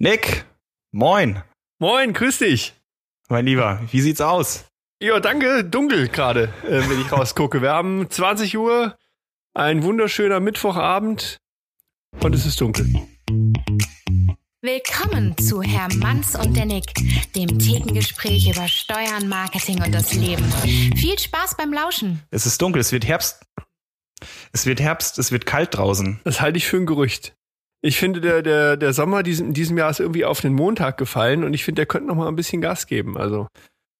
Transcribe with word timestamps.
Nick, 0.00 0.44
moin. 0.92 1.42
Moin, 1.80 2.12
grüß 2.12 2.38
dich. 2.38 2.72
Mein 3.28 3.46
Lieber, 3.46 3.80
wie 3.90 4.00
sieht's 4.00 4.20
aus? 4.20 4.66
Ja, 5.02 5.18
danke, 5.18 5.64
dunkel 5.64 6.06
gerade, 6.06 6.54
äh, 6.62 6.88
wenn 6.88 7.00
ich 7.00 7.10
rausgucke. 7.10 7.62
Wir 7.62 7.72
haben 7.72 8.08
20 8.08 8.56
Uhr, 8.56 8.96
ein 9.54 9.82
wunderschöner 9.82 10.38
Mittwochabend 10.38 11.38
und 12.20 12.32
es 12.32 12.46
ist 12.46 12.60
dunkel. 12.60 12.86
Willkommen 14.62 15.36
zu 15.36 15.62
Herr 15.62 15.92
Manns 15.96 16.36
und 16.36 16.56
der 16.56 16.66
Nick, 16.66 16.94
dem 17.34 17.58
Thekengespräch 17.58 18.48
über 18.48 18.68
Steuern, 18.68 19.28
Marketing 19.28 19.82
und 19.82 19.92
das 19.92 20.14
Leben. 20.14 20.44
Viel 20.94 21.18
Spaß 21.18 21.56
beim 21.56 21.72
Lauschen. 21.72 22.22
Es 22.30 22.46
ist 22.46 22.62
dunkel, 22.62 22.82
es 22.82 22.92
wird 22.92 23.04
Herbst. 23.04 23.44
Es 24.52 24.64
wird 24.64 24.80
Herbst, 24.80 25.18
es 25.18 25.32
wird 25.32 25.44
kalt 25.44 25.76
draußen. 25.76 26.20
Das 26.22 26.40
halte 26.40 26.58
ich 26.58 26.68
für 26.68 26.76
ein 26.76 26.86
Gerücht. 26.86 27.34
Ich 27.80 27.98
finde, 27.98 28.20
der, 28.20 28.42
der, 28.42 28.76
der 28.76 28.92
Sommer 28.92 29.22
diesem, 29.22 29.48
in 29.48 29.54
diesem 29.54 29.78
Jahr 29.78 29.90
ist 29.90 30.00
irgendwie 30.00 30.24
auf 30.24 30.40
den 30.40 30.52
Montag 30.54 30.98
gefallen 30.98 31.44
und 31.44 31.54
ich 31.54 31.64
finde, 31.64 31.80
der 31.80 31.86
könnte 31.86 32.08
noch 32.08 32.16
mal 32.16 32.28
ein 32.28 32.36
bisschen 32.36 32.60
Gas 32.60 32.86
geben. 32.86 33.16
Also. 33.16 33.46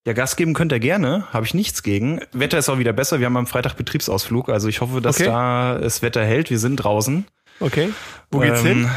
Ja, 0.06 0.14
Gas 0.14 0.36
geben 0.36 0.54
könnt 0.54 0.72
ihr 0.72 0.80
gerne, 0.80 1.26
habe 1.32 1.44
ich 1.46 1.54
nichts 1.54 1.82
gegen. 1.82 2.20
Wetter 2.32 2.58
ist 2.58 2.68
auch 2.68 2.78
wieder 2.78 2.92
besser. 2.92 3.18
Wir 3.20 3.26
haben 3.26 3.36
am 3.36 3.46
Freitag 3.46 3.74
Betriebsausflug, 3.76 4.48
also 4.48 4.68
ich 4.68 4.80
hoffe, 4.80 5.00
dass 5.00 5.16
Okay. 5.20 5.26
da 5.26 5.78
das 5.78 6.02
Wetter 6.02 6.24
hält. 6.24 6.50
Wir 6.50 6.58
sind 6.58 6.76
draußen. 6.76 7.26
Okay. 7.60 7.90
Wo 8.30 8.38
geht's 8.40 8.64
Ähm, 8.64 8.88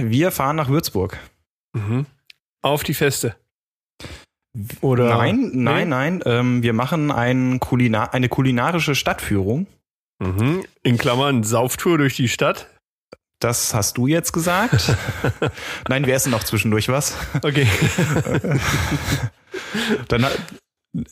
Wir 0.00 0.30
fahren 0.30 0.56
nach 0.56 0.68
Würzburg. 0.68 1.18
hin? 1.74 1.82
Mhm. 1.88 2.06
Auf 2.62 2.82
die 2.82 2.94
Feste. 2.94 3.36
Oder? 4.80 5.08
Nein, 5.16 5.50
nein, 5.54 5.88
nein. 5.88 6.22
Ähm, 6.24 6.62
wir 6.62 6.72
machen 6.72 7.10
ein 7.10 7.58
Kulinar 7.60 8.14
eine 8.14 8.28
kulinarische 8.28 8.94
Stadtführung. 8.94 9.66
Mhm. 10.20 10.64
In 10.82 10.96
Klammern 10.96 11.42
Sauftour 11.42 11.98
durch 11.98 12.14
die 12.16 12.28
Stadt. 12.28 12.68
Das 13.40 13.74
hast 13.74 13.98
du 13.98 14.06
jetzt 14.06 14.32
gesagt. 14.32 14.96
nein, 15.88 16.06
wir 16.06 16.14
essen 16.14 16.30
noch 16.30 16.44
zwischendurch 16.44 16.88
was. 16.88 17.14
Okay. 17.42 17.68
Dann, 20.08 20.26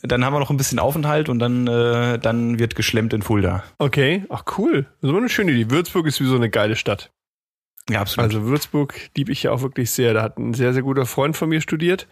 dann 0.01 0.25
haben 0.25 0.33
wir 0.33 0.39
noch 0.39 0.49
ein 0.49 0.57
bisschen 0.57 0.79
Aufenthalt 0.79 1.29
und 1.29 1.39
dann, 1.39 1.67
äh, 1.67 2.19
dann 2.19 2.59
wird 2.59 2.75
geschlemmt 2.75 3.13
in 3.13 3.21
Fulda. 3.21 3.63
Okay. 3.77 4.25
Ach 4.29 4.43
cool. 4.57 4.85
So 5.01 5.15
eine 5.15 5.29
schöne 5.29 5.51
Idee. 5.51 5.69
Würzburg 5.69 6.07
ist 6.07 6.19
wie 6.21 6.25
so 6.25 6.35
eine 6.35 6.49
geile 6.49 6.75
Stadt. 6.75 7.11
Ja, 7.89 8.01
absolut. 8.01 8.33
Also 8.33 8.45
Würzburg 8.45 8.93
liebe 9.15 9.31
ich 9.31 9.43
ja 9.43 9.51
auch 9.51 9.61
wirklich 9.61 9.91
sehr. 9.91 10.13
Da 10.13 10.21
hat 10.21 10.37
ein 10.37 10.53
sehr, 10.53 10.73
sehr 10.73 10.83
guter 10.83 11.05
Freund 11.05 11.35
von 11.35 11.49
mir 11.49 11.61
studiert. 11.61 12.07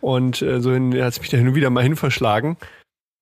Und 0.00 0.40
äh, 0.40 0.60
so 0.60 0.72
hin, 0.72 0.94
hat 1.02 1.18
mich 1.20 1.28
da 1.28 1.36
hin 1.36 1.48
und 1.48 1.54
wieder 1.54 1.70
mal 1.70 1.82
hin 1.82 1.96
verschlagen. 1.96 2.56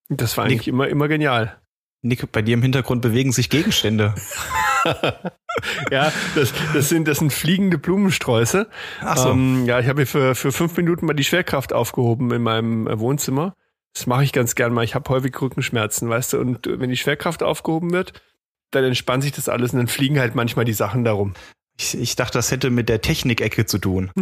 Das 0.08 0.36
war 0.36 0.44
eigentlich 0.44 0.68
immer, 0.68 0.88
immer 0.88 1.08
genial. 1.08 1.58
Nick, 2.02 2.30
bei 2.30 2.42
dir 2.42 2.54
im 2.54 2.62
Hintergrund 2.62 3.02
bewegen 3.02 3.32
sich 3.32 3.50
Gegenstände. 3.50 4.14
Ja, 5.90 6.12
das, 6.34 6.52
das, 6.72 6.88
sind, 6.88 7.08
das 7.08 7.18
sind 7.18 7.32
fliegende 7.32 7.78
Blumensträuße. 7.78 8.68
Ach 9.00 9.16
so. 9.16 9.30
Ähm, 9.30 9.64
ja, 9.66 9.80
ich 9.80 9.88
habe 9.88 10.00
mir 10.00 10.06
für, 10.06 10.34
für 10.34 10.52
fünf 10.52 10.76
Minuten 10.76 11.06
mal 11.06 11.14
die 11.14 11.24
Schwerkraft 11.24 11.72
aufgehoben 11.72 12.30
in 12.32 12.42
meinem 12.42 12.86
äh, 12.86 12.98
Wohnzimmer. 12.98 13.54
Das 13.94 14.06
mache 14.06 14.24
ich 14.24 14.32
ganz 14.32 14.54
gern 14.54 14.72
mal. 14.72 14.84
Ich 14.84 14.94
habe 14.94 15.08
häufig 15.10 15.40
Rückenschmerzen, 15.40 16.08
weißt 16.08 16.34
du. 16.34 16.38
Und 16.38 16.66
äh, 16.66 16.80
wenn 16.80 16.90
die 16.90 16.96
Schwerkraft 16.96 17.42
aufgehoben 17.42 17.92
wird, 17.92 18.12
dann 18.70 18.84
entspannt 18.84 19.22
sich 19.22 19.32
das 19.32 19.48
alles 19.48 19.72
und 19.72 19.78
dann 19.78 19.88
fliegen 19.88 20.20
halt 20.20 20.34
manchmal 20.34 20.64
die 20.64 20.72
Sachen 20.72 21.04
darum. 21.04 21.34
Ich, 21.80 21.96
ich 21.96 22.16
dachte, 22.16 22.38
das 22.38 22.50
hätte 22.50 22.70
mit 22.70 22.88
der 22.88 23.00
Technikecke 23.00 23.64
zu 23.64 23.78
tun. 23.78 24.10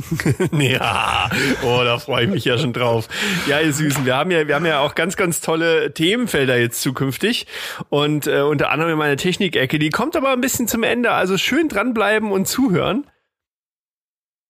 Ja, 0.52 1.30
oh, 1.62 1.80
da 1.84 1.98
freue 1.98 2.24
ich 2.24 2.30
mich 2.30 2.44
ja 2.44 2.58
schon 2.58 2.72
drauf. 2.72 3.08
Ja, 3.46 3.60
ihr 3.60 3.72
Süßen, 3.72 4.04
wir 4.04 4.16
haben 4.16 4.30
ja, 4.30 4.46
wir 4.46 4.54
haben 4.54 4.66
ja 4.66 4.80
auch 4.80 4.94
ganz, 4.94 5.16
ganz 5.16 5.40
tolle 5.40 5.92
Themenfelder 5.92 6.58
jetzt 6.58 6.82
zukünftig. 6.82 7.46
Und 7.88 8.26
äh, 8.26 8.40
unter 8.40 8.70
anderem 8.70 8.98
meine 8.98 9.16
Technikecke, 9.16 9.78
die 9.78 9.90
kommt 9.90 10.16
aber 10.16 10.32
ein 10.32 10.40
bisschen 10.40 10.68
zum 10.68 10.82
Ende. 10.82 11.12
Also 11.12 11.38
schön 11.38 11.68
dranbleiben 11.68 12.30
und 12.30 12.46
zuhören. 12.46 13.06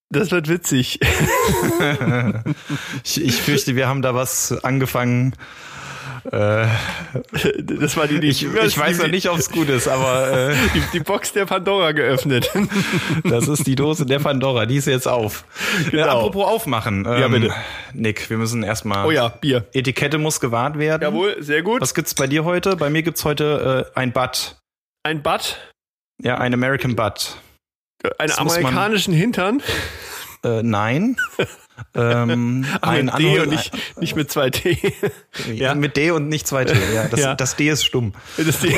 Das 0.09 0.31
wird 0.31 0.49
witzig. 0.49 1.01
ich, 3.05 3.23
ich 3.23 3.43
fürchte, 3.43 3.77
wir 3.77 3.89
haben 3.89 4.03
da 4.03 4.15
was 4.15 4.53
angefangen. 4.65 5.35
Äh, 6.33 6.67
Das 7.63 7.97
war 7.97 8.07
die, 8.07 8.21
die 8.21 8.29
ich, 8.29 8.43
ich 8.45 8.79
weiß 8.79 8.99
noch 8.99 9.09
nicht, 9.09 9.29
ob 9.31 9.39
es 9.39 9.51
gut 9.51 9.69
ist, 9.69 9.89
aber 9.89 10.51
äh, 10.51 10.55
die, 10.75 10.83
die 10.95 11.01
Box 11.01 11.33
der 11.33 11.47
Pandora 11.47 11.93
geöffnet. 11.93 12.51
das 13.25 13.49
ist 13.49 13.67
die 13.67 13.75
Dose 13.77 14.07
der 14.07 14.19
Pandora. 14.19 14.67
Die 14.67 14.77
ist 14.77 14.87
jetzt 14.87 15.07
auf. 15.09 15.45
Genau. 15.91 16.03
Äh, 16.07 16.09
apropos 16.09 16.45
aufmachen. 16.47 17.05
Ähm, 17.07 17.21
Ja, 17.21 17.29
bitte. 17.29 17.55
Nick, 17.93 18.29
wir 18.31 18.39
müssen 18.39 18.63
erstmal. 18.63 19.07
Oh 19.07 19.11
ja, 19.11 19.29
Bier. 19.29 19.65
Etikette 19.73 20.19
muss 20.19 20.41
gewahrt 20.41 20.79
werden. 20.79 21.03
Jawohl, 21.03 21.37
sehr 21.41 21.63
gut. 21.63 21.81
Was 21.81 21.95
gibt's 21.95 22.15
bei 22.15 22.27
dir 22.27 22.45
heute? 22.45 22.77
Bei 22.77 22.91
mir 22.91 23.03
gibt's 23.03 23.25
heute 23.25 23.87
äh, 23.95 23.99
ein 23.99 24.13
Butt. 24.13 24.57
Ein 25.05 25.23
Bad, 25.23 25.57
Ja, 26.23 26.39
ein 26.39 26.53
American 26.53 26.97
Butt. 26.97 27.37
einen 28.19 28.33
muss 28.43 28.55
man- 28.55 28.65
amerikanischen 28.67 29.15
Hintern. 29.15 29.63
Äh, 30.45 30.63
nein. 30.63 31.17
ähm, 31.95 32.67
ein 32.81 33.07
mit 33.07 33.19
D 33.19 33.41
und 33.41 33.51
nicht, 33.51 33.73
nicht 33.99 34.17
mit 34.17 34.31
zwei 34.31 34.51
T. 34.51 34.79
ja. 35.55 35.75
mit 35.75 35.97
D 35.97 36.11
und 36.11 36.29
nicht 36.29 36.47
zwei 36.47 36.65
T. 36.65 36.77
Ja, 36.95 37.09
das, 37.09 37.21
Ja. 37.21 37.35
das 37.35 37.57
D 37.57 37.69
ist 37.69 37.85
stumm. 37.85 38.13
Das 38.37 38.61
D. 38.61 38.77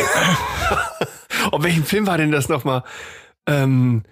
oh, 1.52 1.62
welchen 1.62 1.84
Film 1.84 2.06
war 2.06 2.18
denn 2.18 2.32
das 2.32 2.48
nochmal? 2.48 2.82
Ähm, 3.46 4.02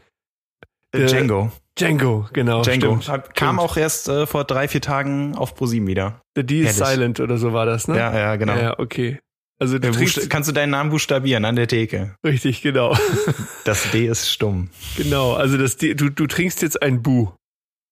Äh, 0.93 1.03
Äh, 1.03 1.07
Django. 1.07 1.53
Django, 1.79 2.27
genau. 2.33 2.63
Django. 2.63 3.01
Stimmt, 3.03 3.35
Kam 3.35 3.59
auch 3.59 3.77
erst 3.77 4.09
äh, 4.09 4.27
vor 4.27 4.45
drei, 4.45 4.67
vier 4.67 4.81
Tagen 4.81 5.35
auf 5.37 5.55
ProSieben 5.55 5.87
wieder. 5.87 6.23
The 6.35 6.45
D 6.45 6.61
is. 6.63 6.77
Silent 6.77 7.21
oder 7.21 7.37
so 7.37 7.53
war 7.53 7.67
das, 7.67 7.87
ne? 7.87 7.99
Ja, 7.99 8.17
ja, 8.17 8.37
genau. 8.37 8.57
Ja, 8.57 8.79
okay. 8.79 9.19
Also 9.59 9.79
du 9.79 9.89
Äh, 9.89 9.93
trinkst, 9.93 10.17
buchst- 10.17 10.29
kannst 10.31 10.49
du 10.49 10.53
deinen 10.53 10.71
Namen 10.71 10.91
buchstabieren 10.91 11.45
an 11.45 11.57
der 11.57 11.67
Theke? 11.69 12.15
richtig, 12.25 12.63
genau. 12.63 12.97
Das 13.65 13.91
D 13.91 14.07
ist 14.07 14.31
stumm. 14.31 14.71
genau. 14.97 15.33
Also 15.35 15.57
das 15.59 15.77
D, 15.77 15.95
du, 15.95 16.09
du 16.11 16.27
trinkst 16.27 16.63
jetzt 16.63 16.81
ein 16.83 17.03
Bu. 17.03 17.31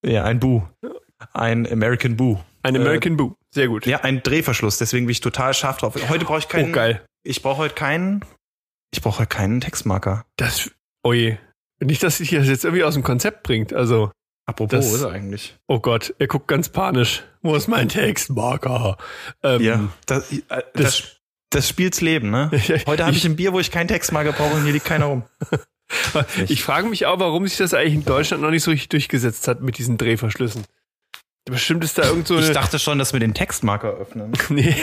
Ja, 0.06 0.24
ein 0.24 0.38
Bu. 0.40 0.62
Ein 1.32 1.70
American 1.70 2.16
Bu. 2.16 2.38
Ein 2.62 2.74
Äh, 2.76 2.78
American 2.78 3.16
Bu. 3.16 3.34
Sehr 3.50 3.68
gut. 3.68 3.86
Ja, 3.86 4.00
ein 4.02 4.22
Drehverschluss, 4.22 4.78
deswegen 4.78 5.06
bin 5.06 5.12
ich 5.12 5.20
total 5.20 5.54
scharf 5.54 5.78
drauf. 5.78 5.94
Heute 6.08 6.24
brauche 6.24 6.38
ich 6.38 6.48
keinen. 6.48 6.70
oh, 6.70 6.74
geil. 6.74 7.04
Ich 7.24 7.42
brauche 7.42 7.58
heute 7.58 7.74
keinen. 7.74 8.24
Ich 8.92 9.00
brauche 9.02 9.20
heute 9.20 9.28
keinen 9.28 9.60
Textmarker. 9.60 10.24
Das, 10.36 10.70
oh 11.02 11.12
je. 11.12 11.38
Nicht, 11.80 12.02
dass 12.02 12.18
sich 12.18 12.30
das 12.30 12.46
jetzt 12.46 12.64
irgendwie 12.64 12.84
aus 12.84 12.94
dem 12.94 13.02
Konzept 13.02 13.42
bringt. 13.42 13.72
Also, 13.72 14.12
Apropos, 14.46 14.78
Das- 14.78 14.90
wo 14.90 14.94
ist 14.96 15.02
er 15.02 15.10
eigentlich? 15.10 15.56
oh 15.68 15.80
Gott, 15.80 16.14
er 16.18 16.26
guckt 16.26 16.46
ganz 16.48 16.68
panisch. 16.68 17.24
Wo 17.42 17.56
ist 17.56 17.66
mein 17.66 17.88
Textmarker? 17.88 18.98
Ähm, 19.42 19.62
Ja, 19.62 19.88
das, 20.06 20.30
äh, 20.32 20.40
das, 20.48 20.62
das- 20.74 21.16
das 21.54 21.68
spielt's 21.68 22.00
Leben, 22.00 22.30
ne? 22.30 22.50
Heute 22.86 23.06
habe 23.06 23.16
ich 23.16 23.24
ein 23.24 23.36
Bier, 23.36 23.52
wo 23.52 23.60
ich 23.60 23.70
keinen 23.70 23.88
Textmarker 23.88 24.32
brauche 24.32 24.54
und 24.54 24.64
hier 24.64 24.72
liegt 24.72 24.86
keiner 24.86 25.06
rum. 25.06 25.22
Ich 26.48 26.64
frage 26.64 26.88
mich 26.88 27.04
auch, 27.04 27.20
warum 27.20 27.46
sich 27.46 27.58
das 27.58 27.74
eigentlich 27.74 27.94
in 27.94 28.04
Deutschland 28.04 28.42
noch 28.42 28.50
nicht 28.50 28.62
so 28.62 28.70
richtig 28.70 28.88
durchgesetzt 28.88 29.46
hat 29.46 29.60
mit 29.60 29.76
diesen 29.76 29.98
Drehverschlüssen. 29.98 30.64
Bestimmt 31.44 31.84
ist 31.84 31.98
da 31.98 32.04
irgend 32.04 32.26
so. 32.26 32.38
Ich 32.38 32.50
dachte 32.52 32.78
schon, 32.78 32.98
dass 32.98 33.12
wir 33.12 33.20
den 33.20 33.34
Textmarker 33.34 33.90
öffnen. 33.90 34.32
nee. 34.48 34.74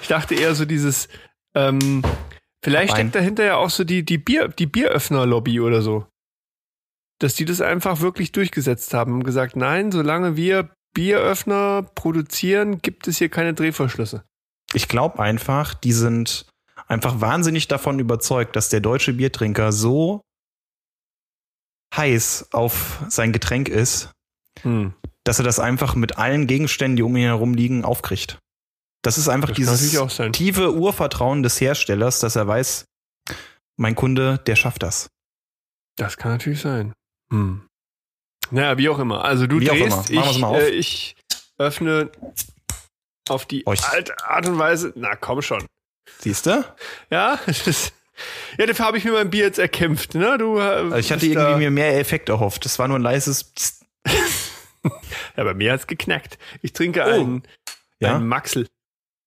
Ich 0.00 0.08
dachte 0.08 0.36
eher 0.36 0.54
so 0.54 0.64
dieses. 0.64 1.08
Ähm, 1.54 2.02
vielleicht 2.62 2.92
steckt 2.92 3.16
dahinter 3.16 3.44
ja 3.44 3.56
auch 3.56 3.70
so 3.70 3.82
die, 3.82 4.04
die, 4.04 4.18
Bier, 4.18 4.48
die 4.48 4.66
Bieröffner-Lobby 4.66 5.60
oder 5.60 5.82
so. 5.82 6.06
Dass 7.18 7.34
die 7.34 7.44
das 7.44 7.60
einfach 7.60 8.00
wirklich 8.00 8.30
durchgesetzt 8.30 8.94
haben 8.94 9.12
und 9.14 9.24
gesagt, 9.24 9.56
nein, 9.56 9.90
solange 9.90 10.36
wir 10.36 10.70
Bieröffner 10.94 11.82
produzieren, 11.96 12.80
gibt 12.80 13.08
es 13.08 13.18
hier 13.18 13.28
keine 13.28 13.54
Drehverschlüsse. 13.54 14.24
Ich 14.74 14.88
glaube 14.88 15.18
einfach, 15.20 15.74
die 15.74 15.92
sind 15.92 16.46
einfach 16.86 17.20
wahnsinnig 17.20 17.68
davon 17.68 17.98
überzeugt, 17.98 18.56
dass 18.56 18.68
der 18.68 18.80
deutsche 18.80 19.12
Biertrinker 19.14 19.72
so 19.72 20.22
heiß 21.94 22.48
auf 22.52 23.02
sein 23.08 23.32
Getränk 23.32 23.68
ist, 23.68 24.10
Hm. 24.62 24.92
dass 25.24 25.38
er 25.38 25.44
das 25.44 25.60
einfach 25.60 25.94
mit 25.94 26.18
allen 26.18 26.46
Gegenständen, 26.46 26.96
die 26.96 27.02
um 27.02 27.16
ihn 27.16 27.22
herum 27.24 27.54
liegen, 27.54 27.84
aufkriegt. 27.84 28.38
Das 29.02 29.16
ist 29.16 29.28
einfach 29.28 29.48
Das 29.50 29.56
dieses 29.56 30.20
tiefe 30.32 30.74
Urvertrauen 30.74 31.42
des 31.42 31.60
Herstellers, 31.60 32.18
dass 32.20 32.34
er 32.36 32.46
weiß, 32.46 32.84
mein 33.76 33.94
Kunde, 33.94 34.38
der 34.46 34.56
schafft 34.56 34.82
das. 34.82 35.08
Das 35.96 36.16
kann 36.16 36.32
natürlich 36.32 36.60
sein. 36.60 36.92
Hm. 37.30 37.62
Naja, 38.50 38.76
wie 38.78 38.88
auch 38.88 38.98
immer. 38.98 39.24
Also 39.24 39.46
du 39.46 39.60
Wie 39.60 39.70
auch 39.70 39.74
drehst, 39.74 40.10
ich, 40.10 40.38
mal 40.38 40.48
auf. 40.48 40.56
äh, 40.56 40.70
ich 40.70 41.14
öffne 41.58 42.10
auf 43.30 43.46
die 43.46 43.66
Euch. 43.66 43.84
alte 43.88 44.18
Art 44.24 44.46
und 44.46 44.58
Weise. 44.58 44.92
Na 44.96 45.16
komm 45.16 45.42
schon. 45.42 45.64
Siehst 46.20 46.46
du? 46.46 46.64
Ja, 47.10 47.38
das 47.46 47.66
ist, 47.66 47.92
ja, 48.58 48.66
dafür 48.66 48.86
habe 48.86 48.98
ich 48.98 49.04
mir 49.04 49.12
mein 49.12 49.30
Bier 49.30 49.44
jetzt 49.44 49.58
erkämpft. 49.58 50.14
Ne? 50.14 50.38
Du, 50.38 50.58
Also 50.58 50.96
ich 50.96 51.12
hatte 51.12 51.26
irgendwie 51.26 51.58
mir 51.58 51.70
mehr 51.70 51.98
Effekt 51.98 52.28
erhofft. 52.28 52.64
Das 52.64 52.78
war 52.78 52.88
nur 52.88 52.98
ein 52.98 53.02
leises. 53.02 53.52
Ja, 55.36 55.44
bei 55.44 55.54
mir 55.54 55.72
hat's 55.72 55.86
geknackt. 55.86 56.38
Ich 56.62 56.72
trinke 56.72 57.02
Oh. 57.04 57.08
ein, 57.10 57.42
Ja? 58.00 58.16
ein 58.16 58.26
Maxel. 58.26 58.66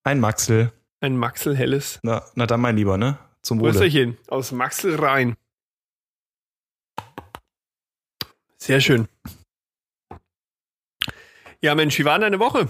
Ein 0.04 0.20
Maxel. 0.20 0.72
Ein 1.02 1.16
Maxel 1.18 1.56
helles. 1.56 2.00
Na, 2.04 2.26
na 2.36 2.46
dann 2.48 2.62
mein 2.62 2.76
Lieber, 2.78 2.98
ne? 2.98 3.18
Zum 3.42 3.60
Wohle. 3.60 4.16
Aus 4.28 4.52
Maxel 4.52 4.96
rein. 4.96 5.36
Sehr 8.58 8.80
schön. 8.82 9.08
Ja, 11.62 11.76
Mensch, 11.76 11.98
wie 12.00 12.06
war 12.06 12.14
denn 12.14 12.22
deine 12.32 12.40
Woche? 12.40 12.70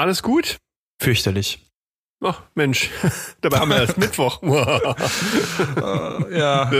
Alles 0.00 0.22
gut? 0.22 0.56
Fürchterlich. 0.98 1.66
Ach, 2.24 2.44
Mensch. 2.54 2.88
Dabei 3.42 3.58
haben 3.58 3.68
wir 3.68 3.80
erst 3.80 3.98
Mittwoch. 3.98 4.40
Äh, 5.76 6.38
ja. 6.38 6.70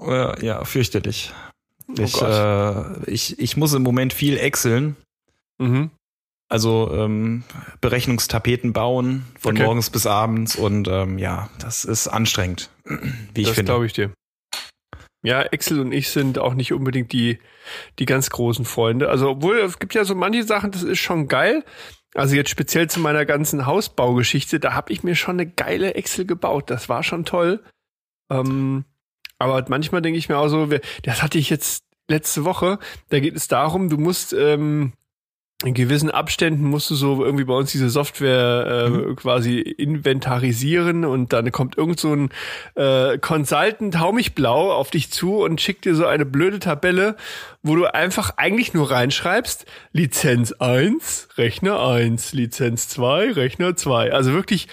ja. 0.42 0.64
Fürchterlich. 0.64 1.32
Oh 1.88 1.92
ich, 2.02 2.20
äh, 2.20 3.10
ich, 3.10 3.38
ich 3.38 3.56
muss 3.56 3.74
im 3.74 3.82
Moment 3.82 4.12
viel 4.12 4.38
Exceln. 4.38 4.96
Mhm. 5.58 5.90
Also 6.48 6.92
ähm, 6.92 7.44
Berechnungstapeten 7.80 8.72
bauen 8.72 9.24
von 9.38 9.54
Okay. 9.54 9.64
morgens 9.66 9.90
bis 9.90 10.04
abends 10.06 10.56
und 10.56 10.88
ähm, 10.88 11.16
ja, 11.18 11.48
das 11.60 11.84
ist 11.84 12.08
anstrengend, 12.08 12.70
wie 13.34 13.42
ich 13.42 13.46
das 13.46 13.54
finde. 13.54 13.70
glaube 13.70 13.86
ich 13.86 13.92
dir. 13.92 14.12
Ja, 15.22 15.42
Excel 15.42 15.78
und 15.78 15.92
ich 15.92 16.08
sind 16.10 16.40
auch 16.40 16.54
nicht 16.54 16.72
unbedingt 16.72 17.12
die, 17.12 17.38
die 17.98 18.06
ganz 18.06 18.30
großen 18.30 18.64
Freunde. 18.64 19.08
Also, 19.08 19.30
obwohl 19.30 19.58
es 19.58 19.78
gibt 19.78 19.94
ja 19.94 20.04
so 20.04 20.14
manche 20.14 20.44
Sachen, 20.44 20.70
das 20.70 20.82
ist 20.82 20.98
schon 20.98 21.28
geil. 21.28 21.64
Also 22.14 22.34
jetzt 22.34 22.50
speziell 22.50 22.88
zu 22.88 22.98
meiner 23.00 23.26
ganzen 23.26 23.66
Hausbaugeschichte, 23.66 24.58
da 24.58 24.72
habe 24.72 24.92
ich 24.92 25.02
mir 25.02 25.14
schon 25.14 25.38
eine 25.38 25.46
geile 25.46 25.94
Excel 25.94 26.24
gebaut. 26.24 26.70
Das 26.70 26.88
war 26.88 27.02
schon 27.02 27.26
toll. 27.26 27.62
Ähm, 28.30 28.84
aber 29.38 29.64
manchmal 29.68 30.00
denke 30.00 30.18
ich 30.18 30.28
mir 30.28 30.38
auch 30.38 30.48
so, 30.48 30.68
das 31.02 31.22
hatte 31.22 31.38
ich 31.38 31.50
jetzt 31.50 31.84
letzte 32.08 32.44
Woche. 32.44 32.78
Da 33.10 33.20
geht 33.20 33.36
es 33.36 33.48
darum, 33.48 33.90
du 33.90 33.98
musst 33.98 34.32
ähm, 34.32 34.92
in 35.64 35.72
gewissen 35.72 36.10
Abständen 36.10 36.64
musst 36.64 36.90
du 36.90 36.94
so 36.94 37.24
irgendwie 37.24 37.44
bei 37.44 37.54
uns 37.54 37.72
diese 37.72 37.88
Software 37.88 38.90
äh, 38.92 39.14
quasi 39.14 39.58
inventarisieren 39.58 41.06
und 41.06 41.32
dann 41.32 41.50
kommt 41.50 41.78
irgend 41.78 41.98
so 41.98 42.12
ein 42.12 42.30
äh, 42.74 43.16
Consultant 43.18 43.98
Haumichblau 43.98 44.70
auf 44.72 44.90
dich 44.90 45.10
zu 45.10 45.42
und 45.42 45.60
schickt 45.60 45.86
dir 45.86 45.94
so 45.94 46.04
eine 46.04 46.26
blöde 46.26 46.58
Tabelle, 46.58 47.16
wo 47.62 47.74
du 47.74 47.86
einfach 47.86 48.32
eigentlich 48.36 48.74
nur 48.74 48.90
reinschreibst, 48.90 49.64
Lizenz 49.92 50.52
1, 50.52 51.28
Rechner 51.38 51.80
1, 51.80 52.34
Lizenz 52.34 52.88
2, 52.90 53.32
Rechner 53.32 53.76
2. 53.76 54.12
Also 54.12 54.32
wirklich 54.34 54.68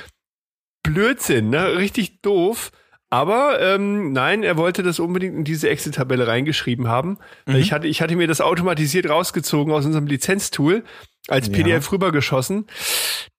Blödsinn, 0.84 1.50
ne? 1.50 1.78
Richtig 1.78 2.22
doof. 2.22 2.72
Aber 3.14 3.62
ähm, 3.62 4.12
nein, 4.12 4.42
er 4.42 4.58
wollte 4.58 4.82
das 4.82 5.00
unbedingt 5.00 5.36
in 5.36 5.44
diese 5.44 5.70
Excel-Tabelle 5.70 6.26
reingeschrieben 6.26 6.88
haben. 6.88 7.20
Mhm. 7.46 7.58
Ich, 7.58 7.72
hatte, 7.72 7.86
ich 7.86 8.02
hatte 8.02 8.16
mir 8.16 8.26
das 8.26 8.42
automatisiert 8.42 9.08
rausgezogen 9.08 9.72
aus 9.72 9.86
unserem 9.86 10.08
Lizenztool, 10.08 10.84
als 11.28 11.46
Ja. 11.50 11.54
PDF 11.54 11.92
rübergeschossen. 11.92 12.66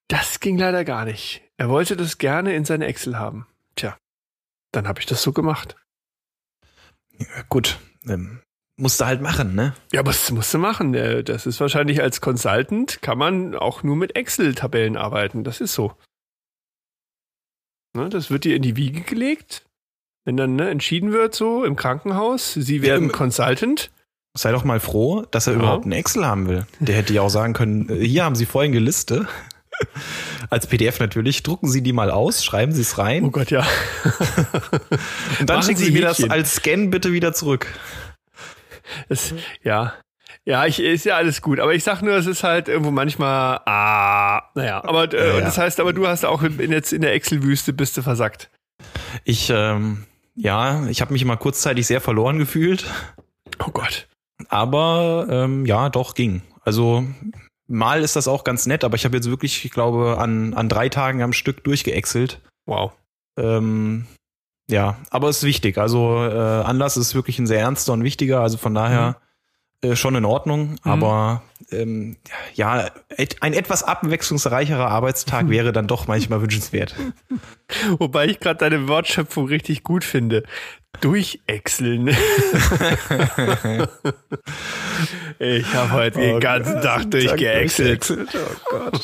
Das 0.07 0.39
ging 0.39 0.57
leider 0.59 0.85
gar 0.85 1.05
nicht. 1.05 1.43
Er 1.57 1.69
wollte 1.71 1.97
das 1.97 2.19
gerne 2.19 2.55
in 2.55 2.65
seine 2.65 2.87
Excel 2.87 3.19
haben. 3.19 3.49
Tja, 3.75 3.97
dann 4.71 4.87
habe 4.87 5.01
ich 5.01 5.07
das 5.07 5.23
so 5.23 5.33
gemacht. 5.33 5.75
Gut, 7.49 7.81
ähm, 8.09 8.43
musst 8.77 9.01
du 9.01 9.07
halt 9.07 9.23
machen, 9.23 9.57
ne? 9.57 9.75
Ja, 9.93 9.99
aber 10.01 10.13
das 10.13 10.31
musst 10.31 10.55
du 10.55 10.59
machen. 10.59 10.95
Äh, 10.95 11.25
Das 11.25 11.47
ist 11.47 11.59
wahrscheinlich 11.59 12.01
als 12.01 12.21
Consultant 12.21 13.03
kann 13.03 13.19
man 13.19 13.57
auch 13.57 13.83
nur 13.83 13.97
mit 13.97 14.15
Excel-Tabellen 14.15 14.97
arbeiten. 14.97 15.43
Das 15.43 15.61
ist 15.61 15.75
so. 15.75 15.95
Ne, 17.95 18.09
das 18.09 18.31
wird 18.31 18.45
dir 18.45 18.57
in 18.57 18.63
die 18.63 18.77
Wiege 18.77 19.03
gelegt. 19.03 19.63
Wenn 20.25 20.37
dann 20.37 20.57
ne, 20.57 20.69
entschieden 20.71 21.13
wird, 21.13 21.35
so 21.35 21.65
im 21.65 21.77
Krankenhaus, 21.77 22.55
sie 22.55 22.83
werden 22.83 23.05
im- 23.05 23.13
Consultant. 23.13 23.91
Sei 24.37 24.51
doch 24.51 24.65
mal 24.65 24.81
froh, 24.81 25.25
dass 25.31 25.47
er 25.47 25.53
Ja. 25.53 25.59
überhaupt 25.61 25.85
einen 25.85 25.93
Excel 25.93 26.27
haben 26.27 26.49
will. 26.49 26.67
Der 26.81 26.97
hätte 26.97 27.13
ja 27.13 27.23
auch 27.23 27.29
sagen 27.29 27.53
können, 27.53 27.89
äh, 27.89 28.05
hier 28.05 28.25
haben 28.25 28.35
Sie 28.35 28.47
folgende 28.47 28.81
Liste. 28.81 29.29
Als 30.51 30.67
PDF 30.67 30.99
natürlich, 30.99 31.43
drucken 31.45 31.69
Sie 31.69 31.83
die 31.83 31.93
mal 31.93 32.11
aus, 32.11 32.45
schreiben 32.45 32.73
Sie 32.73 32.81
es 32.83 32.99
rein 32.99 33.25
Oh 33.25 33.31
Gott, 33.31 33.51
ja. 33.51 33.65
und 35.41 35.49
dann 35.51 35.63
schicken 35.63 35.79
Sie 35.81 35.91
mir 35.93 36.03
das 36.03 36.23
als 36.29 36.57
Scan 36.57 36.91
bitte 36.91 37.13
wieder 37.13 37.33
zurück. 37.33 37.67
Es, 39.09 39.35
ja. 39.63 39.95
Ja, 40.47 40.67
ich, 40.67 40.79
ist 40.79 41.05
ja 41.05 41.17
alles 41.17 41.41
gut. 41.41 41.59
Aber 41.59 41.75
ich 41.75 41.83
sag 41.85 42.03
nur, 42.03 42.15
es 42.15 42.27
ist 42.27 42.45
halt 42.45 42.69
irgendwo 42.69 42.91
manchmal, 42.91 43.61
ah, 43.65 44.43
naja. 44.55 44.85
Aber 44.85 45.13
äh, 45.13 45.17
Ja, 45.29 45.35
ja. 45.39 45.41
das 45.41 45.57
heißt, 45.57 45.81
aber 45.81 45.93
du 45.93 46.07
hast 46.07 46.25
auch 46.25 46.43
in, 46.43 46.71
jetzt 46.71 46.93
in 46.93 47.01
der 47.01 47.15
Excel-Wüste 47.15 47.73
bist 47.73 47.97
du 47.97 48.03
versackt. 48.03 48.51
Ich, 49.25 49.49
ähm, 49.51 50.05
ja, 50.35 50.87
ich 50.89 51.01
habe 51.01 51.13
mich 51.13 51.25
mal 51.25 51.37
kurzzeitig 51.37 51.87
sehr 51.87 52.01
verloren 52.03 52.39
gefühlt, 52.39 52.85
Oh 53.59 53.71
Gott. 53.71 54.07
aber 54.49 55.27
ähm, 55.31 55.65
ja, 55.65 55.89
doch 55.89 56.15
ging. 56.15 56.43
Also 56.63 57.05
mal 57.67 58.03
ist 58.03 58.17
das 58.17 58.29
auch 58.29 58.45
ganz 58.45 58.67
nett, 58.67 58.85
aber 58.85 58.97
ich 58.97 59.05
habe 59.07 59.17
jetzt 59.17 59.31
wirklich, 59.31 59.65
ich 59.65 59.71
glaube, 59.71 60.19
an, 60.19 60.53
an 60.55 60.69
drei 60.69 60.89
Tagen 60.91 61.23
am 61.23 61.33
Stück 61.33 61.65
durchgeexelt. 61.65 62.41
Wow. 62.67 62.93
Ähm, 63.39 64.07
ja, 64.71 64.97
aber 65.11 65.29
es 65.31 65.39
ist 65.39 65.45
wichtig. 65.45 65.79
Also 65.79 66.23
äh, 66.25 66.63
Anlass 66.65 66.97
ist 66.99 67.15
wirklich 67.15 67.39
ein 67.39 67.47
sehr 67.47 67.61
ernster 67.61 67.93
und 67.95 68.03
wichtiger. 68.05 68.41
Also 68.41 68.59
von 68.59 68.75
daher 68.75 69.17
äh, 69.85 69.97
schon 69.97 70.15
in 70.15 70.25
Ordnung. 70.25 70.77
Aber 70.83 71.43
ähm, 71.71 72.17
ja, 72.55 72.89
et, 73.11 73.43
ein 73.43 73.53
etwas 73.53 73.83
abwechslungsreicherer 73.83 74.89
Arbeitstag 74.89 75.49
wäre 75.51 75.73
dann 75.73 75.87
doch 75.87 76.07
manchmal 76.07 76.41
wünschenswert. 76.41 76.95
Wobei 77.99 78.27
ich 78.27 78.41
gerade 78.41 78.59
deine 78.59 78.89
Wortschöpfung 78.89 79.47
richtig 79.47 79.83
gut 79.83 80.05
finde. 80.05 80.45
Durchäxeln. 81.01 82.07
ich 85.39 85.75
habe 85.75 85.91
heute 85.91 86.21
den 86.21 86.39
ganzen 86.39 86.81
Tag 86.83 87.11
durchgeäxelt. 87.11 88.13
Oh 88.13 88.27
Gott. 88.71 89.03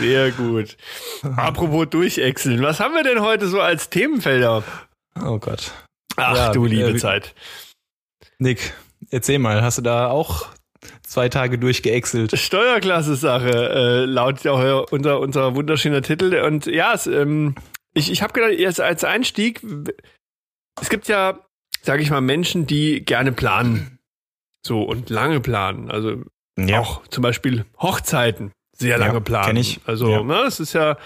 Sehr 0.00 0.30
gut. 0.30 0.78
Apropos 1.36 1.88
durchäxeln. 1.90 2.62
Was 2.62 2.80
haben 2.80 2.94
wir 2.94 3.04
denn 3.04 3.20
heute 3.20 3.48
so 3.48 3.60
als 3.60 3.90
Themenfelder? 3.90 4.64
Oh 5.22 5.38
Gott. 5.38 5.72
Ach 6.16 6.34
Ja, 6.34 6.52
du 6.52 6.64
liebe 6.64 6.92
äh, 6.92 6.96
Zeit. 6.96 7.34
Nick, 8.38 8.74
erzähl 9.10 9.38
mal, 9.38 9.62
hast 9.62 9.78
du 9.78 9.82
da 9.82 10.08
auch 10.08 10.48
zwei 11.02 11.28
Tage 11.28 11.58
durchgeäxelt? 11.58 12.36
Steuerklasse-Sache, 12.38 13.50
äh, 13.50 14.04
laut 14.04 14.46
auch 14.46 14.90
unser, 14.90 15.20
unser 15.20 15.54
wunderschöner 15.54 16.02
Titel. 16.02 16.34
Und 16.44 16.66
ja, 16.66 16.92
es, 16.94 17.06
ähm, 17.06 17.54
ich, 17.94 18.10
ich 18.10 18.22
habe 18.22 18.32
gedacht, 18.32 18.52
jetzt 18.58 18.80
als 18.80 19.04
Einstieg, 19.04 19.62
es 20.80 20.90
gibt 20.90 21.08
ja, 21.08 21.40
sage 21.82 22.02
ich 22.02 22.10
mal, 22.10 22.20
Menschen, 22.20 22.66
die 22.66 23.04
gerne 23.04 23.32
planen. 23.32 23.98
So 24.64 24.82
und 24.82 25.10
lange 25.10 25.40
planen. 25.40 25.90
Also 25.90 26.22
Ja. 26.58 26.80
auch 26.80 27.06
zum 27.08 27.22
Beispiel 27.22 27.64
Hochzeiten 27.80 28.52
sehr 28.76 28.98
Ja, 28.98 29.06
lange 29.06 29.22
planen. 29.22 29.46
kenn 29.46 29.56
ich. 29.56 29.80
Also, 29.86 30.10
Ja. 30.10 30.22
ne, 30.22 30.40
es 30.46 30.60
ist 30.60 30.74
ja, 30.74 30.98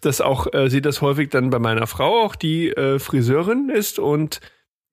das 0.00 0.20
auch, 0.22 0.46
äh, 0.54 0.70
sieht 0.70 0.86
das 0.86 1.02
häufig 1.02 1.28
dann 1.28 1.50
bei 1.50 1.58
meiner 1.58 1.86
Frau 1.86 2.22
auch, 2.24 2.34
die 2.36 2.70
äh, 2.70 2.98
Friseurin 2.98 3.68
ist 3.68 3.98
und 3.98 4.40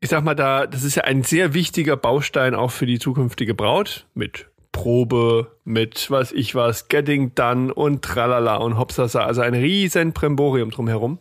ich 0.01 0.09
sag 0.09 0.23
mal 0.23 0.35
da, 0.35 0.67
das 0.67 0.83
ist 0.83 0.95
ja 0.95 1.03
ein 1.03 1.23
sehr 1.23 1.53
wichtiger 1.53 1.97
Baustein 1.97 2.53
auch 2.55 2.71
für 2.71 2.85
die 2.85 2.99
zukünftige 2.99 3.53
Braut 3.55 4.05
mit 4.13 4.47
Probe, 4.71 5.55
mit 5.63 6.11
was 6.11 6.31
ich 6.33 6.53
was, 6.53 6.89
Getting 6.89 7.33
Done 7.33 7.73
und 7.73 8.03
Tralala 8.03 8.57
und 8.57 8.77
Hopsasa, 8.77 9.23
also 9.23 9.41
ein 9.41 9.53
riesen 9.53 10.11
Bremborium 10.11 10.69
drumherum. 10.69 11.19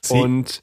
Sie- 0.00 0.14
Und 0.14 0.62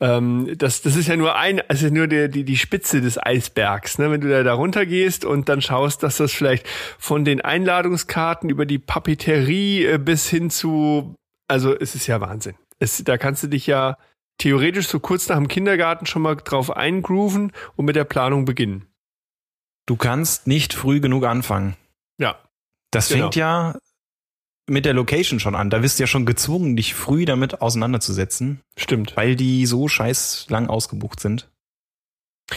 ähm, 0.00 0.50
das, 0.56 0.80
das 0.82 0.96
ist 0.96 1.08
ja 1.08 1.16
nur 1.16 1.36
ein, 1.36 1.60
also 1.68 1.88
nur 1.88 2.06
die, 2.06 2.30
die, 2.30 2.44
die 2.44 2.56
Spitze 2.56 3.00
des 3.02 3.22
Eisbergs, 3.22 3.98
ne? 3.98 4.10
Wenn 4.10 4.20
du 4.22 4.28
da, 4.30 4.42
da 4.42 4.54
runter 4.54 4.86
gehst 4.86 5.24
und 5.26 5.48
dann 5.48 5.60
schaust, 5.60 6.02
dass 6.02 6.16
das 6.16 6.32
vielleicht 6.32 6.66
von 6.98 7.24
den 7.24 7.42
Einladungskarten 7.42 8.48
über 8.48 8.64
die 8.66 8.78
Papeterie 8.78 9.84
äh, 9.84 9.98
bis 9.98 10.28
hin 10.28 10.48
zu, 10.50 11.14
also 11.48 11.78
es 11.78 11.94
ist 11.94 12.06
ja 12.06 12.20
Wahnsinn. 12.20 12.54
Es, 12.78 13.02
da 13.04 13.18
kannst 13.18 13.42
du 13.42 13.46
dich 13.48 13.66
ja 13.66 13.98
theoretisch 14.38 14.88
so 14.88 15.00
kurz 15.00 15.28
nach 15.28 15.36
dem 15.36 15.48
Kindergarten 15.48 16.06
schon 16.06 16.22
mal 16.22 16.34
drauf 16.36 16.70
eingrooven 16.76 17.52
und 17.76 17.84
mit 17.84 17.96
der 17.96 18.04
Planung 18.04 18.44
beginnen. 18.44 18.86
Du 19.86 19.96
kannst 19.96 20.46
nicht 20.46 20.72
früh 20.74 21.00
genug 21.00 21.24
anfangen. 21.24 21.76
Ja. 22.18 22.38
Das 22.90 23.08
Genau. 23.08 23.24
fängt 23.24 23.36
ja 23.36 23.78
mit 24.66 24.86
der 24.86 24.94
Location 24.94 25.40
schon 25.40 25.54
an. 25.54 25.68
Da 25.68 25.78
bist 25.80 25.98
du 25.98 26.04
ja 26.04 26.06
schon 26.06 26.24
gezwungen, 26.24 26.76
dich 26.76 26.94
früh 26.94 27.24
damit 27.26 27.60
auseinanderzusetzen, 27.60 28.60
Stimmt. 28.76 29.16
weil 29.16 29.36
die 29.36 29.66
so 29.66 29.88
scheiß 29.88 30.46
lang 30.48 30.68
ausgebucht 30.68 31.20
sind. 31.20 31.50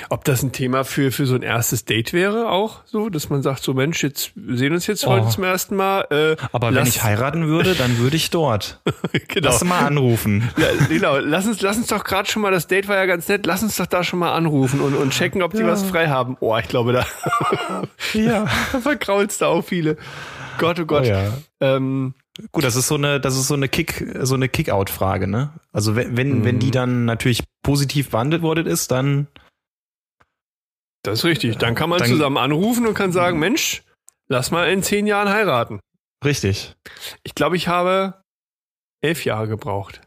Ob 0.09 0.25
das 0.25 0.43
ein 0.43 0.51
Thema 0.51 0.83
für, 0.83 1.13
für 1.13 1.25
so 1.25 1.35
ein 1.35 1.43
erstes 1.43 1.85
Date 1.85 2.11
wäre 2.11 2.49
auch 2.51 2.81
so, 2.85 3.07
dass 3.09 3.29
man 3.29 3.41
sagt, 3.41 3.63
so 3.63 3.73
Mensch, 3.73 4.03
jetzt 4.03 4.31
wir 4.35 4.57
sehen 4.57 4.73
uns 4.73 4.85
jetzt 4.85 5.07
Oh. 5.07 5.11
heute 5.11 5.29
zum 5.29 5.45
ersten 5.45 5.77
Mal. 5.77 6.01
Äh, 6.11 6.35
Aber 6.51 6.67
wenn 6.67 6.75
lass- 6.75 6.89
ich 6.89 7.03
heiraten 7.03 7.47
würde, 7.47 7.73
dann 7.73 7.97
würde 7.97 8.17
ich 8.17 8.29
dort. 8.29 8.81
genau. 9.29 9.47
Lass 9.49 9.63
mal 9.63 9.79
anrufen. 9.85 10.49
Ja, 10.57 10.67
genau, 10.89 11.17
lass 11.19 11.47
uns, 11.47 11.61
lass 11.61 11.77
uns 11.77 11.87
doch 11.87 12.03
gerade 12.03 12.29
schon 12.29 12.41
mal, 12.41 12.51
das 12.51 12.67
Date 12.67 12.89
war 12.89 12.97
ja 12.97 13.05
ganz 13.05 13.29
nett, 13.29 13.45
lass 13.45 13.63
uns 13.63 13.77
doch 13.77 13.85
da 13.85 14.03
schon 14.03 14.19
mal 14.19 14.33
anrufen 14.33 14.81
und, 14.81 14.93
und 14.93 15.11
checken, 15.13 15.41
ob 15.41 15.53
die 15.53 15.59
Ja. 15.61 15.67
was 15.67 15.83
frei 15.83 16.07
haben. 16.09 16.35
Oh, 16.41 16.57
ich 16.57 16.67
glaube, 16.67 16.91
da, 16.91 17.05
Ja. 18.13 18.45
da 18.73 18.79
verkraulst 18.81 19.39
du 19.41 19.45
auch 19.45 19.61
viele. 19.63 19.95
Gott, 20.57 20.79
oh 20.79 20.83
Oh 20.83 20.85
Gott. 20.85 21.05
ja. 21.05 21.31
ähm, 21.61 22.13
Gut, 22.51 22.63
das 22.65 22.75
ist 22.75 22.87
so 22.87 22.95
eine, 22.95 23.19
das 23.19 23.35
ist 23.35 23.47
so 23.47 23.53
eine 23.55 23.67
Kick, 23.67 24.05
so 24.21 24.35
eine 24.35 24.47
Kick-out-Frage, 24.49 25.27
ne? 25.27 25.51
Also 25.71 25.95
wenn, 25.95 26.17
wenn, 26.17 26.39
Mhm. 26.39 26.43
wenn 26.45 26.59
die 26.59 26.69
dann 26.71 27.05
natürlich 27.05 27.43
positiv 27.63 28.09
beantwortet 28.11 28.67
ist, 28.67 28.91
dann 28.91 29.27
das 31.07 31.19
ist 31.19 31.25
richtig. 31.25 31.57
Dann 31.57 31.75
kann 31.75 31.89
man 31.89 31.99
Dann- 31.99 32.09
zusammen 32.09 32.37
anrufen 32.37 32.85
und 32.87 32.93
kann 32.93 33.11
sagen, 33.11 33.39
Mensch, 33.39 33.83
lass 34.27 34.51
mal 34.51 34.69
in 34.69 34.83
zehn 34.83 35.07
Jahren 35.07 35.29
heiraten. 35.29 35.79
richtig. 36.23 36.75
Ich 37.23 37.35
glaube, 37.35 37.55
ich 37.55 37.67
habe 37.67 38.21
elf 39.01 39.23
Jahre 39.25 39.47
gebraucht. 39.47 40.01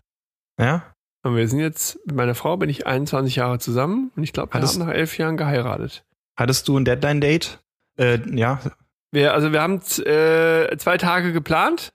Ja? 0.60 0.92
Und 1.22 1.36
wir 1.36 1.46
sind 1.48 1.60
jetzt, 1.60 1.98
mit 2.06 2.16
meiner 2.16 2.34
Frau 2.34 2.56
bin 2.56 2.68
ich 2.70 2.86
21 2.86 3.36
Jahre 3.36 3.58
zusammen 3.58 4.10
und 4.16 4.22
ich 4.24 4.32
glaube, 4.32 4.52
wir 4.52 4.58
Hattest- 4.60 4.78
haben 4.80 4.86
nach 4.88 4.94
elf 4.94 5.18
Jahren 5.18 5.36
geheiratet. 5.36 6.04
Hattest 6.38 6.66
du 6.68 6.78
ein 6.78 6.84
Deadline-Date? 6.84 7.60
Äh, 7.98 8.18
ja. 8.36 8.60
Wir, 9.12 9.34
also 9.34 9.52
wir 9.52 9.60
haben 9.60 9.76
äh, 10.04 10.76
zwei 10.78 10.96
Tage 10.98 11.32
geplant. 11.32 11.92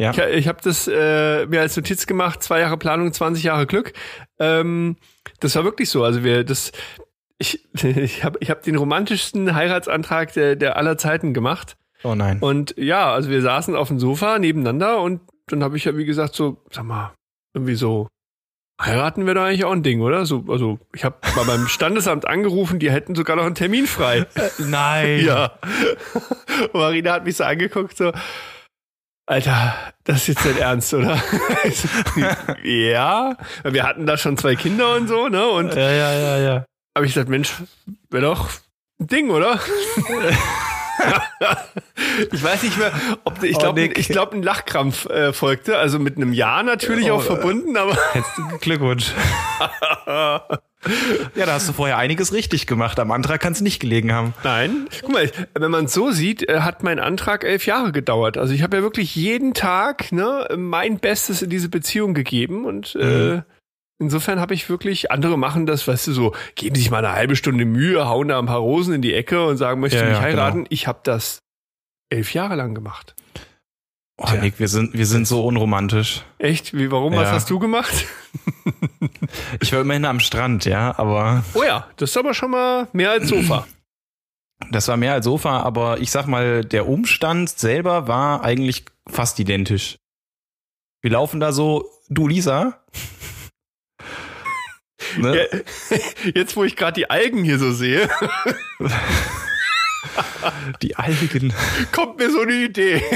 Ja. 0.00 0.10
Ich, 0.10 0.18
ich 0.18 0.48
habe 0.48 0.60
das 0.62 0.88
äh, 0.88 1.46
mir 1.46 1.60
als 1.60 1.76
Notiz 1.76 2.06
gemacht, 2.06 2.42
zwei 2.42 2.60
Jahre 2.60 2.76
Planung, 2.76 3.12
20 3.12 3.44
Jahre 3.44 3.66
Glück. 3.66 3.92
Ähm, 4.38 4.96
das 5.40 5.54
war 5.54 5.64
wirklich 5.64 5.88
so. 5.88 6.02
Also 6.04 6.24
wir, 6.24 6.44
das, 6.44 6.72
Ich, 7.38 7.64
ich 7.82 8.24
habe 8.24 8.38
ich 8.40 8.50
hab 8.50 8.62
den 8.62 8.76
romantischsten 8.76 9.54
Heiratsantrag 9.54 10.32
der, 10.34 10.56
der 10.56 10.76
aller 10.76 10.98
Zeiten 10.98 11.34
gemacht. 11.34 11.76
Oh 12.02 12.14
nein. 12.14 12.38
Und 12.40 12.74
ja, 12.76 13.12
also 13.12 13.30
wir 13.30 13.40
saßen 13.40 13.74
auf 13.74 13.88
dem 13.88 13.98
Sofa 13.98 14.38
nebeneinander 14.38 15.00
und 15.00 15.20
dann 15.46 15.62
habe 15.62 15.76
ich 15.76 15.84
ja, 15.84 15.96
wie 15.96 16.04
gesagt, 16.04 16.34
so, 16.34 16.62
sag 16.70 16.84
mal, 16.84 17.14
irgendwie 17.54 17.74
so, 17.74 18.08
heiraten 18.80 19.24
wäre 19.26 19.36
doch 19.36 19.42
eigentlich 19.44 19.64
auch 19.64 19.72
ein 19.72 19.82
Ding, 19.82 20.00
oder? 20.00 20.26
So, 20.26 20.44
also 20.48 20.78
ich 20.94 21.04
habe 21.04 21.16
mal 21.36 21.44
beim 21.44 21.66
Standesamt 21.66 22.26
angerufen, 22.26 22.78
die 22.78 22.90
hätten 22.90 23.14
sogar 23.14 23.36
noch 23.36 23.44
einen 23.44 23.54
Termin 23.54 23.86
frei. 23.86 24.26
nein. 24.58 25.24
Ja. 25.24 25.58
Und 26.64 26.74
Marina 26.80 27.12
hat 27.12 27.24
mich 27.24 27.36
so 27.36 27.44
angeguckt, 27.44 27.96
so, 27.96 28.12
Alter, 29.26 29.74
das 30.04 30.16
ist 30.16 30.26
jetzt 30.28 30.44
nicht 30.44 30.58
ernst, 30.58 30.92
oder? 30.92 31.18
ja. 32.62 33.36
Wir 33.64 33.84
hatten 33.84 34.04
da 34.04 34.18
schon 34.18 34.36
zwei 34.36 34.54
Kinder 34.54 34.96
und 34.96 35.08
so, 35.08 35.28
ne? 35.28 35.46
Und 35.46 35.74
Ja, 35.74 35.90
ja, 35.90 36.12
ja, 36.12 36.38
ja. 36.38 36.66
Habe 36.94 37.06
ich 37.06 37.12
gesagt, 37.14 37.28
Mensch, 37.28 37.54
wäre 38.10 38.24
doch 38.26 38.48
ein 39.00 39.06
Ding, 39.08 39.30
oder? 39.30 39.58
ich 42.32 42.42
weiß 42.42 42.62
nicht 42.62 42.78
mehr, 42.78 42.92
ob 43.24 43.42
ich 43.42 43.56
Oh, 43.56 43.58
glaube, 43.58 43.80
Nick. 43.80 43.98
ich 43.98 44.08
glaube, 44.08 44.36
ein 44.36 44.42
Lachkrampf 44.42 45.06
äh, 45.06 45.32
folgte, 45.32 45.76
also 45.78 45.98
mit 45.98 46.16
einem 46.16 46.32
Ja 46.32 46.62
natürlich 46.62 47.10
Oh, 47.10 47.14
auch 47.16 47.22
verbunden, 47.22 47.76
aber 47.76 47.96
Herzlichen 48.12 48.58
Glückwunsch. 48.60 49.12
ja, 50.06 50.40
da 51.46 51.52
hast 51.52 51.68
du 51.68 51.72
vorher 51.72 51.98
einiges 51.98 52.32
richtig 52.32 52.66
gemacht. 52.66 52.98
Am 53.00 53.10
Antrag 53.10 53.40
kann 53.40 53.52
es 53.52 53.60
nicht 53.60 53.80
gelegen 53.80 54.12
haben. 54.12 54.34
nein. 54.44 54.86
Guck 55.00 55.12
mal, 55.12 55.30
wenn 55.54 55.70
man 55.70 55.86
es 55.86 55.92
so 55.94 56.10
sieht, 56.12 56.48
äh, 56.48 56.60
hat 56.60 56.82
mein 56.84 57.00
Antrag 57.00 57.42
elf 57.44 57.66
Jahre 57.66 57.90
gedauert. 57.92 58.38
Also 58.38 58.54
ich 58.54 58.62
habe 58.62 58.76
ja 58.76 58.82
wirklich 58.82 59.14
jeden 59.16 59.52
Tag 59.54 60.12
ne, 60.12 60.46
mein 60.56 60.98
Bestes 60.98 61.42
in 61.42 61.50
diese 61.50 61.68
Beziehung 61.68 62.14
gegeben 62.14 62.64
und 62.64 62.94
äh, 62.96 63.04
Mhm. 63.36 63.42
Insofern 63.98 64.40
habe 64.40 64.54
ich 64.54 64.68
wirklich, 64.68 65.10
andere 65.10 65.38
machen 65.38 65.66
das, 65.66 65.86
weißt 65.88 66.08
du, 66.08 66.12
so, 66.12 66.34
geben 66.54 66.74
sich 66.76 66.90
mal 66.90 67.04
eine 67.04 67.12
halbe 67.14 67.36
Stunde 67.36 67.64
Mühe, 67.64 68.06
hauen 68.06 68.28
da 68.28 68.38
ein 68.38 68.46
paar 68.46 68.58
Rosen 68.58 68.94
in 68.94 69.02
die 69.02 69.14
Ecke 69.14 69.46
und 69.46 69.56
sagen, 69.56 69.80
möchte 69.80 69.98
Ja, 69.98 70.04
mich 70.04 70.14
ja, 70.14 70.20
heiraten. 70.20 70.58
genau. 70.58 70.66
Ich 70.70 70.86
habe 70.86 71.00
das 71.02 71.38
elf 72.10 72.34
Jahre 72.34 72.54
lang 72.56 72.74
gemacht. 72.74 73.14
Oh, 74.16 74.26
Tja. 74.26 74.40
Nick, 74.40 74.60
wir 74.60 74.68
sind, 74.68 74.94
wir 74.94 75.06
sind 75.06 75.26
so 75.26 75.44
unromantisch. 75.44 76.22
Echt? 76.38 76.72
Wie, 76.76 76.90
warum? 76.92 77.14
Was 77.14 77.24
Ja. 77.28 77.32
hast 77.32 77.50
du 77.50 77.58
gemacht? 77.58 77.92
Ich 79.60 79.72
war 79.72 79.80
immerhin 79.80 80.04
am 80.04 80.20
Strand, 80.20 80.64
ja, 80.64 80.96
aber 80.98 81.44
Oh 81.54 81.62
ja, 81.62 81.88
das 81.96 82.10
ist 82.10 82.16
aber 82.16 82.34
schon 82.34 82.50
mal 82.50 82.88
mehr 82.92 83.10
als 83.10 83.28
Sofa. 83.28 83.66
das 84.70 84.88
war 84.88 84.96
mehr 84.96 85.12
als 85.12 85.24
Sofa, 85.24 85.60
aber 85.60 86.00
ich 86.00 86.10
sag 86.10 86.26
mal, 86.26 86.64
der 86.64 86.88
Umstand 86.88 87.48
selber 87.50 88.06
war 88.08 88.42
eigentlich 88.44 88.84
fast 89.08 89.38
identisch. 89.38 89.96
Wir 91.02 91.10
laufen 91.12 91.40
da 91.40 91.52
so, 91.52 91.84
du 92.08 92.26
Lisa. 92.28 92.80
Ne? 95.18 95.46
Jetzt, 96.34 96.56
wo 96.56 96.64
ich 96.64 96.76
gerade 96.76 96.94
die 96.94 97.10
Algen 97.10 97.44
hier 97.44 97.58
so 97.58 97.72
sehe, 97.72 98.08
Die 100.82 100.94
Algen. 100.96 101.52
kommt 101.92 102.18
mir 102.18 102.30
so 102.30 102.40
eine 102.42 102.52
Idee. 102.52 103.02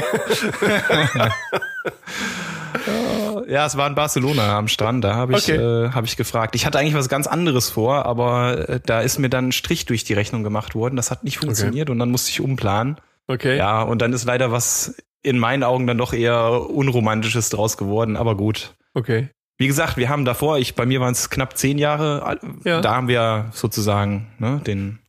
Ja, 3.49 3.65
es 3.67 3.77
war 3.77 3.89
in 3.89 3.95
Barcelona 3.95 4.59
am 4.59 4.69
Strand, 4.69 5.03
da 5.05 5.15
habe 5.15 5.33
ich, 5.33 5.49
Okay. 5.51 5.57
äh, 5.57 5.91
hab 5.91 6.05
ich 6.05 6.17
gefragt. 6.17 6.55
Ich 6.55 6.67
hatte 6.67 6.79
eigentlich 6.79 6.95
was 6.95 7.09
ganz 7.09 7.27
anderes 7.27 7.71
vor, 7.71 8.05
aber 8.07 8.69
äh, 8.69 8.81
da 8.85 9.01
ist 9.01 9.19
mir 9.19 9.31
dann 9.31 9.49
ein 9.49 9.53
Strich 9.53 9.87
durch 9.87 10.05
die 10.05 10.13
Rechnung 10.13 10.43
gemacht 10.45 10.75
worden. 10.75 10.97
Das 10.97 11.11
hat 11.11 11.25
nicht 11.25 11.39
funktioniert 11.39 11.89
und 11.91 11.99
dann 11.99 12.11
musste 12.11 12.31
ich 12.31 12.41
umplanen. 12.41 12.97
Okay. 13.27 13.57
Ja, 13.57 13.83
und 13.83 14.03
dann 14.03 14.13
ist 14.13 14.25
leider 14.25 14.53
was 14.53 14.97
in 15.23 15.39
meinen 15.39 15.63
Augen 15.65 15.87
dann 15.87 15.99
doch 15.99 16.13
eher 16.13 16.69
Unromantisches 16.71 17.49
draus 17.51 17.77
geworden, 17.77 18.17
aber 18.17 18.37
gut. 18.37 18.75
Okay. 18.95 19.31
Wie 19.59 19.67
gesagt, 19.67 19.97
wir 19.97 20.09
haben 20.09 20.25
davor, 20.25 20.59
ich 20.59 20.75
bei 20.77 20.87
mir 20.87 21.01
waren 21.01 21.13
es 21.13 21.31
knapp 21.31 21.57
zehn 21.59 21.79
Jahre, 21.79 22.39
Ja. 22.65 22.81
da 22.81 22.95
haben 22.95 23.09
wir 23.09 23.51
sozusagen 23.53 24.33
ne, 24.39 24.61
den 24.65 25.01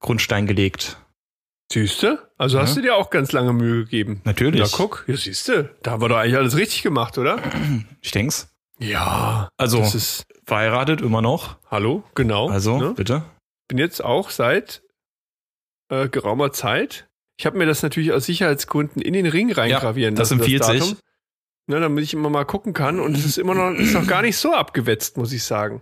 Grundstein 0.00 0.46
gelegt. 0.46 0.98
Siehste? 1.72 2.30
Also 2.38 2.60
hast 2.60 2.70
Ja. 2.70 2.74
du 2.76 2.82
dir 2.82 2.96
auch 2.96 3.10
ganz 3.10 3.32
lange 3.32 3.52
Mühe 3.52 3.84
gegeben. 3.84 4.20
Natürlich. 4.24 4.60
Ja, 4.60 4.66
guck. 4.70 5.04
Ja, 5.08 5.16
siehste. 5.16 5.74
Da 5.82 5.92
haben 5.92 6.02
wir 6.02 6.08
doch 6.08 6.16
eigentlich 6.18 6.36
alles 6.36 6.56
richtig 6.56 6.82
gemacht, 6.82 7.18
oder? 7.18 7.38
Ich 8.02 8.10
denk's. 8.12 8.54
Ja. 8.78 9.48
Also 9.56 9.78
Das 9.80 9.94
ist, 9.94 10.26
verheiratet 10.44 11.00
immer 11.00 11.22
noch. 11.22 11.56
hallo? 11.70 12.04
Genau. 12.14 12.48
Also 12.50 12.78
Ne? 12.78 12.92
bitte. 12.94 13.24
bin 13.68 13.78
jetzt 13.78 14.04
auch 14.04 14.30
seit 14.30 14.82
äh, 15.88 16.08
geraumer 16.08 16.52
Zeit. 16.52 17.08
Ich 17.38 17.46
habe 17.46 17.58
mir 17.58 17.66
das 17.66 17.82
natürlich 17.82 18.12
aus 18.12 18.26
Sicherheitsgründen 18.26 19.00
in 19.02 19.12
den 19.14 19.26
Ring 19.26 19.50
reingravieren 19.52 20.14
das 20.14 20.30
lassen, 20.30 20.40
empfiehlt 20.40 20.64
sich. 20.64 20.96
Ne, 21.68 21.80
damit 21.80 22.04
ich 22.04 22.14
immer 22.14 22.30
mal 22.30 22.44
gucken 22.44 22.72
kann. 22.72 23.00
Und 23.00 23.16
es 23.16 23.24
ist 23.24 23.38
immer 23.38 23.54
noch, 23.54 23.76
ist 23.76 23.92
noch 23.94 24.06
gar 24.06 24.22
nicht 24.22 24.36
so 24.36 24.52
abgewetzt, 24.54 25.16
muss 25.16 25.32
ich 25.32 25.42
sagen. 25.42 25.80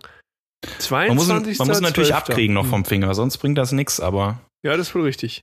22. 0.79 1.07
Man 1.29 1.43
muss, 1.45 1.57
man 1.59 1.67
muss 1.67 1.81
natürlich 1.81 2.09
12.. 2.09 2.17
abkriegen 2.17 2.53
noch 2.55 2.65
vom 2.65 2.85
Finger, 2.85 3.13
sonst 3.13 3.37
bringt 3.37 3.57
das 3.57 3.71
nix, 3.71 3.99
aber 3.99 4.39
Ja, 4.63 4.75
das 4.77 4.87
ist 4.89 4.95
wohl 4.95 5.03
richtig. 5.03 5.41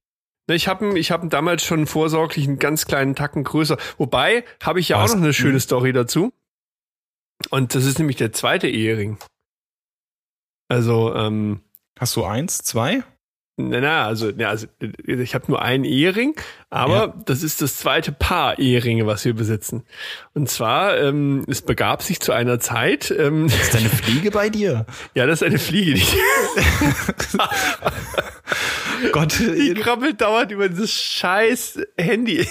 Ne, 0.49 0.57
Ich 0.57 0.67
habe 0.67 0.99
ich 0.99 1.13
hab 1.13 1.29
damals 1.31 1.65
schon 1.65 1.87
vorsorglich 1.87 2.49
einen 2.49 2.59
ganz 2.59 2.87
kleinen 2.87 3.15
Tacken 3.15 3.45
größer. 3.45 3.79
Wobei, 3.99 4.45
habe 4.63 4.81
ich 4.81 4.89
ja 4.89 5.01
Was? 5.01 5.13
auch 5.13 5.17
noch 5.17 5.23
eine 5.23 5.33
schöne 5.33 5.55
Hm. 5.55 5.61
Story 5.61 5.93
dazu. 5.93 6.33
Und 7.51 7.75
das 7.77 7.85
ist 7.85 7.99
nämlich 8.01 8.17
der 8.17 8.33
zweite 8.33 8.69
Ehering. 8.69 9.19
Also, 10.69 11.15
ähm, 11.15 11.61
hast 11.99 12.17
du 12.17 12.25
eins, 12.25 12.59
zwei? 12.59 13.03
na, 13.59 13.81
na, 13.81 14.07
also, 14.07 14.31
ja, 14.31 14.49
also 14.49 14.67
ich 15.07 15.35
habe 15.35 15.45
nur 15.49 15.63
einen 15.63 15.85
Ehering, 15.85 16.35
aber 16.73 16.97
Ja. 17.09 17.15
das 17.27 17.43
ist 17.43 17.61
das 17.63 17.77
zweite 17.77 18.13
Paar 18.13 18.59
Eheringe, 18.59 19.07
was 19.07 19.25
wir 19.25 19.35
besitzen. 19.35 19.85
Und 20.35 20.49
zwar, 20.49 20.99
ähm, 20.99 21.45
es 21.47 21.63
begab 21.63 22.03
sich 22.03 22.21
zu 22.21 22.33
einer 22.33 22.59
Zeit, 22.61 23.11
ähm, 23.17 23.47
Ist 23.63 23.75
da 23.75 23.79
eine 23.79 23.91
Fliege 23.91 24.31
bei 24.31 24.49
dir? 24.49 24.87
ja, 25.15 25.27
das 25.27 25.43
ist 25.43 25.47
eine 25.47 25.59
Fliege, 25.59 25.95
die, 25.95 26.07
Gott, 29.13 29.39
die 29.39 29.75
krabbelt 29.75 30.21
dauernd 30.21 30.53
über 30.53 30.69
dieses 30.69 30.93
scheiß 30.93 31.81
Handy. 31.99 32.47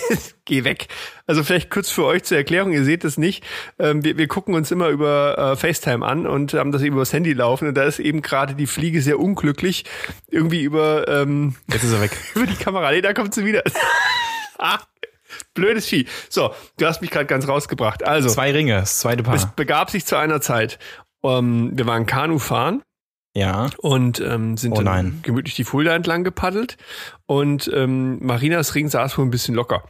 Geh 0.46 0.64
weg. 0.64 0.88
Also 1.28 1.44
vielleicht 1.44 1.70
kurz 1.70 1.90
für 1.92 2.04
euch 2.06 2.24
zur 2.24 2.38
Erklärung, 2.38 2.74
ihr 2.74 2.84
seht 2.84 3.06
es 3.06 3.18
nicht. 3.18 3.44
Ähm, 3.80 4.04
wir, 4.04 4.18
wir 4.18 4.28
gucken 4.28 4.54
uns 4.54 4.70
immer 4.70 4.90
über 4.90 5.38
äh, 5.38 5.56
FaceTime 5.56 6.06
an 6.06 6.28
und 6.28 6.54
haben 6.54 6.72
das 6.74 6.82
eben 6.82 6.96
übers 6.96 7.14
Handy 7.14 7.32
laufen 7.34 7.68
und 7.70 7.76
da 7.76 7.84
ist 7.84 8.00
eben 8.00 8.22
gerade 8.22 8.54
die 8.54 8.68
Fliege 8.68 9.02
sehr 9.02 9.18
unglücklich 9.20 9.86
irgendwie 10.30 10.62
über, 10.62 11.08
ähm, 11.08 11.56
jetzt 11.72 11.84
ist 11.86 11.94
er 11.94 12.02
weg. 12.02 12.12
über 12.36 12.48
die 12.48 12.56
Kamera. 12.56 12.92
Nee, 12.92 13.02
da 13.02 13.14
kommt 13.14 13.34
sie 13.34 13.46
wieder. 13.46 13.64
Blödes 15.54 15.88
Vieh. 15.88 16.06
So, 16.30 16.54
du 16.78 16.86
hast 16.86 17.02
mich 17.02 17.10
gerade 17.10 17.26
ganz 17.26 17.48
rausgebracht. 17.48 18.04
Also, 18.06 18.30
Zwei 18.30 18.52
Ringe, 18.52 18.76
das 18.76 19.00
zweite 19.00 19.24
es 19.32 19.44
Paar. 19.46 19.54
begab 19.56 19.90
sich 19.90 20.06
zu 20.06 20.18
einer 20.18 20.42
Zeit. 20.42 20.78
Ähm, 21.24 21.72
wir 21.74 21.86
waren 21.88 22.06
Kanu 22.06 22.38
fahren 22.40 22.82
Ja. 23.36 23.70
und 23.78 24.20
ähm, 24.20 24.58
sind 24.58 24.74
Oh 24.74 24.82
dann 24.82 25.20
gemütlich 25.22 25.56
die 25.56 25.64
Fulda 25.64 25.96
entlang 25.96 26.24
gepaddelt 26.26 26.76
und 27.28 27.72
ähm, 27.74 28.18
Marinas 28.26 28.76
Ring 28.76 28.90
saß 28.90 29.18
wohl 29.18 29.26
ein 29.26 29.32
bisschen 29.32 29.56
locker. 29.56 29.84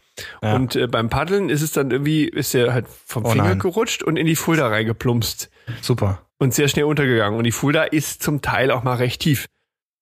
Ja. 0.44 0.56
Und 0.56 0.76
äh, 0.76 0.88
beim 0.88 1.10
Paddeln 1.10 1.50
ist 1.50 1.62
es 1.64 1.72
dann 1.72 1.90
irgendwie, 1.90 2.26
ist 2.26 2.54
er 2.54 2.74
halt 2.74 2.86
vom 3.06 3.26
Oh 3.26 3.30
Finger 3.32 3.46
nein. 3.46 3.60
gerutscht 3.60 4.04
und 4.04 4.18
in 4.18 4.28
die 4.28 4.36
Fulda 4.36 4.68
reingeplumpst 4.68 5.50
Super. 5.82 6.22
und 6.38 6.54
sehr 6.54 6.68
schnell 6.68 6.86
untergegangen. 6.86 7.38
Und 7.38 7.46
die 7.46 7.52
Fulda 7.52 7.84
ist 7.84 8.22
zum 8.22 8.42
Teil 8.44 8.70
auch 8.70 8.84
mal 8.84 8.96
recht 8.98 9.22
tief. 9.22 9.48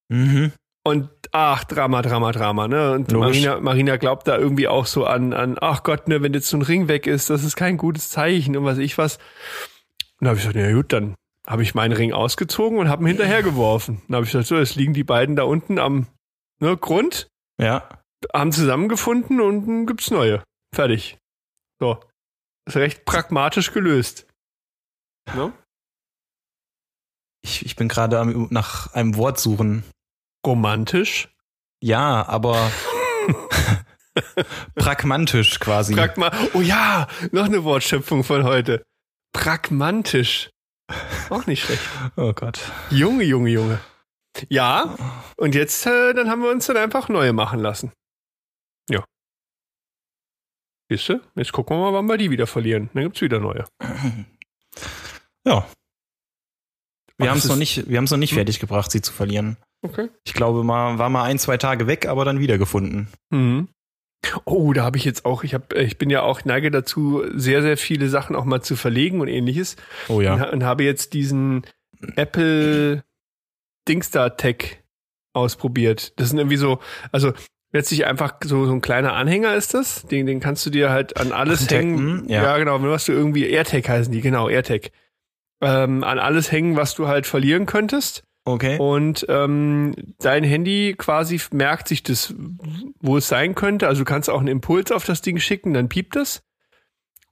Mhm. 0.08 0.52
Und 0.90 1.08
ach, 1.32 1.64
Drama, 1.64 2.02
Drama, 2.02 2.32
Drama, 2.32 2.68
ne? 2.68 2.92
Und 2.92 3.12
Logisch. 3.12 3.42
Marina, 3.42 3.60
Marina 3.60 3.96
glaubt 3.96 4.28
da 4.28 4.36
irgendwie 4.36 4.68
auch 4.68 4.86
so 4.86 5.04
an, 5.06 5.32
an, 5.32 5.56
ach 5.60 5.82
Gott, 5.82 6.08
ne, 6.08 6.22
wenn 6.22 6.34
jetzt 6.34 6.48
so 6.48 6.56
ein 6.56 6.62
Ring 6.62 6.88
weg 6.88 7.06
ist, 7.06 7.30
das 7.30 7.44
ist 7.44 7.56
kein 7.56 7.76
gutes 7.76 8.10
Zeichen 8.10 8.56
und 8.56 8.64
was 8.64 8.78
ich 8.78 8.98
was. 8.98 9.16
Und 10.18 10.24
da 10.24 10.28
habe 10.28 10.38
ich 10.38 10.42
gesagt, 10.46 10.56
ja 10.56 10.72
gut, 10.72 10.92
dann 10.92 11.14
habe 11.46 11.62
ich 11.62 11.74
meinen 11.74 11.92
Ring 11.92 12.12
ausgezogen 12.12 12.78
und 12.78 12.88
habe 12.88 13.02
ihn 13.04 13.08
hinterhergeworfen. 13.08 14.02
Dann 14.08 14.16
habe 14.16 14.26
ich 14.26 14.32
gesagt, 14.32 14.48
so, 14.48 14.56
jetzt 14.58 14.74
liegen 14.76 14.92
die 14.92 15.04
beiden 15.04 15.36
da 15.36 15.44
unten 15.44 15.78
am 15.78 16.06
ne, 16.60 16.76
Grund, 16.76 17.28
Ja. 17.58 17.88
haben 18.34 18.52
zusammengefunden 18.52 19.40
und 19.40 19.66
dann 19.66 19.86
gibt's 19.86 20.10
neue. 20.10 20.42
Fertig. 20.74 21.18
So. 21.80 22.00
Ist 22.66 22.76
recht 22.76 23.04
pragmatisch 23.04 23.72
gelöst. 23.72 24.26
Ne? 25.34 25.52
Ich, 27.42 27.64
ich 27.64 27.74
bin 27.76 27.88
gerade 27.88 28.22
nach 28.50 28.92
einem 28.92 29.16
Wort 29.16 29.38
suchen. 29.40 29.84
Romantisch. 30.46 31.28
Ja, 31.82 32.26
aber 32.28 32.70
pragmatisch 34.74 35.60
quasi. 35.60 35.94
Pragma 35.94 36.30
oh 36.54 36.60
ja, 36.60 37.08
noch 37.32 37.44
eine 37.44 37.64
Wortschöpfung 37.64 38.24
von 38.24 38.44
heute. 38.44 38.84
Pragmatisch. 39.32 40.50
Auch 41.28 41.46
nicht 41.46 41.64
schlecht. 41.64 41.82
oh 42.16 42.32
Gott. 42.32 42.60
Junge, 42.90 43.24
Junge, 43.24 43.50
Junge. 43.50 43.80
Ja, 44.48 44.96
und 45.36 45.54
jetzt, 45.54 45.86
äh, 45.86 46.14
dann 46.14 46.30
haben 46.30 46.42
wir 46.42 46.50
uns 46.50 46.66
dann 46.66 46.76
einfach 46.76 47.08
neue 47.08 47.32
machen 47.32 47.60
lassen. 47.60 47.92
Ja. 48.88 49.04
Siehst 50.88 51.08
du? 51.08 51.20
Jetzt 51.34 51.52
gucken 51.52 51.76
wir 51.76 51.80
mal, 51.90 51.92
wann 51.92 52.06
wir 52.06 52.16
die 52.16 52.30
wieder 52.30 52.46
verlieren. 52.46 52.90
Dann 52.94 53.04
gibt's 53.04 53.20
wieder 53.20 53.40
neue. 53.40 53.66
Ja. 55.44 55.66
Wir 57.18 57.30
haben 57.30 57.38
es 57.38 57.46
noch 57.46 57.56
nicht, 57.56 57.88
wir 57.88 57.96
haben 57.98 58.04
es 58.04 58.10
noch 58.10 58.18
nicht 58.18 58.30
Hm? 58.30 58.36
fertig 58.38 58.60
gebracht, 58.60 58.90
sie 58.90 59.02
zu 59.02 59.12
verlieren. 59.12 59.56
Okay. 59.82 60.08
Ich 60.24 60.34
glaube 60.34 60.62
mal, 60.62 60.98
war 60.98 61.08
mal 61.08 61.24
ein, 61.24 61.38
zwei 61.38 61.56
Tage 61.56 61.86
weg, 61.86 62.06
aber 62.06 62.24
dann 62.24 62.40
wiedergefunden. 62.40 63.08
Mhm. 63.30 63.68
Oh, 64.44 64.72
da 64.74 64.84
habe 64.84 64.98
ich 64.98 65.04
jetzt 65.04 65.24
auch, 65.24 65.44
ich 65.44 65.54
habe, 65.54 65.82
ich 65.82 65.96
bin 65.96 66.10
ja 66.10 66.22
auch 66.22 66.44
neige 66.44 66.70
dazu, 66.70 67.24
sehr, 67.34 67.62
sehr 67.62 67.78
viele 67.78 68.08
Sachen 68.08 68.36
auch 68.36 68.44
mal 68.44 68.60
zu 68.60 68.76
verlegen 68.76 69.20
und 69.20 69.28
ähnliches. 69.28 69.76
Oh 70.08 70.20
ja. 70.20 70.34
Und, 70.34 70.42
und 70.44 70.64
habe 70.64 70.84
jetzt 70.84 71.14
diesen 71.14 71.66
Apple 72.16 73.02
Dingstar 73.88 74.36
Tech 74.36 74.82
ausprobiert. 75.32 76.18
Das 76.20 76.28
sind 76.28 76.38
irgendwie 76.38 76.56
so, 76.56 76.80
also 77.12 77.32
letztlich 77.72 78.06
einfach 78.06 78.34
so, 78.44 78.66
so 78.66 78.72
ein 78.72 78.80
kleiner 78.80 79.14
Anhänger 79.14 79.54
ist 79.54 79.74
das. 79.74 80.06
Den, 80.06 80.26
den 80.26 80.40
kannst 80.40 80.66
du 80.66 80.70
dir 80.70 80.90
halt 80.90 81.16
an 81.16 81.32
alles 81.32 81.66
Tag, 81.66 81.78
hängen. 81.78 82.28
ja. 82.28 82.42
ja, 82.42 82.58
genau. 82.58 82.82
Was 82.82 83.06
du 83.06 83.12
irgendwie, 83.12 83.48
AirTag 83.48 83.88
heißen 83.88 84.12
die, 84.12 84.20
genau, 84.20 84.48
AirTag. 84.48 84.90
Ähm, 85.62 86.04
an 86.04 86.18
alles 86.18 86.50
hängen, 86.52 86.76
was 86.76 86.94
du 86.94 87.06
halt 87.06 87.26
verlieren 87.26 87.66
könntest. 87.66 88.24
Okay. 88.44 88.78
Und 88.78 89.26
ähm, 89.28 89.94
dein 90.18 90.44
Handy 90.44 90.94
quasi 90.96 91.40
merkt 91.52 91.88
sich 91.88 92.02
das, 92.02 92.34
wo 93.00 93.18
es 93.18 93.28
sein 93.28 93.54
könnte. 93.54 93.86
Also 93.86 94.00
du 94.00 94.04
kannst 94.04 94.30
auch 94.30 94.38
einen 94.38 94.48
Impuls 94.48 94.90
auf 94.92 95.04
das 95.04 95.20
Ding 95.20 95.38
schicken, 95.38 95.74
dann 95.74 95.88
piept 95.88 96.16
es. 96.16 96.42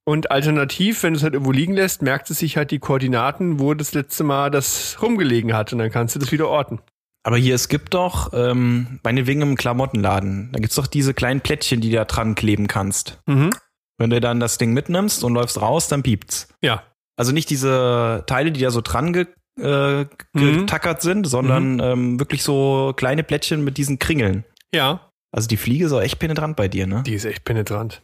Und 0.04 0.30
alternativ, 0.30 1.02
wenn 1.02 1.12
du 1.12 1.18
es 1.18 1.22
halt 1.22 1.34
irgendwo 1.34 1.52
liegen 1.52 1.74
lässt, 1.74 2.00
merkt 2.00 2.30
es 2.30 2.38
sich 2.38 2.56
halt 2.56 2.70
die 2.70 2.78
Koordinaten, 2.78 3.60
wo 3.60 3.74
das 3.74 3.92
letzte 3.92 4.24
Mal 4.24 4.50
das 4.50 4.96
rumgelegen 5.02 5.54
hat. 5.54 5.72
Und 5.72 5.80
dann 5.80 5.90
kannst 5.90 6.14
du 6.14 6.18
das 6.18 6.32
wieder 6.32 6.48
orten. 6.48 6.80
Aber 7.24 7.36
hier, 7.36 7.54
es 7.54 7.68
gibt 7.68 7.92
doch, 7.92 8.32
ähm, 8.32 9.00
meinetwegen 9.02 9.42
im 9.42 9.56
Klamottenladen, 9.56 10.50
da 10.52 10.60
gibt's 10.60 10.76
doch 10.76 10.86
diese 10.86 11.12
kleinen 11.12 11.42
Plättchen, 11.42 11.82
die 11.82 11.90
du 11.90 11.96
da 11.96 12.06
dran 12.06 12.34
kleben 12.34 12.68
kannst. 12.68 13.20
Mhm. 13.26 13.50
Wenn 13.98 14.08
du 14.08 14.18
dann 14.20 14.40
das 14.40 14.56
Ding 14.56 14.72
mitnimmst 14.72 15.22
und 15.24 15.34
läufst 15.34 15.60
raus, 15.60 15.88
dann 15.88 16.02
piept's. 16.02 16.48
Ja. 16.62 16.84
Also 17.16 17.32
nicht 17.32 17.50
diese 17.50 18.24
Teile, 18.26 18.50
die 18.50 18.60
da 18.60 18.70
so 18.70 18.80
dran 18.80 19.12
ge 19.12 19.26
äh, 19.60 20.04
Mhm. 20.32 20.60
getackert 20.60 21.02
sind, 21.02 21.26
sondern 21.26 21.80
ähm, 21.80 22.18
wirklich 22.20 22.42
so 22.42 22.92
kleine 22.96 23.22
Plättchen 23.24 23.64
mit 23.64 23.76
diesen 23.78 23.98
Kringeln. 23.98 24.44
Ja. 24.74 25.10
Also 25.32 25.48
die 25.48 25.56
Fliege 25.56 25.86
ist 25.86 25.92
auch 25.92 26.00
echt 26.00 26.18
penetrant 26.18 26.56
bei 26.56 26.68
dir, 26.68 26.86
ne? 26.86 27.02
Die 27.04 27.14
ist 27.14 27.24
echt 27.24 27.44
penetrant. 27.44 28.02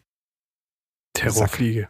Terrorfliege. 1.14 1.88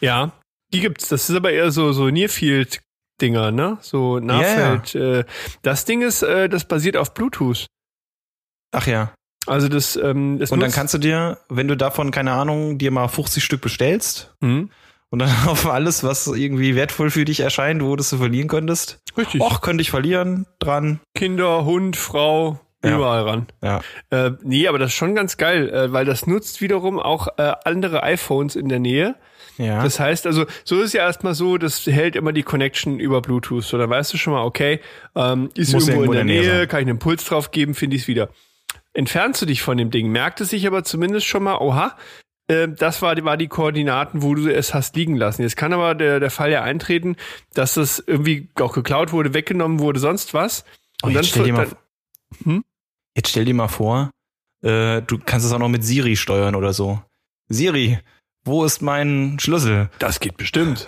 Ja, 0.00 0.32
die 0.72 0.80
gibt's. 0.80 1.08
Das 1.08 1.30
ist 1.30 1.36
aber 1.36 1.52
eher 1.52 1.70
so, 1.70 1.92
so 1.92 2.10
Nearfield-Dinger, 2.10 3.50
ne? 3.50 3.78
So 3.80 4.18
Nahfeld. 4.18 4.94
Äh, 4.94 5.24
das 5.62 5.84
Ding 5.84 6.02
ist, 6.02 6.22
äh, 6.22 6.48
das 6.48 6.64
basiert 6.66 6.96
auf 6.96 7.14
Bluetooth. 7.14 7.66
Ach 8.72 8.86
ja. 8.86 9.14
Also 9.46 9.68
das, 9.68 9.94
ähm, 9.96 10.38
das 10.38 10.50
Und 10.50 10.60
dann 10.60 10.72
kannst 10.72 10.94
du 10.94 10.98
dir, 10.98 11.38
wenn 11.48 11.68
du 11.68 11.76
davon, 11.76 12.10
keine 12.10 12.32
Ahnung, 12.32 12.78
dir 12.78 12.90
mal 12.90 13.08
50 13.08 13.44
Stück 13.44 13.60
bestellst 13.60 14.34
Mhm. 14.40 14.70
Und 15.14 15.20
dann 15.20 15.30
auf 15.46 15.70
alles, 15.70 16.02
was 16.02 16.26
irgendwie 16.26 16.74
wertvoll 16.74 17.08
für 17.08 17.24
dich 17.24 17.38
erscheint, 17.38 17.80
wo 17.84 17.94
du 17.94 18.00
es 18.00 18.08
verlieren 18.12 18.48
könntest. 18.48 18.98
Richtig. 19.16 19.40
Och, 19.40 19.60
könnte 19.60 19.80
ich 19.80 19.90
verlieren 19.90 20.44
dran. 20.58 20.98
Kinder, 21.14 21.64
Hund, 21.64 21.96
Frau, 21.96 22.58
Ja. 22.84 22.96
überall 22.96 23.22
ran. 23.22 23.46
Ja. 23.62 23.80
Äh, 24.10 24.32
nee, 24.42 24.66
aber 24.66 24.80
das 24.80 24.88
ist 24.90 24.96
schon 24.96 25.14
ganz 25.14 25.36
geil, 25.36 25.70
äh, 25.70 25.92
weil 25.92 26.04
das 26.04 26.26
nutzt 26.26 26.60
wiederum 26.60 26.98
auch 26.98 27.28
äh, 27.38 27.52
andere 27.64 28.02
iPhones 28.02 28.56
in 28.56 28.68
der 28.68 28.80
Nähe. 28.80 29.14
Ja. 29.56 29.84
Das 29.84 30.00
heißt 30.00 30.26
also, 30.26 30.46
so 30.64 30.80
ist 30.80 30.94
ja 30.94 31.02
erstmal 31.02 31.34
so, 31.36 31.58
das 31.58 31.86
hält 31.86 32.16
immer 32.16 32.32
die 32.32 32.42
Connection 32.42 32.98
über 32.98 33.22
Bluetooth. 33.22 33.62
So, 33.62 33.78
dann 33.78 33.88
weißt 33.88 34.12
du 34.12 34.16
schon 34.16 34.32
mal, 34.32 34.42
okay, 34.42 34.80
ähm, 35.14 35.48
ist 35.54 35.72
Muss 35.74 35.86
irgendwo 35.86 36.10
in 36.10 36.16
der 36.16 36.24
Nähe, 36.24 36.58
sein. 36.58 36.68
kann 36.68 36.80
ich 36.80 36.86
einen 36.86 36.96
Impuls 36.96 37.24
drauf 37.24 37.52
geben, 37.52 37.74
finde 37.76 37.94
ich 37.94 38.02
es 38.02 38.08
wieder. 38.08 38.30
Entfernst 38.94 39.40
du 39.42 39.46
dich 39.46 39.62
von 39.62 39.76
dem 39.76 39.92
Ding, 39.92 40.08
merkt 40.08 40.40
es 40.40 40.50
sich 40.50 40.66
aber 40.66 40.82
zumindest 40.82 41.26
schon 41.26 41.44
mal, 41.44 41.58
oha, 41.58 41.96
das 42.46 43.00
war, 43.02 43.14
die- 43.14 43.24
war 43.24 43.36
die 43.36 43.48
Koordinaten, 43.48 44.22
wo 44.22 44.34
du 44.34 44.48
es 44.48 44.74
hast 44.74 44.96
liegen 44.96 45.16
lassen. 45.16 45.42
Jetzt 45.42 45.56
kann 45.56 45.72
aber 45.72 45.94
der, 45.94 46.20
der 46.20 46.30
Fall 46.30 46.50
ja 46.50 46.62
eintreten, 46.62 47.16
dass 47.54 47.74
das 47.74 48.02
irgendwie 48.06 48.48
auch 48.60 48.72
geklaut 48.74 49.12
wurde, 49.12 49.32
weggenommen 49.34 49.78
wurde, 49.80 49.98
sonst 50.00 50.34
was. 50.34 50.64
Oh, 51.02 51.08
jetzt 51.08 51.28
stell 51.30 51.44
dir 51.44 51.52
mal, 51.54 51.66
dann- 51.66 51.76
Hm? 52.44 52.64
jetzt 53.16 53.30
stell 53.30 53.44
dir 53.44 53.54
mal 53.54 53.68
vor, 53.68 54.10
äh, 54.62 55.00
du 55.02 55.18
kannst 55.24 55.46
es 55.46 55.52
auch 55.52 55.58
noch 55.58 55.68
mit 55.68 55.84
Siri 55.84 56.16
steuern 56.16 56.54
oder 56.54 56.72
so. 56.72 57.02
Siri, 57.48 57.98
wo 58.44 58.64
ist 58.64 58.82
mein 58.82 59.38
Schlüssel? 59.40 59.88
das 59.98 60.20
geht 60.20 60.36
bestimmt. 60.36 60.86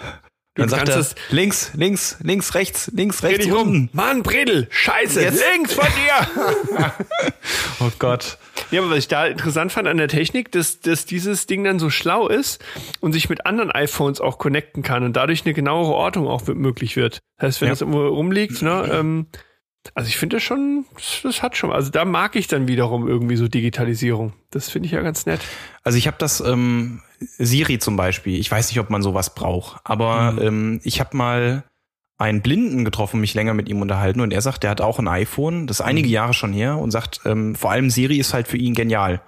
Du 0.56 0.62
Dann 0.62 0.68
sagt 0.70 0.88
er, 0.88 0.96
das 0.96 1.14
links, 1.30 1.70
links, 1.74 2.16
links, 2.22 2.54
rechts, 2.54 2.90
links, 2.94 3.18
Dreh 3.20 3.28
rechts, 3.28 3.44
dich 3.44 3.52
um. 3.52 3.60
unten. 3.60 3.90
Mann, 3.92 4.22
Bredel, 4.22 4.66
scheiße, 4.70 5.20
Jetzt. 5.22 5.42
links 5.54 5.74
von 5.74 5.86
dir. 5.86 6.92
Oh 7.80 7.90
Gott. 7.98 8.38
Ja, 8.70 8.80
aber 8.80 8.90
was 8.90 8.98
ich 8.98 9.08
da 9.08 9.26
interessant 9.26 9.70
fand 9.70 9.86
an 9.86 9.98
der 9.98 10.08
Technik, 10.08 10.50
dass, 10.52 10.80
dass 10.80 11.04
dieses 11.04 11.46
Ding 11.46 11.62
dann 11.62 11.78
so 11.78 11.90
schlau 11.90 12.26
ist 12.26 12.64
und 13.00 13.12
sich 13.12 13.28
mit 13.28 13.44
anderen 13.46 13.70
iPhones 13.70 14.20
auch 14.20 14.38
connecten 14.38 14.82
kann 14.82 15.04
und 15.04 15.14
dadurch 15.14 15.44
eine 15.44 15.52
genauere 15.54 15.92
Ortung 15.92 16.26
auch 16.26 16.46
möglich 16.46 16.96
wird. 16.96 17.20
Das 17.38 17.48
heißt, 17.48 17.60
wenn 17.60 17.66
Ja. 17.68 17.72
das 17.72 17.82
irgendwo 17.82 18.06
rumliegt, 18.06 18.62
ne, 18.62 18.88
ähm, 18.92 19.26
also 19.94 20.08
ich 20.08 20.16
finde 20.16 20.36
das 20.36 20.42
schon, 20.42 20.86
das 21.22 21.42
hat 21.42 21.56
schon, 21.56 21.70
also 21.70 21.90
da 21.90 22.04
mag 22.06 22.34
ich 22.34 22.48
dann 22.48 22.66
wiederum 22.66 23.06
irgendwie 23.06 23.36
so 23.36 23.46
Digitalisierung. 23.46 24.32
Das 24.50 24.70
finde 24.70 24.86
ich 24.86 24.92
ja 24.92 25.02
ganz 25.02 25.26
nett. 25.26 25.40
Also 25.84 25.98
ich 25.98 26.06
habe 26.06 26.16
das 26.18 26.40
ähm, 26.40 27.02
Siri 27.20 27.78
zum 27.78 27.96
Beispiel. 27.96 28.38
Ich 28.38 28.50
weiß 28.50 28.68
nicht, 28.70 28.80
ob 28.80 28.90
man 28.90 29.02
sowas 29.02 29.34
braucht, 29.34 29.80
aber 29.84 30.32
Mhm. 30.32 30.38
ähm, 30.42 30.80
ich 30.84 31.00
habe 31.00 31.16
mal 31.16 31.64
einen 32.18 32.40
Blinden 32.40 32.84
getroffen, 32.84 33.20
mich 33.20 33.34
länger 33.34 33.52
mit 33.54 33.68
ihm 33.68 33.82
unterhalten 33.82 34.20
und 34.20 34.32
er 34.32 34.40
sagt, 34.40 34.62
der 34.62 34.70
hat 34.70 34.80
auch 34.80 34.98
ein 34.98 35.08
iPhone, 35.08 35.66
das 35.66 35.80
ist 35.80 35.86
einige 35.86 36.08
Mhm. 36.08 36.14
Jahre 36.14 36.34
schon 36.34 36.52
her 36.52 36.78
und 36.78 36.90
sagt, 36.90 37.20
ähm, 37.26 37.54
vor 37.54 37.70
allem 37.70 37.90
Siri 37.90 38.16
ist 38.16 38.32
halt 38.32 38.48
für 38.48 38.56
ihn 38.56 38.72
genial, 38.74 39.20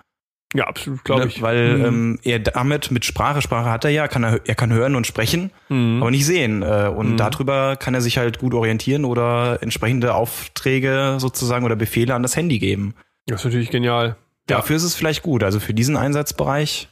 Ja, 0.55 0.65
absolut, 0.67 1.05
glaube 1.05 1.23
ne? 1.23 1.27
ich. 1.29 1.43
weil 1.43 1.77
Mhm. 1.79 1.85
ähm, 1.85 2.19
er 2.25 2.39
damit 2.39 2.91
mit 2.91 3.05
Sprache, 3.05 3.43
Sprache 3.43 3.69
hat 3.69 3.85
er 3.85 3.91
ja, 3.91 4.09
kann 4.09 4.25
er, 4.25 4.41
er 4.47 4.55
kann 4.55 4.73
hören 4.73 4.95
und 4.97 5.07
sprechen, 5.07 5.51
Mhm. 5.69 5.99
aber 6.01 6.11
nicht 6.11 6.25
sehen 6.25 6.63
äh, 6.63 6.91
und 6.95 7.13
Mhm. 7.13 7.17
darüber 7.19 7.77
kann 7.77 7.93
er 7.93 8.01
sich 8.01 8.17
halt 8.17 8.39
gut 8.39 8.55
orientieren 8.55 9.05
oder 9.05 9.59
entsprechende 9.63 10.15
Aufträge 10.15 11.17
sozusagen 11.19 11.67
oder 11.67 11.77
Befehle 11.77 12.15
an 12.15 12.23
das 12.23 12.37
Handy 12.37 12.59
geben. 12.59 12.95
Das 13.27 13.41
ist 13.41 13.45
natürlich 13.45 13.71
genial. 13.71 14.17
Ja. 14.49 14.57
Dafür 14.57 14.77
ist 14.77 14.85
es 14.85 14.95
vielleicht 14.95 15.23
gut, 15.23 15.43
also 15.45 15.61
für 15.61 15.75
diesen 15.75 15.99
Einsatzbereich 15.99 16.89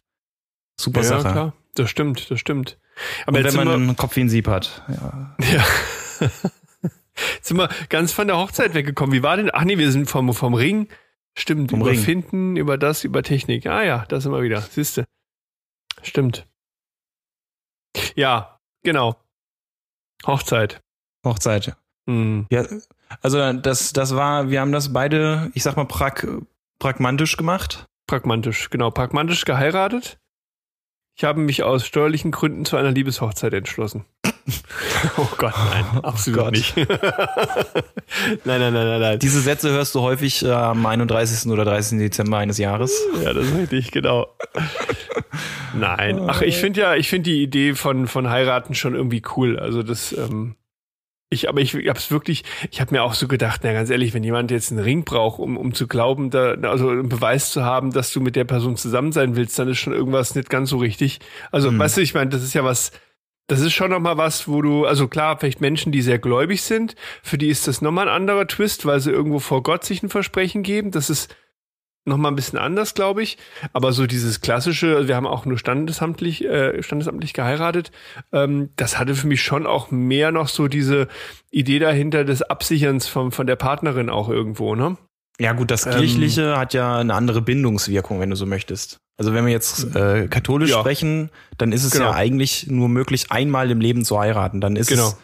super 0.79 1.01
ja, 1.01 1.07
Sache. 1.07 1.33
klar. 1.33 1.53
Das 1.75 1.91
stimmt, 1.91 2.31
das 2.31 2.41
stimmt. 2.41 2.79
Aber 3.27 3.39
Und 3.39 3.45
wenn 3.45 3.55
man 3.55 3.69
einen 3.69 3.97
Kopf 3.97 4.17
wie 4.17 4.21
ein 4.21 4.29
Sieb 4.29 4.49
hat. 4.49 4.83
Ja. 4.89 5.37
Ja. 5.53 5.65
Jetzt 7.37 7.49
sind 7.49 7.57
wir 7.57 7.69
ganz 7.89 8.12
von 8.12 8.27
der 8.27 8.37
Hochzeit 8.37 8.75
weggekommen. 8.75 9.15
Wie 9.15 9.23
war 9.23 9.37
denn? 9.37 9.51
Ach 9.53 9.65
nee, 9.65 9.79
wir 9.79 9.91
sind 9.91 10.09
vom, 10.09 10.33
vom 10.35 10.55
Ring. 10.55 10.89
Stimmt, 11.39 11.71
Vom 11.71 11.81
über 11.81 11.91
Ring. 11.91 12.01
Finden, 12.01 12.57
über 12.57 12.79
das, 12.79 13.05
über 13.05 13.23
Technik. 13.23 13.67
Ah 13.67 13.83
ja, 13.85 14.07
da 14.09 14.21
sind 14.21 14.33
wir 14.33 14.43
wieder. 14.43 14.62
Siehste. 14.62 15.05
Stimmt. 16.03 16.47
Ja, 18.15 18.59
genau. 18.83 19.17
Hochzeit. 20.27 20.81
Hochzeit. 21.25 21.77
Hm. 22.09 22.47
Ja, 22.51 22.65
also 23.21 23.53
das, 23.53 23.93
das 23.93 24.15
war, 24.17 24.51
wir 24.51 24.61
haben 24.61 24.73
das 24.73 24.93
beide, 24.93 25.51
ich 25.55 25.62
sag 25.62 25.77
mal, 25.77 25.85
prag, 25.85 26.25
pragmatisch 26.79 27.37
gemacht. 27.37 27.85
Pragmatisch, 28.07 28.71
genau. 28.71 28.91
Pragmatisch 28.91 29.45
geheiratet. 29.45 30.19
Ich 31.18 31.24
habe 31.24 31.40
mich 31.40 31.62
aus 31.62 31.87
steuerlichen 31.87 32.31
Gründen 32.31 32.66
zu 32.66 32.76
einer 32.76 32.90
Liebeshochzeit 32.90 33.55
entschlossen. 33.55 34.05
oh 35.16 35.26
Gott, 35.38 35.55
nein, 35.70 35.85
absolut 36.05 36.40
Gott. 36.40 36.50
nicht. 36.52 36.76
nein, 36.76 36.87
nein, 38.44 38.72
nein, 38.74 38.74
nein, 38.74 39.00
nein. 39.00 39.18
Diese 39.18 39.40
Sätze 39.40 39.70
hörst 39.70 39.94
du 39.94 40.02
häufig 40.02 40.44
äh, 40.44 40.50
am 40.50 40.85
31. 40.85 41.50
oder 41.50 41.64
30. 41.64 41.98
Dezember 41.98 42.37
eines 42.37 42.59
Jahres. 42.59 42.92
Ja, 43.24 43.33
das 43.33 43.46
ist 43.46 43.57
richtig, 43.57 43.92
genau. 43.92 44.26
Nein, 45.74 46.20
ach, 46.26 46.42
ich 46.42 46.59
finde 46.59 46.83
ja, 46.83 46.94
ich 46.96 47.09
finde 47.09 47.31
die 47.31 47.42
Idee 47.42 47.74
von, 47.74 48.09
von 48.09 48.29
heiraten 48.29 48.74
schon 48.74 48.94
irgendwie 48.94 49.22
cool. 49.37 49.59
Also 49.59 49.83
das, 49.83 50.12
ähm, 50.12 50.57
ich, 51.29 51.49
aber 51.49 51.61
ich, 51.61 51.75
ich 51.75 51.89
hab's 51.89 52.11
wirklich, 52.11 52.45
ich 52.71 52.81
habe 52.81 52.95
mir 52.95 53.03
auch 53.03 53.15
so 53.15 53.27
gedacht, 53.27 53.62
na 53.65 53.73
ganz 53.73 53.91
ehrlich, 53.91 54.15
wenn 54.15 54.23
jemand 54.23 54.51
jetzt 54.51 54.71
einen 54.71 54.81
Ring 54.81 55.05
braucht, 55.05 55.41
um, 55.41 55.57
um 55.57 55.75
zu 55.75 55.89
glauben, 55.89 56.31
da, 56.31 56.55
also 56.55 56.89
einen 56.91 57.09
Beweis 57.09 57.51
zu 57.51 57.65
haben, 57.65 57.93
dass 57.93 58.12
du 58.12 58.21
mit 58.21 58.37
der 58.37 58.45
Person 58.45 58.77
zusammen 58.77 59.12
sein 59.12 59.35
willst, 59.35 59.59
dann 59.59 59.69
ist 59.69 59.79
schon 59.79 59.93
irgendwas 59.93 60.35
nicht 60.37 60.51
ganz 60.51 60.71
so 60.71 60.77
richtig. 60.79 61.19
Also, 61.51 61.69
Hm. 61.69 61.79
weißt 61.79 61.97
du, 61.97 62.01
ich 62.01 62.15
meine, 62.15 62.31
das 62.31 62.43
ist 62.43 62.55
ja 62.55 62.62
was, 62.65 62.93
das 63.49 63.61
ist 63.61 63.73
schon 63.75 63.91
nochmal 63.91 64.17
was, 64.17 64.47
wo 64.49 64.62
du, 64.62 64.87
also 64.87 65.09
klar, 65.09 65.37
vielleicht 65.39 65.61
Menschen, 65.61 65.93
die 65.93 66.03
sehr 66.03 66.19
gläubig 66.19 66.62
sind, 66.62 66.95
für 67.23 67.39
die 67.39 67.49
ist 67.49 67.67
das 67.67 67.83
nochmal 67.83 68.09
ein 68.09 68.15
anderer 68.15 68.47
Twist, 68.47 68.87
weil 68.87 69.01
sie 69.01 69.11
irgendwo 69.11 69.39
vor 69.41 69.62
Gott 69.62 69.85
sich 69.85 70.03
ein 70.03 70.09
Versprechen 70.09 70.62
geben. 70.62 70.91
Das 70.93 71.11
ist 71.11 71.35
nochmal 72.07 72.33
ein 72.33 72.37
bisschen 72.37 72.59
anders, 72.59 72.95
glaube 72.95 73.23
ich. 73.23 73.37
Aber 73.73 73.92
so 73.92 74.07
dieses 74.07 74.40
klassische, 74.40 74.97
also 74.97 75.09
wir 75.09 75.16
haben 75.16 75.27
auch 75.27 75.45
nur 75.45 75.59
standesamtlich, 75.59 76.45
äh, 76.45 76.83
standesamtlich 76.83 77.33
geheiratet, 77.35 77.90
ähm, 78.33 78.71
das 78.77 78.99
hatte 78.99 79.14
für 79.14 79.27
mich 79.27 79.42
schon 79.42 79.66
auch 79.66 79.90
mehr 79.90 80.33
noch 80.33 80.49
so 80.49 80.69
diese 80.69 81.09
Idee 81.51 81.79
dahinter 81.79 82.25
des 82.25 82.42
Absicherns 82.42 83.07
von, 83.09 83.33
von 83.33 83.47
der 83.47 83.57
Partnerin 83.57 84.09
auch 84.11 84.29
irgendwo, 84.29 84.75
ne? 84.75 84.97
Ja 85.38 85.53
gut, 85.53 85.71
das 85.71 85.85
Ähm, 85.85 85.92
Kirchliche 85.92 86.57
hat 86.57 86.73
ja 86.73 86.97
eine 86.99 87.12
andere 87.12 87.42
Bindungswirkung, 87.42 88.21
wenn 88.21 88.31
du 88.31 88.37
so 88.37 88.47
möchtest. 88.47 88.97
Also 89.19 89.35
wenn 89.35 89.45
wir 89.45 89.53
jetzt 89.53 89.95
äh, 89.95 90.29
katholisch 90.29 90.71
Ja. 90.71 90.81
sprechen, 90.81 91.31
dann 91.59 91.73
ist 91.73 91.85
es 91.85 91.92
Genau. 91.92 92.07
ja 92.07 92.12
eigentlich 92.14 92.69
nur 92.69 92.88
möglich, 92.88 93.27
einmal 93.31 93.71
im 93.71 93.81
Leben 93.81 94.05
zu 94.05 94.19
heiraten. 94.19 94.61
Dann 94.62 94.77
ist 94.77 94.88
Genau. 94.88 95.09
es 95.09 95.16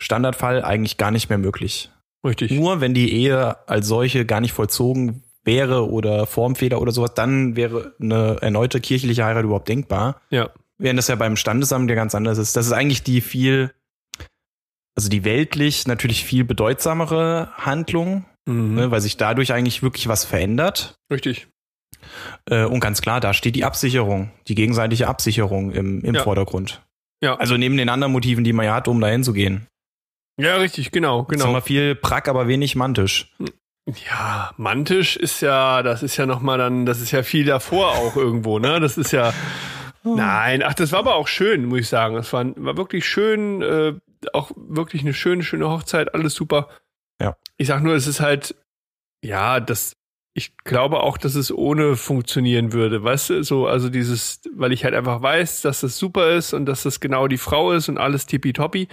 Standardfall 0.00 0.62
eigentlich 0.62 0.98
gar 0.98 1.10
nicht 1.10 1.28
mehr 1.30 1.38
möglich. 1.38 1.90
Richtig. 2.24 2.50
Nur 2.52 2.80
wenn 2.80 2.92
die 2.94 3.12
Ehe 3.12 3.56
als 3.68 3.86
solche 3.86 4.24
gar 4.26 4.40
nicht 4.40 4.52
vollzogen 4.52 5.22
wäre 5.46 5.88
oder 5.90 6.26
Formfehler 6.26 6.80
oder 6.80 6.92
sowas, 6.92 7.14
dann 7.14 7.56
wäre 7.56 7.94
eine 8.00 8.38
erneute 8.42 8.80
kirchliche 8.80 9.24
Heirat 9.24 9.44
überhaupt 9.44 9.68
denkbar. 9.68 10.20
Ja. 10.30 10.50
Während 10.78 10.98
das 10.98 11.08
ja 11.08 11.14
beim 11.14 11.36
Standesamt 11.36 11.88
ja 11.88 11.96
ganz 11.96 12.14
anders 12.14 12.36
ist. 12.38 12.56
Das 12.56 12.66
ist 12.66 12.72
eigentlich 12.72 13.02
die 13.02 13.20
viel, 13.22 13.72
also 14.94 15.08
die 15.08 15.24
weltlich 15.24 15.86
natürlich 15.86 16.24
viel 16.24 16.44
bedeutsamere 16.44 17.50
Handlung, 17.56 18.24
Mhm. 18.48 18.74
ne, 18.74 18.90
weil 18.90 19.00
sich 19.00 19.16
dadurch 19.16 19.52
eigentlich 19.52 19.82
wirklich 19.82 20.06
was 20.08 20.24
verändert. 20.24 20.98
Richtig. 21.10 21.48
Äh, 22.48 22.64
und 22.64 22.80
ganz 22.80 23.00
klar, 23.00 23.20
da 23.20 23.32
steht 23.34 23.56
die 23.56 23.64
Absicherung, 23.64 24.30
die 24.48 24.54
gegenseitige 24.54 25.08
Absicherung 25.08 25.72
im, 25.72 26.02
im 26.04 26.14
Ja. 26.14 26.22
Vordergrund. 26.22 26.82
Ja. 27.22 27.34
Also 27.36 27.56
neben 27.56 27.76
den 27.76 27.88
anderen 27.88 28.12
Motiven, 28.12 28.44
die 28.44 28.52
man 28.52 28.66
ja 28.66 28.74
hat, 28.74 28.86
um 28.88 29.00
dahin 29.00 29.24
zu 29.24 29.32
gehen. 29.32 29.66
Ja, 30.38 30.56
richtig, 30.56 30.92
genau, 30.92 31.24
Genau. 31.24 31.46
genau. 31.46 31.60
viel 31.62 31.94
Prack, 31.94 32.28
aber 32.28 32.46
wenig 32.46 32.76
mantisch. 32.76 33.34
Ja, 33.86 34.50
Mantisch 34.56 35.16
ist 35.16 35.40
ja, 35.42 35.82
das 35.82 36.02
ist 36.02 36.16
ja 36.16 36.26
nochmal 36.26 36.58
dann, 36.58 36.86
das 36.86 37.00
ist 37.00 37.12
ja 37.12 37.22
viel 37.22 37.44
davor 37.44 37.92
auch 37.92 38.16
irgendwo, 38.16 38.58
ne? 38.58 38.80
Das 38.80 38.98
ist 38.98 39.12
ja. 39.12 39.32
Nein, 40.02 40.62
ach, 40.62 40.74
das 40.74 40.92
war 40.92 41.00
aber 41.00 41.14
auch 41.14 41.28
schön, 41.28 41.64
muss 41.66 41.80
ich 41.80 41.88
sagen. 41.88 42.16
Es 42.16 42.32
war, 42.32 42.44
war 42.56 42.76
wirklich 42.76 43.06
schön, 43.06 43.62
äh, 43.62 43.94
auch 44.32 44.50
wirklich 44.56 45.02
eine 45.02 45.14
schöne, 45.14 45.42
schöne 45.42 45.68
Hochzeit, 45.68 46.14
alles 46.14 46.34
super. 46.34 46.68
Ja. 47.20 47.36
Ich 47.56 47.68
sag 47.68 47.82
nur, 47.82 47.94
es 47.94 48.06
ist 48.06 48.20
halt, 48.20 48.56
ja, 49.24 49.60
das, 49.60 49.96
ich 50.34 50.56
glaube 50.58 51.00
auch, 51.00 51.16
dass 51.16 51.34
es 51.34 51.52
ohne 51.52 51.96
funktionieren 51.96 52.72
würde, 52.72 53.02
weißt 53.02 53.30
du, 53.30 53.44
so, 53.44 53.66
also 53.66 53.88
dieses, 53.88 54.40
weil 54.52 54.72
ich 54.72 54.84
halt 54.84 54.94
einfach 54.94 55.22
weiß, 55.22 55.62
dass 55.62 55.80
das 55.80 55.96
super 55.96 56.34
ist 56.34 56.52
und 56.52 56.66
dass 56.66 56.82
das 56.82 57.00
genau 57.00 57.26
die 57.28 57.38
Frau 57.38 57.72
ist 57.72 57.88
und 57.88 57.98
alles 57.98 58.26
tippitoppi. 58.26 58.88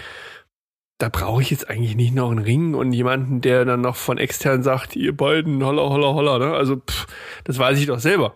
Da 1.00 1.10
brauche 1.10 1.42
ich 1.42 1.50
jetzt 1.50 1.70
eigentlich 1.70 1.96
nicht 1.96 2.14
noch 2.14 2.30
einen 2.30 2.40
Ring 2.40 2.76
und 2.76 2.94
jemanden, 2.94 3.42
der 3.42 3.66
dann 3.66 3.82
noch 3.82 3.96
von 3.96 4.18
extern 4.18 4.64
sagt, 4.64 4.96
ihr 4.96 5.16
beiden, 5.16 5.64
holla, 5.64 5.82
holla, 5.82 6.14
holla, 6.14 6.40
ne? 6.40 6.54
Also, 6.54 6.78
pff, 6.78 7.08
das 7.44 7.58
weiß 7.60 7.80
ich 7.80 7.88
doch 7.88 8.00
selber. 8.00 8.36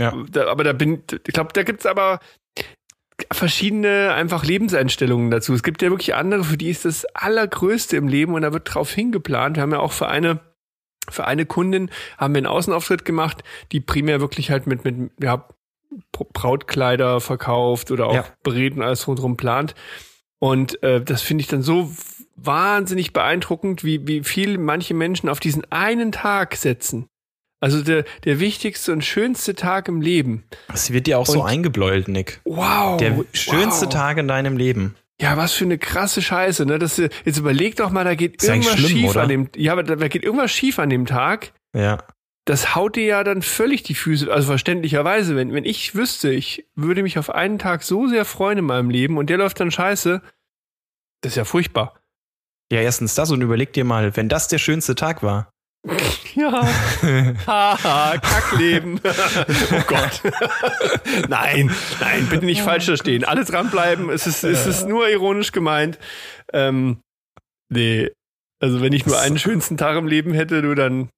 Ja. 0.00 0.14
Da, 0.30 0.48
aber 0.48 0.64
da 0.64 0.72
bin, 0.72 1.02
ich 1.26 1.34
glaube, 1.34 1.52
da 1.52 1.62
gibt's 1.62 1.86
aber 1.86 2.20
verschiedene 3.32 4.12
einfach 4.14 4.44
Lebenseinstellungen 4.44 5.30
dazu. 5.30 5.52
Es 5.52 5.62
gibt 5.62 5.82
ja 5.82 5.90
wirklich 5.90 6.14
andere, 6.14 6.44
für 6.44 6.56
die 6.56 6.70
ist 6.70 6.84
das 6.84 7.04
Allergrößte 7.14 7.96
im 7.96 8.08
Leben 8.08 8.34
und 8.34 8.42
da 8.42 8.52
wird 8.52 8.72
drauf 8.72 8.92
hingeplant. 8.92 9.56
Wir 9.56 9.62
haben 9.62 9.72
ja 9.72 9.80
auch 9.80 9.92
für 9.92 10.08
eine 10.08 10.40
für 11.10 11.26
eine 11.26 11.46
Kundin 11.46 11.90
haben 12.18 12.34
wir 12.34 12.38
einen 12.38 12.46
Außenauftritt 12.46 13.06
gemacht, 13.06 13.42
die 13.72 13.80
primär 13.80 14.20
wirklich 14.20 14.50
halt 14.50 14.66
mit, 14.66 14.84
mit 14.84 15.10
ja, 15.22 15.48
Brautkleider 16.12 17.20
verkauft 17.20 17.90
oder 17.90 18.08
auch 18.08 18.14
Ja. 18.14 18.24
berät 18.42 18.74
und 18.76 18.82
alles 18.82 19.06
rundherum 19.08 19.36
plant. 19.38 19.74
Und 20.40 20.82
äh, 20.82 21.02
das 21.02 21.22
finde 21.22 21.42
ich 21.42 21.48
dann 21.48 21.62
so 21.62 21.90
wahnsinnig 22.36 23.12
beeindruckend, 23.12 23.84
wie, 23.84 24.06
wie 24.06 24.22
viel 24.22 24.58
manche 24.58 24.94
Menschen 24.94 25.28
auf 25.28 25.40
diesen 25.40 25.64
einen 25.72 26.12
Tag 26.12 26.54
setzen. 26.54 27.06
Also 27.60 27.82
der, 27.82 28.04
der 28.24 28.38
wichtigste 28.38 28.92
und 28.92 29.04
schönste 29.04 29.54
Tag 29.56 29.88
im 29.88 30.00
Leben. 30.00 30.44
Es 30.72 30.92
wird 30.92 31.08
dir 31.08 31.18
auch 31.18 31.26
so 31.26 31.40
Und- 31.42 31.48
eingebläut, 31.48 32.06
Nick. 32.06 32.40
Wow. 32.44 32.98
Der 32.98 33.24
schönste 33.32 33.86
wow. 33.86 33.92
Tag 33.92 34.18
in 34.18 34.28
deinem 34.28 34.56
Leben. 34.56 34.94
Ja, 35.20 35.36
was 35.36 35.52
für 35.52 35.64
eine 35.64 35.78
krasse 35.78 36.22
Scheiße, 36.22 36.64
ne? 36.64 36.78
Das, 36.78 36.96
äh, 37.00 37.08
jetzt 37.24 37.38
überleg 37.38 37.74
doch 37.74 37.90
mal, 37.90 38.04
da 38.04 38.14
geht 38.14 38.40
Ist 38.40 38.48
irgendwas 38.48 38.74
schlimm, 38.78 38.88
schief 38.90 39.10
oder? 39.10 39.22
an 39.22 39.28
dem, 39.28 39.48
ja, 39.56 39.72
aber 39.72 39.82
da 39.82 39.96
da 39.96 40.06
geht 40.06 40.22
irgendwas 40.22 40.52
schief 40.52 40.78
an 40.78 40.90
dem 40.90 41.06
Tag. 41.06 41.52
Ja. 41.74 41.98
Das 42.48 42.74
haut 42.74 42.96
dir 42.96 43.04
ja 43.04 43.24
dann 43.24 43.42
völlig 43.42 43.82
die 43.82 43.94
Füße, 43.94 44.32
also 44.32 44.46
verständlicherweise, 44.46 45.36
wenn, 45.36 45.52
wenn 45.52 45.66
ich 45.66 45.94
wüsste, 45.94 46.32
ich 46.32 46.66
würde 46.74 47.02
mich 47.02 47.18
auf 47.18 47.28
einen 47.28 47.58
Tag 47.58 47.82
so 47.82 48.08
sehr 48.08 48.24
freuen 48.24 48.56
in 48.56 48.64
meinem 48.64 48.88
Leben 48.88 49.18
und 49.18 49.28
der 49.28 49.36
läuft 49.36 49.60
dann 49.60 49.70
scheiße, 49.70 50.22
das 51.20 51.32
ist 51.32 51.36
ja 51.36 51.44
furchtbar. 51.44 52.00
Ja, 52.72 52.80
erstens 52.80 53.14
das 53.14 53.30
und 53.30 53.42
überleg 53.42 53.74
dir 53.74 53.84
mal, 53.84 54.16
wenn 54.16 54.30
das 54.30 54.48
der 54.48 54.56
schönste 54.56 54.94
Tag 54.94 55.22
war. 55.22 55.52
Ja. 56.34 56.62
Haha, 57.46 58.16
Kackleben. 58.18 59.00
oh 59.72 59.82
Gott. 59.88 60.22
nein, 61.28 61.74
nein, 62.00 62.26
bitte 62.30 62.44
nicht 62.44 62.62
falsch 62.62 62.84
verstehen. 62.84 63.24
Alle 63.24 63.44
dranbleiben, 63.44 64.08
es 64.08 64.28
ist, 64.28 64.44
es 64.44 64.66
ist 64.66 64.86
nur 64.86 65.08
ironisch 65.08 65.50
gemeint. 65.50 65.98
Ähm, 66.52 67.00
nee. 67.70 68.10
Also 68.60 68.80
wenn 68.82 68.92
ich 68.92 69.04
nur 69.04 69.18
einen 69.18 69.38
schönsten 69.38 69.76
Tag 69.78 69.96
im 69.96 70.06
Leben 70.06 70.32
hätte, 70.32 70.62
du 70.62 70.76
dann. 70.76 71.08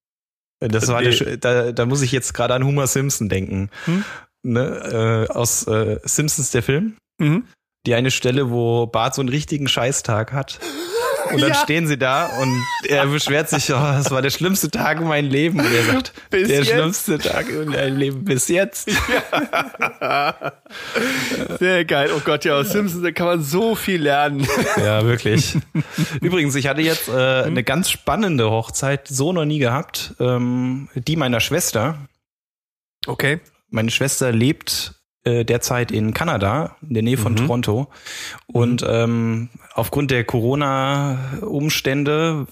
Das 0.60 0.88
war 0.88 1.00
Nee. 1.00 1.10
der, 1.10 1.12
schö- 1.14 1.36
da, 1.36 1.72
da 1.72 1.86
muss 1.86 2.02
ich 2.02 2.12
jetzt 2.12 2.34
gerade 2.34 2.54
an 2.54 2.64
Homer 2.64 2.86
Simpson 2.86 3.28
denken. 3.28 3.70
Hm? 3.86 4.04
Ne, 4.42 5.26
äh, 5.28 5.32
aus 5.32 5.66
äh, 5.66 5.98
Simpsons 6.04 6.50
der 6.50 6.62
Film. 6.62 6.96
Mhm. 7.18 7.44
Die 7.86 7.94
eine 7.94 8.10
Stelle, 8.10 8.50
wo 8.50 8.86
Bart 8.86 9.14
so 9.14 9.22
einen 9.22 9.28
richtigen 9.30 9.68
Scheißtag 9.68 10.32
hat. 10.32 10.60
Und 11.32 11.40
dann 11.42 11.50
Ja. 11.50 11.54
stehen 11.56 11.86
sie 11.86 11.96
da 11.98 12.26
und 12.40 12.62
er 12.88 13.06
beschwert 13.06 13.48
sich, 13.48 13.70
oh, 13.72 13.76
das 13.76 14.10
war 14.10 14.22
der 14.22 14.30
schlimmste 14.30 14.70
Tag 14.70 15.00
in 15.00 15.06
meinem 15.08 15.30
Leben. 15.30 15.60
Und 15.60 15.72
er 15.72 15.84
sagt, 15.84 16.12
Bis 16.30 16.48
der 16.48 16.58
jetzt. 16.58 16.70
schlimmste 16.70 17.18
Tag 17.18 17.48
in 17.48 17.72
deinem 17.72 17.96
Leben 17.96 18.24
bis 18.24 18.48
jetzt. 18.48 18.88
Sehr 21.58 21.84
geil. 21.84 22.10
Oh 22.16 22.20
Gott, 22.24 22.44
ja, 22.44 22.54
aus 22.56 22.70
Simpsons, 22.70 23.02
da 23.02 23.10
kann 23.12 23.26
man 23.26 23.42
so 23.42 23.74
viel 23.74 24.02
lernen. 24.02 24.46
Ja, 24.76 25.04
wirklich. 25.04 25.56
Übrigens, 26.20 26.54
ich 26.54 26.66
hatte 26.66 26.82
jetzt 26.82 27.08
äh, 27.08 27.42
eine 27.44 27.62
ganz 27.64 27.90
spannende 27.90 28.50
Hochzeit, 28.50 29.08
so 29.08 29.32
noch 29.32 29.44
nie 29.44 29.58
gehabt. 29.58 30.14
Ähm, 30.20 30.88
die 30.94 31.16
meiner 31.16 31.40
Schwester. 31.40 31.96
Okay. 33.06 33.40
Meine 33.68 33.90
Schwester 33.90 34.32
lebt 34.32 34.94
äh, 35.24 35.44
derzeit 35.44 35.92
in 35.92 36.14
Kanada, 36.14 36.76
in 36.82 36.94
der 36.94 37.02
Nähe 37.02 37.16
von 37.18 37.32
Mhm. 37.32 37.36
Toronto. 37.36 37.88
Und 38.46 38.84
ähm, 38.88 39.48
aufgrund 39.74 40.10
der 40.10 40.24
Corona-Umstände 40.24 42.46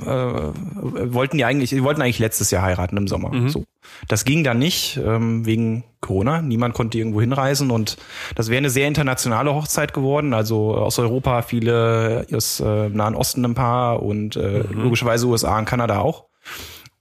äh, 0.00 0.04
wollten 0.04 1.38
die 1.38 1.44
eigentlich, 1.44 1.70
die 1.70 1.82
wollten 1.82 2.02
eigentlich 2.02 2.18
letztes 2.18 2.50
Jahr 2.50 2.62
heiraten 2.62 2.96
im 2.96 3.08
Sommer. 3.08 3.32
Mhm. 3.32 3.48
So. 3.48 3.64
Das 4.08 4.24
ging 4.24 4.44
dann 4.44 4.58
nicht, 4.58 4.98
ähm, 5.04 5.44
wegen 5.46 5.84
Corona. 6.00 6.42
Niemand 6.42 6.74
konnte 6.74 6.98
irgendwo 6.98 7.20
hinreisen 7.20 7.70
und 7.70 7.96
das 8.34 8.48
wäre 8.48 8.58
eine 8.58 8.70
sehr 8.70 8.88
internationale 8.88 9.54
Hochzeit 9.54 9.92
geworden. 9.92 10.34
Also 10.34 10.74
aus 10.74 10.98
Europa 10.98 11.42
viele, 11.42 12.26
aus 12.32 12.60
äh, 12.60 12.88
Nahen 12.88 13.14
Osten 13.14 13.44
ein 13.44 13.54
paar 13.54 14.02
und 14.02 14.36
äh, 14.36 14.64
Mhm. 14.68 14.82
logischerweise 14.82 15.26
USA 15.26 15.58
und 15.58 15.64
Kanada 15.66 15.98
auch. 16.00 16.26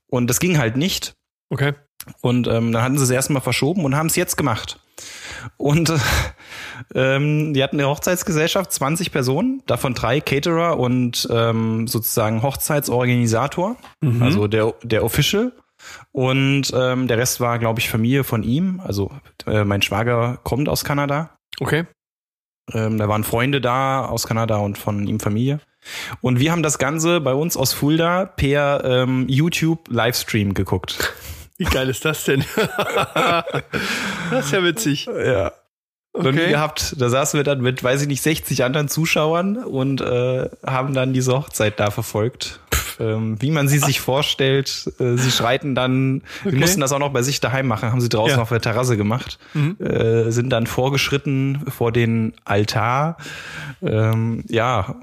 Und 0.08 0.30
das 0.30 0.40
ging 0.40 0.58
halt 0.58 0.78
nicht. 0.78 1.14
Okay. 1.50 1.74
Und 2.22 2.48
ähm, 2.48 2.72
dann 2.72 2.84
hatten 2.84 2.98
sie 2.98 3.04
es 3.04 3.10
erstmal 3.10 3.42
verschoben 3.42 3.86
und 3.86 3.96
haben 3.96 4.08
es 4.08 4.16
jetzt 4.16 4.38
gemacht. 4.38 4.80
Und 5.58 5.90
äh, 5.90 5.98
ähm, 6.96 7.54
die 7.54 7.64
hatten 7.64 7.80
eine 7.80 7.88
Hochzeitsgesellschaft, 7.88 8.72
20 8.72 9.12
Personen, 9.12 9.62
davon 9.66 9.94
drei 9.94 10.20
Caterer 10.20 10.80
und 10.80 11.28
ähm, 11.32 11.88
sozusagen 11.88 12.42
Hochzeitsorganisator, 12.42 13.76
Mhm. 14.02 14.24
also 14.24 14.48
der, 14.48 14.74
der 14.84 15.04
Official. 15.04 15.52
Und 16.12 16.72
ähm, 16.76 17.08
der 17.08 17.18
Rest 17.18 17.40
war, 17.40 17.58
glaube 17.58 17.80
ich, 17.80 17.90
Familie 17.90 18.24
von 18.24 18.44
ihm. 18.44 18.80
Also 18.84 19.12
äh, 19.48 19.64
mein 19.64 19.82
Schwager 19.82 20.40
kommt 20.44 20.70
aus 20.70 20.84
Kanada. 20.84 21.32
Okay. 21.60 21.86
Ähm, 22.74 22.98
da 22.98 23.08
waren 23.08 23.24
Freunde 23.24 23.62
da 23.62 24.06
aus 24.06 24.28
Kanada 24.28 24.58
und 24.58 24.78
von 24.78 25.08
ihm 25.08 25.20
Familie. 25.20 25.60
Und 26.22 26.40
wir 26.40 26.52
haben 26.52 26.62
das 26.62 26.78
Ganze 26.78 27.22
bei 27.22 27.34
uns 27.34 27.58
aus 27.58 27.74
Fulda 27.74 28.26
per 28.26 28.84
ähm, 28.86 29.26
YouTube 29.28 29.88
Livestream 29.90 30.54
geguckt. 30.54 31.14
Wie 31.62 31.66
geil 31.66 31.90
ist 31.90 32.04
das 32.06 32.24
denn? 32.24 32.44
das 32.56 34.46
ist 34.46 34.52
ja 34.52 34.64
witzig. 34.64 35.06
Ja. 35.06 35.52
Okay. 36.14 36.50
gehabt. 36.50 36.96
Da 37.00 37.10
saßen 37.10 37.38
wir 37.38 37.44
dann 37.44 37.62
mit, 37.62 37.84
weiß 37.84 38.02
ich 38.02 38.08
nicht, 38.08 38.22
60 38.24 38.64
anderen 38.64 38.90
Zuschauern 38.90 39.58
und 39.58 40.02
äh, 40.02 40.50
haben 40.66 40.94
dann 40.96 41.14
diese 41.14 41.34
Hochzeit 41.34 41.80
da 41.80 41.92
verfolgt. 41.92 42.60
Ähm, 43.00 43.40
wie 43.42 43.52
man 43.52 43.68
sie 43.68 43.78
sich 43.78 44.02
vorstellt. 44.02 44.92
Äh, 45.00 45.16
sie 45.18 45.32
schreiten 45.32 45.76
dann, 45.76 46.24
Okay. 46.44 46.56
mussten 46.58 46.82
das 46.82 46.92
auch 46.92 47.00
noch 47.00 47.14
bei 47.14 47.22
sich 47.22 47.40
daheim 47.40 47.68
machen, 47.68 47.92
haben 47.92 48.02
sie 48.02 48.10
draußen 48.10 48.38
Ja. 48.38 48.42
auf 48.42 48.50
der 48.50 48.60
Terrasse 48.60 48.98
gemacht, 48.98 49.38
Mhm. 49.54 49.78
äh, 49.80 50.32
sind 50.32 50.50
dann 50.50 50.66
vorgeschritten 50.68 51.64
vor 51.70 51.92
den 51.92 52.34
Altar. 52.44 53.18
Ähm, 53.84 54.44
ja, 54.50 54.96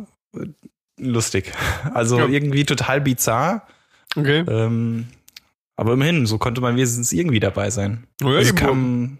lustig. 0.98 1.52
Also 1.94 2.18
Ja. 2.18 2.26
irgendwie 2.26 2.64
total 2.64 3.00
bizarr. 3.00 3.66
Okay. 4.16 4.44
Ähm, 4.48 5.06
aber 5.78 5.94
immerhin, 5.94 6.26
so 6.26 6.36
konnte 6.38 6.60
man 6.60 6.76
wenigstens 6.76 7.12
irgendwie 7.12 7.40
dabei 7.40 7.70
sein. 7.70 8.06
Oh 8.22 8.30
ja, 8.30 8.38
Also 8.38 8.54
kam, 8.54 9.18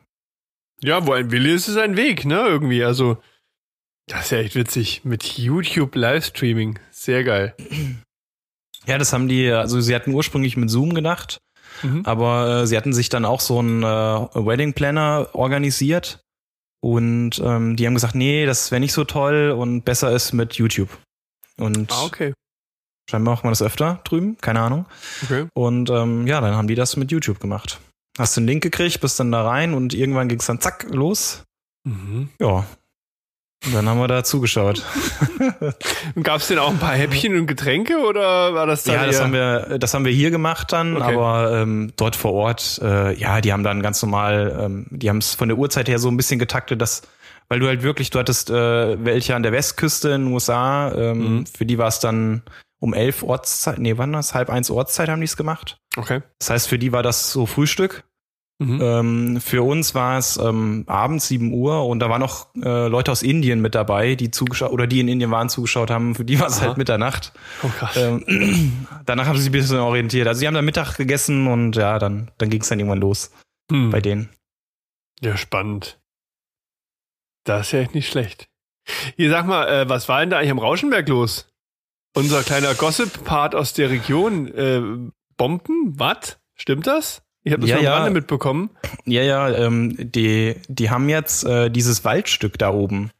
Ja, 0.82 1.06
wo 1.06 1.12
ein 1.12 1.30
Wille 1.30 1.52
ist, 1.52 1.68
ist 1.68 1.76
ein 1.78 1.96
Weg, 1.96 2.24
ne? 2.24 2.36
Irgendwie. 2.46 2.84
Also, 2.84 3.16
das 4.06 4.26
ist 4.26 4.30
ja 4.32 4.38
echt 4.38 4.54
witzig. 4.54 5.02
Mit 5.04 5.24
YouTube 5.38 5.94
Livestreaming. 5.94 6.78
Sehr 6.90 7.24
geil. 7.24 7.54
Ja, 8.86 8.98
das 8.98 9.12
haben 9.12 9.28
die, 9.28 9.50
also 9.50 9.80
sie 9.80 9.94
hatten 9.94 10.12
ursprünglich 10.14 10.56
mit 10.56 10.70
Zoom 10.70 10.94
gedacht, 10.94 11.38
Mhm. 11.82 12.02
aber 12.06 12.62
äh, 12.62 12.66
sie 12.66 12.76
hatten 12.76 12.92
sich 12.92 13.08
dann 13.08 13.24
auch 13.24 13.40
so 13.40 13.58
einen 13.60 13.82
äh, 13.82 13.86
Wedding 13.86 14.72
Planner 14.72 15.28
organisiert 15.34 16.20
und 16.80 17.38
ähm, 17.44 17.76
die 17.76 17.86
haben 17.86 17.94
gesagt, 17.94 18.14
nee, 18.14 18.46
das 18.46 18.70
wäre 18.70 18.80
nicht 18.80 18.92
so 18.94 19.04
toll 19.04 19.50
und 19.56 19.82
besser 19.84 20.10
ist 20.12 20.32
mit 20.32 20.54
YouTube. 20.54 20.88
Und 21.58 21.92
Ah, 21.92 22.04
okay. 22.04 22.32
Scheinbar 23.08 23.34
macht 23.34 23.44
man 23.44 23.50
das 23.52 23.62
öfter 23.62 24.00
drüben, 24.04 24.36
keine 24.40 24.60
Ahnung. 24.60 24.86
Okay. 25.24 25.46
Und 25.54 25.90
ähm, 25.90 26.26
ja, 26.26 26.40
dann 26.40 26.54
haben 26.54 26.68
die 26.68 26.74
das 26.74 26.96
mit 26.96 27.10
YouTube 27.10 27.40
gemacht. 27.40 27.80
Hast 28.18 28.36
du 28.36 28.40
einen 28.40 28.48
Link 28.48 28.62
gekriegt, 28.62 29.00
bist 29.00 29.18
dann 29.20 29.30
da 29.32 29.42
rein 29.46 29.74
und 29.74 29.94
irgendwann 29.94 30.28
ging 30.28 30.40
es 30.40 30.46
dann 30.46 30.60
zack 30.60 30.86
los. 30.90 31.44
Mhm. 31.84 32.28
Ja. 32.40 32.64
Und 33.66 33.74
dann 33.74 33.88
haben 33.88 33.98
wir 33.98 34.06
da 34.08 34.22
zugeschaut. 34.22 34.84
Gab 36.22 36.40
es 36.40 36.48
denn 36.48 36.58
auch 36.58 36.70
ein 36.70 36.78
paar 36.78 36.94
Häppchen 36.94 37.36
und 37.36 37.46
Getränke 37.46 37.98
oder 37.98 38.54
war 38.54 38.66
das 38.66 38.84
dann 38.84 38.94
Ja, 38.94 39.06
das 39.06 39.16
eher- 39.16 39.24
haben 39.24 39.32
wir, 39.32 39.78
das 39.78 39.94
haben 39.94 40.04
wir 40.04 40.12
hier 40.12 40.30
gemacht 40.30 40.72
dann, 40.72 40.96
Okay. 40.96 41.14
aber 41.14 41.52
ähm, 41.62 41.92
dort 41.96 42.14
vor 42.16 42.32
Ort, 42.34 42.80
äh, 42.82 43.14
ja, 43.18 43.40
die 43.40 43.52
haben 43.52 43.64
dann 43.64 43.82
ganz 43.82 44.00
normal, 44.02 44.56
ähm, 44.60 44.86
die 44.90 45.08
haben 45.08 45.18
es 45.18 45.34
von 45.34 45.48
der 45.48 45.58
Uhrzeit 45.58 45.88
her 45.88 45.98
so 45.98 46.08
ein 46.08 46.16
bisschen 46.16 46.38
getaktet, 46.38 46.80
dass, 46.80 47.02
weil 47.48 47.58
du 47.58 47.66
halt 47.66 47.82
wirklich, 47.82 48.10
du 48.10 48.18
hattest 48.20 48.50
äh, 48.50 49.04
welche 49.04 49.34
an 49.34 49.42
der 49.42 49.52
Westküste 49.52 50.10
in 50.10 50.26
den 50.26 50.32
USA, 50.32 50.92
ähm, 50.92 51.18
Mhm. 51.38 51.46
für 51.46 51.66
die 51.66 51.78
war 51.78 51.88
es 51.88 51.98
dann 51.98 52.42
um 52.80 52.94
elf 52.94 53.22
Ortszeit, 53.22 53.78
nee, 53.78 53.98
wann 53.98 54.12
das? 54.12 54.34
Halb 54.34 54.50
eins 54.50 54.70
Ortszeit 54.70 55.08
haben 55.08 55.20
die 55.20 55.26
es 55.26 55.36
gemacht. 55.36 55.80
Okay. 55.96 56.22
Das 56.38 56.50
heißt, 56.50 56.68
für 56.68 56.78
die 56.78 56.92
war 56.92 57.02
das 57.02 57.32
so 57.32 57.46
Frühstück. 57.46 58.04
Mhm. 58.60 58.80
Ähm, 58.82 59.40
für 59.40 59.62
uns 59.62 59.94
war 59.94 60.18
es 60.18 60.36
ähm, 60.36 60.82
abends 60.88 61.28
7 61.28 61.52
Uhr 61.52 61.86
und 61.86 62.00
da 62.00 62.10
waren 62.10 62.20
noch 62.20 62.48
äh, 62.56 62.88
Leute 62.88 63.12
aus 63.12 63.22
Indien 63.22 63.60
mit 63.60 63.76
dabei, 63.76 64.16
die 64.16 64.32
zugeschaut 64.32 64.72
oder 64.72 64.88
die 64.88 64.98
in 64.98 65.06
Indien 65.06 65.30
waren, 65.30 65.48
zugeschaut 65.48 65.92
haben. 65.92 66.16
Für 66.16 66.24
die 66.24 66.40
war 66.40 66.48
es 66.48 66.60
halt 66.60 66.76
Mitternacht. 66.76 67.32
Oh 67.62 67.68
krass. 67.68 67.96
Ähm, 67.96 68.86
danach 69.06 69.26
haben 69.26 69.36
sie 69.36 69.42
sich 69.42 69.50
ein 69.50 69.52
bisschen 69.52 69.78
orientiert. 69.78 70.26
Also 70.26 70.40
sie 70.40 70.46
haben 70.48 70.54
dann 70.54 70.64
Mittag 70.64 70.96
gegessen 70.96 71.46
und 71.46 71.76
ja, 71.76 72.00
dann, 72.00 72.32
dann 72.38 72.50
ging 72.50 72.60
es 72.60 72.68
dann 72.68 72.80
irgendwann 72.80 73.00
los 73.00 73.30
hm. 73.70 73.90
bei 73.90 74.00
denen. 74.00 74.28
Ja, 75.20 75.36
spannend. 75.36 76.00
Das 77.44 77.68
ist 77.68 77.72
ja 77.72 77.80
echt 77.80 77.94
nicht 77.94 78.10
schlecht. 78.10 78.48
Hier 79.16 79.30
sag 79.30 79.46
mal, 79.46 79.68
äh, 79.68 79.88
was 79.88 80.08
war 80.08 80.20
denn 80.20 80.30
da 80.30 80.38
eigentlich 80.38 80.50
am 80.50 80.58
Rauschenberg 80.58 81.08
los? 81.08 81.48
Unser 82.18 82.42
kleiner 82.42 82.74
Gossip-Part 82.74 83.54
aus 83.54 83.74
der 83.74 83.90
Region. 83.90 84.48
Äh, 84.48 84.82
Bomben? 85.36 85.94
Was? 86.00 86.40
Stimmt 86.56 86.88
das? 86.88 87.22
Ich 87.44 87.52
habe 87.52 87.60
das 87.60 87.70
ja, 87.70 87.78
ja. 87.78 88.10
mitbekommen. 88.10 88.70
Ja, 89.04 89.22
ja, 89.22 89.48
ähm, 89.48 89.94
die, 89.96 90.56
die 90.66 90.90
haben 90.90 91.08
jetzt 91.08 91.44
äh, 91.44 91.70
dieses 91.70 92.04
Waldstück 92.04 92.58
da 92.58 92.70
oben 92.70 93.12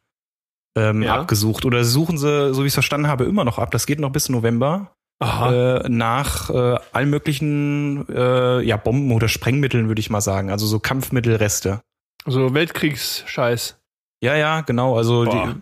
ähm, 0.75 1.01
ja. 1.01 1.15
abgesucht. 1.15 1.63
Oder 1.63 1.85
suchen 1.85 2.17
sie, 2.17 2.53
so 2.53 2.63
wie 2.63 2.67
ich 2.67 2.71
es 2.71 2.73
verstanden 2.73 3.07
habe, 3.07 3.23
immer 3.23 3.45
noch 3.45 3.57
ab. 3.57 3.71
Das 3.71 3.85
geht 3.85 4.01
noch 4.01 4.11
bis 4.11 4.27
November. 4.27 4.91
Äh, 5.21 5.87
nach 5.87 6.49
äh, 6.49 6.77
allen 6.91 7.09
möglichen 7.09 8.05
äh, 8.09 8.61
ja, 8.63 8.75
Bomben 8.75 9.13
oder 9.13 9.29
Sprengmitteln, 9.29 9.87
würde 9.87 10.01
ich 10.01 10.09
mal 10.09 10.19
sagen. 10.19 10.51
Also 10.51 10.65
so 10.65 10.79
Kampfmittelreste. 10.79 11.79
So 12.25 12.53
Weltkriegsscheiß. 12.53 13.78
Ja, 14.21 14.35
ja, 14.35 14.61
genau. 14.61 14.97
Also 14.97 15.25
die, 15.25 15.55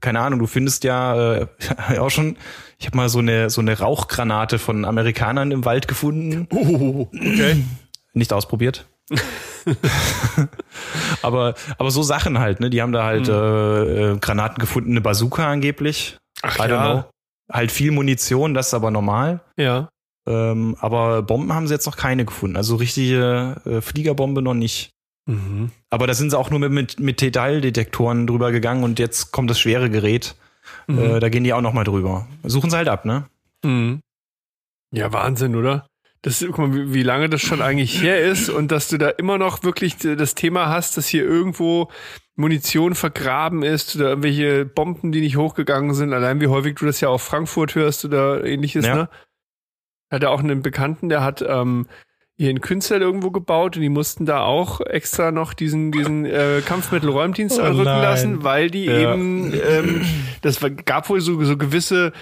keine 0.00 0.20
Ahnung, 0.20 0.38
du 0.38 0.46
findest 0.46 0.84
ja 0.84 1.34
äh, 1.34 1.46
auch 1.98 2.10
schon. 2.10 2.36
Ich 2.78 2.86
habe 2.86 2.96
mal 2.96 3.08
so 3.08 3.20
eine 3.20 3.48
so 3.48 3.60
eine 3.60 3.78
Rauchgranate 3.78 4.58
von 4.58 4.84
Amerikanern 4.84 5.50
im 5.50 5.64
Wald 5.64 5.88
gefunden. 5.88 6.46
Oh, 6.50 7.08
okay. 7.14 7.64
Nicht 8.12 8.32
ausprobiert. 8.32 8.86
aber 11.22 11.54
aber 11.78 11.90
so 11.90 12.02
Sachen 12.02 12.38
halt, 12.38 12.60
ne? 12.60 12.70
Die 12.70 12.82
haben 12.82 12.92
da 12.92 13.04
halt 13.04 13.28
mhm. 13.28 14.14
äh, 14.14 14.18
Granaten 14.18 14.58
gefunden, 14.58 14.90
eine 14.90 15.00
Bazooka 15.00 15.50
angeblich. 15.50 16.18
Ach 16.42 16.58
I 16.58 16.68
ja. 16.68 17.08
Halt 17.50 17.72
viel 17.72 17.92
Munition, 17.92 18.54
das 18.54 18.68
ist 18.68 18.74
aber 18.74 18.90
normal. 18.90 19.40
Ja. 19.56 19.88
Ähm, 20.26 20.76
aber 20.80 21.22
Bomben 21.22 21.52
haben 21.52 21.66
sie 21.66 21.74
jetzt 21.74 21.86
noch 21.86 21.96
keine 21.96 22.24
gefunden. 22.24 22.56
Also 22.56 22.76
richtige 22.76 23.56
äh, 23.64 23.80
Fliegerbombe 23.80 24.42
noch 24.42 24.54
nicht. 24.54 24.91
Mhm. 25.26 25.70
Aber 25.90 26.06
da 26.06 26.14
sind 26.14 26.30
sie 26.30 26.38
auch 26.38 26.50
nur 26.50 26.58
mit, 26.58 26.72
mit, 26.72 27.00
mit 27.00 27.20
Detaildetektoren 27.20 28.26
drüber 28.26 28.52
gegangen 28.52 28.84
und 28.84 28.98
jetzt 28.98 29.32
kommt 29.32 29.50
das 29.50 29.60
schwere 29.60 29.90
Gerät. 29.90 30.34
Mhm. 30.86 30.98
Äh, 30.98 31.20
da 31.20 31.28
gehen 31.28 31.44
die 31.44 31.52
auch 31.52 31.60
noch 31.60 31.72
mal 31.72 31.84
drüber. 31.84 32.26
Suchen 32.44 32.70
sie 32.70 32.76
halt 32.76 32.88
ab, 32.88 33.04
ne? 33.04 33.26
Mhm. 33.64 34.00
Ja, 34.92 35.12
Wahnsinn, 35.12 35.56
oder? 35.56 35.86
Das, 36.22 36.44
guck 36.46 36.58
mal, 36.58 36.74
wie, 36.74 36.94
wie 36.94 37.02
lange 37.02 37.28
das 37.28 37.40
schon 37.40 37.62
eigentlich 37.62 38.00
her 38.00 38.20
ist 38.20 38.48
und 38.48 38.70
dass 38.70 38.88
du 38.88 38.98
da 38.98 39.08
immer 39.08 39.38
noch 39.38 39.64
wirklich 39.64 39.96
das 39.96 40.34
Thema 40.34 40.68
hast, 40.68 40.96
dass 40.96 41.08
hier 41.08 41.24
irgendwo 41.24 41.90
Munition 42.36 42.94
vergraben 42.94 43.62
ist 43.62 43.96
oder 43.96 44.10
irgendwelche 44.10 44.64
Bomben, 44.64 45.12
die 45.12 45.20
nicht 45.20 45.36
hochgegangen 45.36 45.94
sind. 45.94 46.12
Allein 46.12 46.40
wie 46.40 46.46
häufig 46.46 46.76
du 46.76 46.86
das 46.86 47.00
ja 47.00 47.08
auf 47.08 47.22
Frankfurt 47.22 47.74
hörst 47.74 48.04
oder 48.04 48.44
ähnliches, 48.44 48.86
ja. 48.86 48.94
ne? 48.94 49.08
Hat 50.10 50.22
er 50.22 50.30
auch 50.30 50.40
einen 50.40 50.62
Bekannten, 50.62 51.08
der 51.08 51.24
hat 51.24 51.42
ähm, 51.46 51.86
hier 52.36 52.50
in 52.50 52.60
Künstler 52.60 53.00
irgendwo 53.00 53.30
gebaut 53.30 53.76
und 53.76 53.82
die 53.82 53.88
mussten 53.88 54.26
da 54.26 54.42
auch 54.42 54.80
extra 54.80 55.30
noch 55.30 55.54
diesen, 55.54 55.92
diesen 55.92 56.24
äh, 56.24 56.62
Kampfmittelräumdienst 56.64 57.58
oh 57.58 57.62
anrücken 57.62 57.84
lassen, 57.84 58.44
weil 58.44 58.70
die 58.70 58.86
ja. 58.86 59.12
eben, 59.12 59.52
ähm, 59.54 60.04
das 60.40 60.60
gab 60.84 61.08
wohl 61.08 61.20
so, 61.20 61.42
so 61.44 61.56
gewisse, 61.56 62.12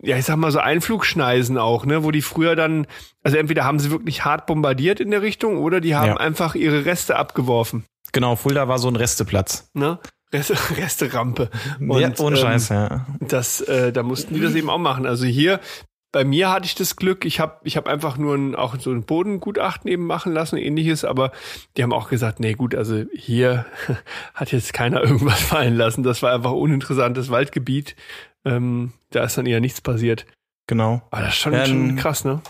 ja, 0.00 0.16
ich 0.16 0.24
sag 0.24 0.36
mal 0.36 0.52
so 0.52 0.60
Einflugschneisen 0.60 1.58
auch, 1.58 1.84
ne, 1.84 2.04
wo 2.04 2.10
die 2.10 2.22
früher 2.22 2.56
dann, 2.56 2.86
also 3.22 3.36
entweder 3.36 3.64
haben 3.64 3.80
sie 3.80 3.90
wirklich 3.90 4.24
hart 4.24 4.46
bombardiert 4.46 5.00
in 5.00 5.10
der 5.10 5.22
Richtung 5.22 5.58
oder 5.58 5.80
die 5.80 5.96
haben 5.96 6.08
ja. 6.08 6.16
einfach 6.16 6.54
ihre 6.54 6.84
Reste 6.84 7.16
abgeworfen. 7.16 7.84
Genau, 8.12 8.36
Fulda 8.36 8.68
war 8.68 8.78
so 8.78 8.88
ein 8.88 8.96
Resteplatz. 8.96 9.70
Ne? 9.74 9.98
Reste, 10.32 10.54
Resterampe. 10.76 11.50
Und, 11.80 12.00
ja, 12.00 12.12
ohne 12.18 12.36
Scheiß, 12.36 12.70
ähm, 12.70 12.76
ja. 12.76 13.06
Das, 13.20 13.60
äh, 13.62 13.92
da 13.92 14.02
mussten 14.02 14.34
die 14.34 14.40
das 14.40 14.54
eben 14.54 14.70
auch 14.70 14.78
machen. 14.78 15.06
Also 15.06 15.26
hier 15.26 15.60
bei 16.10 16.24
mir 16.24 16.50
hatte 16.50 16.66
ich 16.66 16.74
das 16.74 16.96
Glück, 16.96 17.24
ich 17.24 17.38
habe 17.38 17.60
ich 17.64 17.76
hab 17.76 17.86
einfach 17.86 18.16
nur 18.16 18.34
ein, 18.34 18.54
auch 18.54 18.78
so 18.78 18.90
ein 18.90 19.02
Bodengutachten 19.02 19.90
eben 19.90 20.06
machen 20.06 20.32
lassen, 20.32 20.56
ähnliches, 20.56 21.04
aber 21.04 21.32
die 21.76 21.82
haben 21.82 21.92
auch 21.92 22.08
gesagt, 22.08 22.40
nee 22.40 22.54
gut, 22.54 22.74
also 22.74 23.04
hier 23.12 23.66
hat 24.34 24.52
jetzt 24.52 24.72
keiner 24.72 25.02
irgendwas 25.02 25.40
fallen 25.42 25.76
lassen. 25.76 26.02
Das 26.02 26.22
war 26.22 26.32
einfach 26.32 26.52
uninteressantes 26.52 27.30
Waldgebiet. 27.30 27.94
Ähm, 28.44 28.92
da 29.10 29.24
ist 29.24 29.36
dann 29.36 29.46
eher 29.46 29.60
nichts 29.60 29.80
passiert. 29.80 30.26
Genau. 30.66 31.02
Aber 31.10 31.22
das 31.22 31.34
ist 31.34 31.40
schon, 31.40 31.52
ähm, 31.52 31.66
schon 31.66 31.96
krass, 31.96 32.24
ne? 32.24 32.40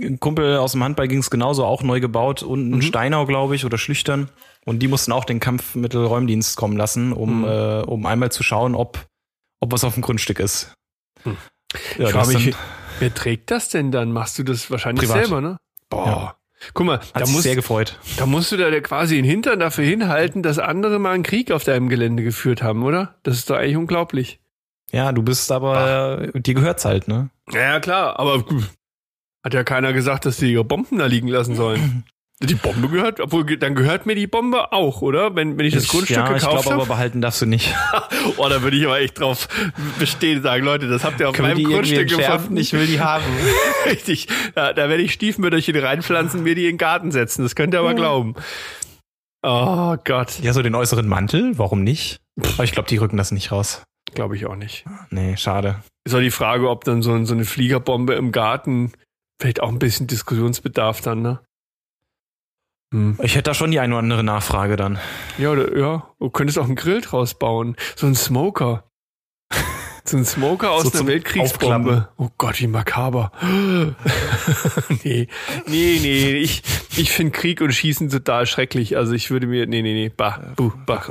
Ein 0.00 0.20
Kumpel 0.20 0.56
aus 0.56 0.72
dem 0.72 0.82
Handball 0.82 1.06
ging 1.06 1.18
es 1.18 1.30
genauso, 1.30 1.66
auch 1.66 1.82
neu 1.82 2.00
gebaut, 2.00 2.42
unten 2.42 2.76
mhm. 2.76 2.82
Steinau, 2.82 3.26
glaube 3.26 3.54
ich, 3.54 3.64
oder 3.64 3.76
Schlüchtern. 3.76 4.30
Und 4.64 4.78
die 4.80 4.88
mussten 4.88 5.12
auch 5.12 5.24
den 5.24 5.38
Kampfmittelräumdienst 5.38 6.56
kommen 6.56 6.76
lassen, 6.76 7.12
um, 7.12 7.40
mhm. 7.40 7.44
äh, 7.44 7.80
um 7.82 8.06
einmal 8.06 8.32
zu 8.32 8.42
schauen, 8.42 8.74
ob, 8.74 9.06
ob 9.60 9.72
was 9.72 9.84
auf 9.84 9.94
dem 9.94 10.02
Grundstück 10.02 10.40
ist. 10.40 10.74
Mhm. 11.24 11.36
Ja, 11.98 12.06
ich 12.06 12.12
frage 12.12 12.38
mich, 12.38 12.54
Wer 13.02 13.12
trägt 13.12 13.50
das 13.50 13.68
denn 13.68 13.90
dann? 13.90 14.12
Machst 14.12 14.38
du 14.38 14.44
das 14.44 14.70
wahrscheinlich 14.70 15.08
Privat. 15.08 15.24
selber, 15.24 15.40
ne? 15.40 15.56
Boah. 15.90 16.06
Ja. 16.06 16.36
Guck 16.72 16.86
mal, 16.86 17.00
Hat 17.00 17.16
da 17.16 17.26
musst, 17.26 17.42
sehr 17.42 17.56
gefreut. 17.56 17.98
Da 18.16 18.26
musst 18.26 18.52
du 18.52 18.56
da 18.56 18.70
quasi 18.80 19.16
den 19.16 19.24
Hintern 19.24 19.58
dafür 19.58 19.84
hinhalten, 19.84 20.44
dass 20.44 20.60
andere 20.60 21.00
mal 21.00 21.10
einen 21.10 21.24
Krieg 21.24 21.50
auf 21.50 21.64
deinem 21.64 21.88
Gelände 21.88 22.22
geführt 22.22 22.62
haben, 22.62 22.84
oder? 22.84 23.16
Das 23.24 23.36
ist 23.36 23.50
doch 23.50 23.56
eigentlich 23.56 23.76
unglaublich. 23.76 24.38
Ja, 24.92 25.10
du 25.10 25.22
bist 25.22 25.50
aber, 25.50 26.28
Ach. 26.32 26.40
dir 26.40 26.54
gehört's 26.54 26.84
halt, 26.84 27.08
ne? 27.08 27.30
Ja, 27.52 27.80
klar, 27.80 28.20
aber 28.20 28.44
hat 29.42 29.54
ja 29.54 29.64
keiner 29.64 29.92
gesagt, 29.92 30.24
dass 30.24 30.36
die 30.36 30.52
ihre 30.52 30.64
Bomben 30.64 30.98
da 30.98 31.06
liegen 31.06 31.26
lassen 31.28 31.56
sollen. 31.56 32.04
Die 32.42 32.54
Bombe 32.54 32.88
gehört, 32.88 33.20
obwohl 33.20 33.44
dann 33.56 33.74
gehört 33.74 34.06
mir 34.06 34.14
die 34.14 34.26
Bombe 34.26 34.72
auch, 34.72 35.00
oder? 35.00 35.34
Wenn, 35.36 35.58
wenn 35.58 35.66
ich 35.66 35.74
das 35.74 35.88
Grundstück 35.88 36.16
ja, 36.16 36.26
gekauft 36.26 36.46
habe. 36.46 36.56
Ich 36.56 36.62
glaube, 36.62 36.76
aber 36.76 36.86
behalten 36.86 37.20
darfst 37.20 37.40
du 37.40 37.46
nicht. 37.46 37.74
oh, 38.36 38.48
da 38.48 38.62
würde 38.62 38.76
ich 38.76 38.86
aber 38.86 39.00
echt 39.00 39.20
drauf 39.20 39.48
bestehen, 39.98 40.42
sagen, 40.42 40.64
Leute, 40.64 40.88
das 40.88 41.04
habt 41.04 41.20
ihr 41.20 41.28
auf 41.28 41.36
Können 41.36 41.54
meinem 41.54 41.64
Grundstück 41.64 42.08
gefunden. 42.08 42.56
Ich 42.56 42.72
will 42.72 42.86
die 42.86 43.00
haben. 43.00 43.24
Richtig. 43.86 44.26
Ja, 44.56 44.72
da 44.72 44.88
werde 44.88 45.02
ich 45.02 45.12
Stiefmütterchen 45.12 45.76
reinpflanzen, 45.76 46.42
mir 46.42 46.54
die 46.54 46.64
in 46.64 46.72
den 46.72 46.78
Garten 46.78 47.12
setzen. 47.12 47.42
Das 47.42 47.54
könnt 47.54 47.74
ihr 47.74 47.80
aber 47.80 47.94
glauben. 47.94 48.34
Oh 49.42 49.96
Gott. 50.04 50.38
Ja, 50.40 50.52
so 50.52 50.62
den 50.62 50.74
äußeren 50.74 51.06
Mantel, 51.06 51.58
warum 51.58 51.82
nicht? 51.82 52.20
Aber 52.54 52.64
ich 52.64 52.72
glaube, 52.72 52.88
die 52.88 52.96
rücken 52.96 53.16
das 53.16 53.32
nicht 53.32 53.52
raus. 53.52 53.82
Glaube 54.14 54.36
ich 54.36 54.46
auch 54.46 54.56
nicht. 54.56 54.84
Nee, 55.10 55.36
schade. 55.36 55.76
Ist 56.04 56.14
auch 56.14 56.20
die 56.20 56.30
Frage, 56.30 56.68
ob 56.68 56.84
dann 56.84 57.02
so, 57.02 57.24
so 57.24 57.34
eine 57.34 57.44
Fliegerbombe 57.44 58.14
im 58.14 58.32
Garten 58.32 58.92
vielleicht 59.40 59.60
auch 59.60 59.68
ein 59.68 59.78
bisschen 59.78 60.06
Diskussionsbedarf 60.06 61.00
dann, 61.00 61.22
ne? 61.22 61.40
Hm. 62.92 63.18
Ich 63.22 63.34
hätte 63.34 63.50
da 63.50 63.54
schon 63.54 63.70
die 63.70 63.80
eine 63.80 63.94
oder 63.94 64.02
andere 64.02 64.22
Nachfrage 64.22 64.76
dann. 64.76 64.98
Ja, 65.38 65.50
oder, 65.50 65.76
ja. 65.76 66.08
Du 66.20 66.30
könntest 66.30 66.58
auch 66.58 66.66
einen 66.66 66.76
Grill 66.76 67.00
draus 67.00 67.34
bauen. 67.34 67.76
So 67.96 68.06
ein 68.06 68.14
Smoker. 68.14 68.84
So 70.04 70.16
ein 70.16 70.24
Smoker 70.24 70.72
aus 70.72 70.82
so 70.82 70.98
einer 70.98 71.06
Weltkriegsbombe. 71.06 72.08
Oh 72.16 72.28
Gott, 72.36 72.58
wie 72.60 72.66
makaber. 72.66 73.30
nee, 75.04 75.28
nee, 75.68 75.98
nee. 76.02 76.32
Ich, 76.38 76.64
ich 76.96 77.12
finde 77.12 77.30
Krieg 77.30 77.60
und 77.60 77.70
Schießen 77.70 78.10
total 78.10 78.46
schrecklich. 78.46 78.96
Also 78.96 79.12
ich 79.12 79.30
würde 79.30 79.46
mir, 79.46 79.68
nee, 79.68 79.80
nee, 79.80 79.94
nee, 79.94 80.08
bah, 80.08 80.54
buh, 80.56 80.72
bah. 80.86 81.04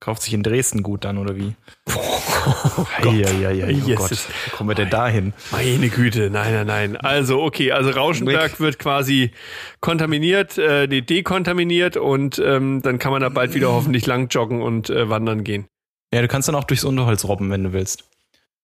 Kauft 0.00 0.22
sich 0.22 0.32
in 0.32 0.42
Dresden 0.42 0.82
gut 0.82 1.04
dann, 1.04 1.18
oder 1.18 1.36
wie? 1.36 1.54
Oh, 1.94 2.86
Gott. 3.02 3.14
Ja, 3.14 3.30
ja, 3.30 3.50
ja, 3.50 3.66
oh 3.68 3.94
Gott. 3.96 4.10
Wo 4.10 4.56
kommen 4.56 4.70
wir 4.70 4.74
denn 4.74 4.88
dahin? 4.88 5.34
Meine 5.50 5.90
Güte, 5.90 6.30
nein, 6.30 6.54
nein, 6.54 6.66
nein. 6.66 6.96
Also, 6.96 7.42
okay, 7.42 7.72
also 7.72 7.90
Rauschenberg 7.90 8.52
Weg. 8.52 8.60
wird 8.60 8.78
quasi 8.78 9.32
kontaminiert, 9.80 10.56
äh, 10.56 10.88
dekontaminiert 10.88 11.98
und 11.98 12.38
ähm, 12.38 12.80
dann 12.82 12.98
kann 12.98 13.12
man 13.12 13.20
da 13.20 13.28
bald 13.28 13.54
wieder 13.54 13.72
hoffentlich 13.72 14.06
lang 14.06 14.28
joggen 14.28 14.62
und 14.62 14.88
äh, 14.88 15.10
wandern 15.10 15.44
gehen. 15.44 15.66
Ja, 16.14 16.22
du 16.22 16.28
kannst 16.28 16.48
dann 16.48 16.54
auch 16.54 16.64
durchs 16.64 16.84
Unterholz 16.84 17.24
robben, 17.26 17.50
wenn 17.50 17.62
du 17.62 17.74
willst. 17.74 18.04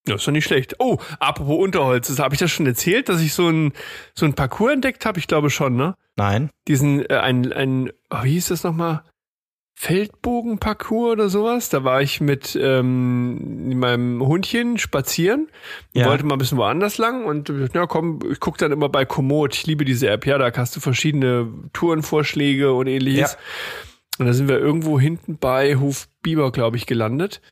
Ja, 0.09 0.15
ist 0.15 0.27
doch 0.27 0.33
nicht 0.33 0.45
schlecht. 0.45 0.77
Oh, 0.79 0.99
apropos 1.19 1.59
Unterholz, 1.59 2.19
habe 2.19 2.35
ich 2.35 2.39
das 2.39 2.51
schon 2.51 2.67
erzählt, 2.67 3.09
dass 3.09 3.21
ich 3.21 3.35
so 3.35 3.49
ein 3.49 3.73
so 4.15 4.25
ein 4.25 4.35
Parcours 4.35 4.73
entdeckt 4.73 5.05
habe? 5.05 5.19
Ich 5.19 5.27
glaube 5.27 5.51
schon, 5.51 5.77
ne? 5.77 5.97
Nein. 6.17 6.51
Diesen 6.67 7.05
äh, 7.11 7.17
ein 7.17 7.53
ein 7.53 7.91
oh, 8.11 8.23
wie 8.23 8.33
hieß 8.33 8.49
das 8.49 8.63
nochmal? 8.63 9.03
Feldbogenparcours 9.79 11.13
oder 11.13 11.29
sowas. 11.29 11.69
Da 11.69 11.85
war 11.85 12.01
ich 12.01 12.23
mit 12.23 12.59
ähm, 12.61 13.79
meinem 13.79 14.27
Hundchen 14.27 14.79
spazieren, 14.79 15.49
ja. 15.93 16.07
wollte 16.07 16.25
mal 16.25 16.37
ein 16.37 16.39
bisschen 16.39 16.57
woanders 16.57 16.97
lang 16.97 17.27
und 17.27 17.53
ja 17.75 17.87
komm, 17.87 18.21
ich 18.33 18.41
guck 18.41 18.57
dann 18.57 18.73
immer 18.73 18.89
bei 18.89 19.05
Komoot. 19.05 19.55
Ich 19.55 19.67
liebe 19.67 19.85
diese 19.85 20.09
App. 20.09 20.27
Ja, 20.27 20.39
da 20.39 20.51
hast 20.57 20.75
du 20.75 20.81
verschiedene 20.81 21.53
Tourenvorschläge 21.75 22.73
und 22.73 22.87
ähnliches. 22.87 23.33
Ja. 23.33 23.39
Und 24.19 24.27
da 24.27 24.33
sind 24.33 24.49
wir 24.49 24.59
irgendwo 24.59 24.99
hinten 24.99 25.37
bei 25.37 25.77
Hof 25.77 26.09
Biber, 26.23 26.53
glaube 26.53 26.79
ich, 26.79 26.87
gelandet. 26.87 27.43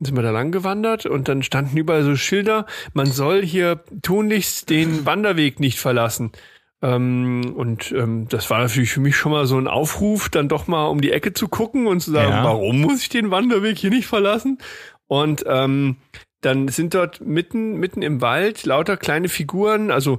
Dann 0.00 0.06
sind 0.06 0.16
wir 0.16 0.22
da 0.22 0.32
lang 0.32 0.50
gewandert 0.50 1.06
und 1.06 1.28
dann 1.28 1.44
standen 1.44 1.76
überall 1.76 2.02
so 2.02 2.16
Schilder, 2.16 2.66
man 2.92 3.06
soll 3.06 3.44
hier 3.44 3.84
tunlichst 4.02 4.68
den 4.68 5.06
Wanderweg 5.06 5.60
nicht 5.60 5.78
verlassen. 5.78 6.32
Ähm, 6.80 7.54
und 7.56 7.90
ähm, 7.92 8.28
das 8.28 8.50
war 8.50 8.60
natürlich 8.60 8.92
für 8.92 9.00
mich 9.00 9.16
schon 9.16 9.32
mal 9.32 9.46
so 9.46 9.58
ein 9.58 9.66
Aufruf, 9.66 10.28
dann 10.28 10.48
doch 10.48 10.68
mal 10.68 10.86
um 10.86 11.00
die 11.00 11.12
Ecke 11.12 11.32
zu 11.32 11.48
gucken 11.48 11.86
und 11.86 12.00
zu 12.00 12.12
sagen, 12.12 12.30
ja. 12.30 12.44
warum 12.44 12.80
muss 12.80 13.02
ich 13.02 13.08
den 13.08 13.30
Wanderweg 13.30 13.76
hier 13.76 13.90
nicht 13.90 14.06
verlassen? 14.06 14.58
Und 15.06 15.44
ähm, 15.46 15.96
dann 16.40 16.68
sind 16.68 16.94
dort 16.94 17.20
mitten, 17.20 17.74
mitten 17.74 18.02
im 18.02 18.20
Wald 18.20 18.64
lauter 18.64 18.96
kleine 18.96 19.28
Figuren, 19.28 19.90
also 19.90 20.18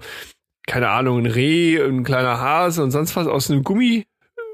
keine 0.67 0.89
Ahnung, 0.89 1.19
ein 1.19 1.25
Reh, 1.25 1.77
ein 1.81 2.03
kleiner 2.03 2.39
Hase 2.39 2.83
und 2.83 2.91
sonst 2.91 3.15
was 3.15 3.27
aus 3.27 3.49
einem 3.49 3.63
Gummi 3.63 4.05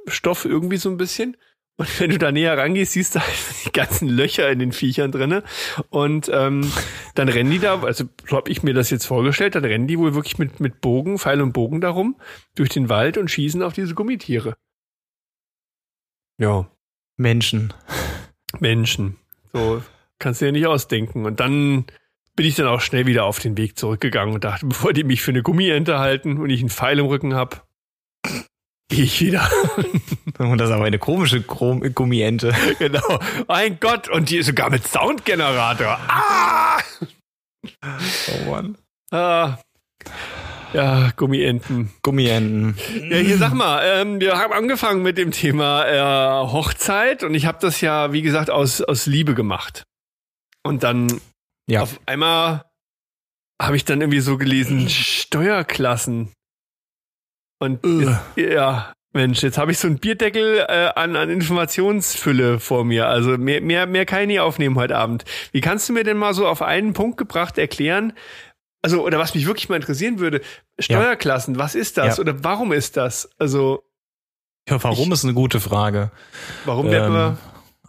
Stoff 0.08 0.46
irgendwie 0.46 0.78
so 0.78 0.90
ein 0.90 0.98
bisschen. 0.98 1.36
Und 1.78 2.00
wenn 2.00 2.10
du 2.10 2.18
da 2.18 2.32
näher 2.32 2.58
rangehst, 2.58 2.94
siehst 2.94 3.16
du 3.16 3.20
halt 3.20 3.66
die 3.66 3.72
ganzen 3.72 4.08
Löcher 4.08 4.50
in 4.50 4.60
den 4.60 4.72
Viechern 4.72 5.12
drinne. 5.12 5.44
Und 5.90 6.30
ähm, 6.34 6.72
dann 7.16 7.28
rennen 7.28 7.52
die 7.52 7.60
da, 7.60 7.82
also 7.82 8.06
so 8.28 8.38
habe 8.38 8.50
ich 8.50 8.64
mir 8.64 8.74
das 8.74 8.90
jetzt 8.90 9.06
vorgestellt, 9.06 9.56
dann 9.56 9.66
rennen 9.66 9.88
die 9.88 10.00
wohl 10.00 10.16
wirklich 10.16 10.38
mit, 10.38 10.60
mit 10.60 10.80
Bogen, 10.80 11.20
Pfeil 11.20 11.42
und 11.42 11.52
Bogen 11.52 11.82
darum, 11.82 12.16
durch 12.56 12.70
den 12.70 12.88
Wald 12.88 13.18
und 13.18 13.30
schießen 13.30 13.62
auf 13.62 13.74
diese 13.74 13.94
Gummitiere. 13.94 14.56
Ja. 16.38 16.70
Menschen. 17.18 17.74
Menschen. 18.60 19.18
So 19.52 19.82
kannst 20.20 20.42
du 20.42 20.46
dir 20.46 20.52
nicht 20.52 20.68
ausdenken. 20.68 21.26
Und 21.26 21.40
dann 21.40 21.86
bin 22.36 22.46
ich 22.46 22.56
dann 22.56 22.68
auch 22.68 22.82
schnell 22.82 23.06
wieder 23.06 23.26
auf 23.26 23.40
den 23.40 23.58
Weg 23.58 23.78
zurückgegangen 23.78 24.34
und 24.34 24.44
dachte, 24.44 24.66
bevor 24.66 24.94
die 24.94 25.04
mich 25.04 25.22
für 25.22 25.32
eine 25.32 25.44
Gummiente 25.44 26.00
halten 26.00 26.38
und 26.38 26.50
ich 26.50 26.60
einen 26.60 26.70
Pfeil 26.70 27.00
im 27.00 27.06
Rücken 27.06 27.36
hab, 27.36 27.68
gehe 28.90 29.04
ich 29.06 29.22
wieder. 29.22 29.50
Und 30.38 30.58
das 30.58 30.70
ist 30.70 30.76
aber 30.76 30.86
eine 30.86 31.00
komische 31.00 31.42
Gummiente. 31.42 32.54
genau. 32.80 33.20
Mein 33.48 33.80
Gott, 33.80 34.10
und 34.10 34.30
die 34.30 34.38
ist 34.38 34.48
sogar 34.48 34.70
mit 34.70 34.86
Soundgenerator. 34.86 35.98
Ah! 36.08 36.80
Oh 37.64 38.52
Mann. 38.52 38.78
ah. 39.12 39.58
Ja, 40.74 41.12
Gummienten. 41.16 41.92
Gummienten. 42.04 42.76
Ja, 43.10 43.18
hier 43.18 43.38
sag 43.38 43.54
mal, 43.54 43.82
ähm, 43.86 44.20
wir 44.20 44.38
haben 44.38 44.52
angefangen 44.52 45.04
mit 45.04 45.18
dem 45.18 45.32
Thema 45.32 45.86
äh, 45.86 46.48
Hochzeit 46.52 47.24
und 47.24 47.34
ich 47.34 47.46
habe 47.46 47.60
das 47.62 47.80
ja, 47.80 48.12
wie 48.12 48.22
gesagt, 48.22 48.50
aus, 48.50 48.82
aus 48.82 49.06
Liebe 49.06 49.36
gemacht. 49.36 49.84
Und 50.64 50.84
dann 50.84 51.22
Ja. 51.70 51.84
auf 51.84 51.98
einmal 52.06 52.66
habe 53.62 53.78
ich 53.78 53.86
dann 53.86 54.02
irgendwie 54.02 54.20
so 54.20 54.38
gelesen, 54.38 54.90
Steuerklassen. 54.90 56.34
Und 57.60 57.86
Ugh. 57.86 58.20
jetzt, 58.36 58.54
ja, 58.54 58.94
Mensch, 59.14 59.42
jetzt 59.44 59.58
habe 59.58 59.72
ich 59.72 59.80
so 59.80 59.88
einen 59.88 60.00
Bierdeckel 60.00 60.66
äh, 60.68 60.92
an, 60.96 61.16
an 61.16 61.30
Informationsfülle 61.30 62.60
vor 62.60 62.84
mir. 62.84 63.08
Also 63.08 63.38
mehr, 63.38 63.62
mehr, 63.62 63.88
mehr 63.88 64.06
kann 64.06 64.22
ich 64.22 64.28
nie 64.28 64.40
aufnehmen 64.40 64.76
heute 64.76 64.98
Abend. 64.98 65.24
Wie 65.52 65.62
kannst 65.62 65.88
du 65.88 65.94
mir 65.94 66.04
denn 66.04 66.18
mal 66.18 66.34
so 66.34 66.48
auf 66.48 66.62
einen 66.62 66.94
Punkt 66.94 67.18
gebracht 67.18 67.58
erklären, 67.58 68.14
also, 68.82 69.04
oder 69.04 69.18
was 69.18 69.34
mich 69.34 69.48
wirklich 69.48 69.68
mal 69.68 69.78
interessieren 69.78 70.20
würde, 70.20 70.42
Steuerklassen, 70.78 71.58
was 71.58 71.74
ist 71.74 71.98
das? 71.98 72.18
Ja. 72.18 72.22
Oder 72.22 72.44
warum 72.44 72.72
ist 72.72 72.98
das? 72.98 73.32
Also, 73.40 73.84
Ja, 74.70 74.84
warum 74.84 75.12
ist 75.12 75.24
eine 75.24 75.34
gute 75.34 75.60
Frage. 75.60 76.12
warum 76.66 76.92
werden 76.92 77.12
wir. 77.12 77.28
Ähm, 77.30 77.38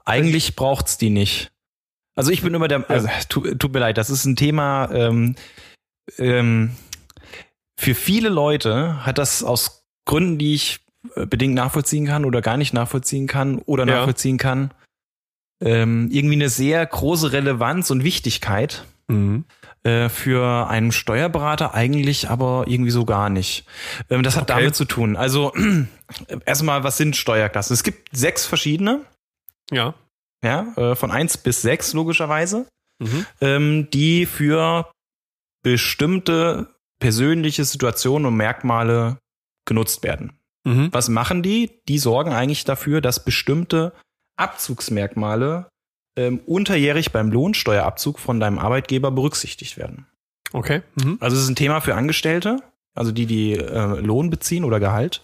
eigentlich 0.06 0.56
braucht's 0.56 0.96
die 0.96 1.10
nicht. 1.10 1.52
Also 2.14 2.30
ich 2.30 2.40
bin 2.40 2.54
immer 2.54 2.66
der, 2.66 2.88
also 2.88 3.08
tut, 3.28 3.58
tut 3.60 3.74
mir 3.74 3.80
leid, 3.80 3.98
das 3.98 4.08
ist 4.08 4.24
ein 4.24 4.36
Thema, 4.36 4.88
ähm, 4.90 5.36
ähm, 6.16 6.74
für 7.78 7.94
viele 7.94 8.28
Leute 8.28 9.04
hat 9.04 9.18
das 9.18 9.42
aus 9.44 9.84
Gründen, 10.06 10.38
die 10.38 10.54
ich 10.54 10.80
äh, 11.14 11.26
bedingt 11.26 11.54
nachvollziehen 11.54 12.06
kann 12.06 12.24
oder 12.24 12.40
gar 12.42 12.56
nicht 12.56 12.72
nachvollziehen 12.74 13.26
kann 13.26 13.58
oder 13.58 13.86
Ja. 13.86 13.96
nachvollziehen 13.96 14.38
kann, 14.38 14.72
ähm, 15.62 16.08
irgendwie 16.10 16.34
eine 16.36 16.48
sehr 16.48 16.84
große 16.84 17.32
Relevanz 17.32 17.90
und 17.90 18.04
Wichtigkeit 18.04 18.84
Mhm. 19.08 19.44
äh, 19.84 20.08
für 20.08 20.68
einen 20.68 20.90
Steuerberater 20.90 21.72
eigentlich 21.74 22.28
aber 22.28 22.64
irgendwie 22.66 22.90
so 22.90 23.04
gar 23.04 23.30
nicht. 23.30 23.64
Ähm, 24.10 24.22
das 24.24 24.34
hat 24.36 24.50
Okay. 24.50 24.60
damit 24.60 24.74
zu 24.74 24.84
tun. 24.84 25.16
Also 25.16 25.52
erstmal, 26.44 26.82
was 26.82 26.96
sind 26.96 27.14
Steuerklassen? 27.16 27.72
Es 27.74 27.84
gibt 27.84 28.08
sechs 28.16 28.46
verschiedene, 28.46 29.02
Ja. 29.70 29.94
ja, 30.42 30.72
äh, 30.76 30.96
von 30.96 31.10
eins 31.12 31.38
bis 31.38 31.62
sechs 31.62 31.92
logischerweise, 31.92 32.66
Mhm. 32.98 33.26
ähm, 33.40 33.90
die 33.92 34.26
für 34.26 34.90
bestimmte 35.62 36.68
persönliche 36.98 37.64
Situationen 37.64 38.26
und 38.26 38.36
Merkmale 38.36 39.18
genutzt 39.66 40.02
werden. 40.02 40.38
Mhm. 40.64 40.88
Was 40.92 41.08
machen 41.08 41.42
die? 41.42 41.70
Die 41.88 41.98
sorgen 41.98 42.32
eigentlich 42.32 42.64
dafür, 42.64 43.00
dass 43.00 43.24
bestimmte 43.24 43.92
Abzugsmerkmale 44.36 45.68
ähm, 46.16 46.40
unterjährig 46.46 47.12
beim 47.12 47.30
Lohnsteuerabzug 47.30 48.18
von 48.18 48.40
deinem 48.40 48.58
Arbeitgeber 48.58 49.10
berücksichtigt 49.10 49.76
werden. 49.76 50.06
Okay. 50.52 50.82
Mhm. 51.02 51.18
Also 51.20 51.36
es 51.36 51.44
ist 51.44 51.48
ein 51.50 51.56
Thema 51.56 51.80
für 51.80 51.94
Angestellte, 51.94 52.58
also 52.94 53.12
die, 53.12 53.26
die 53.26 53.52
äh, 53.52 54.00
Lohn 54.00 54.30
beziehen 54.30 54.64
oder 54.64 54.80
Gehalt. 54.80 55.20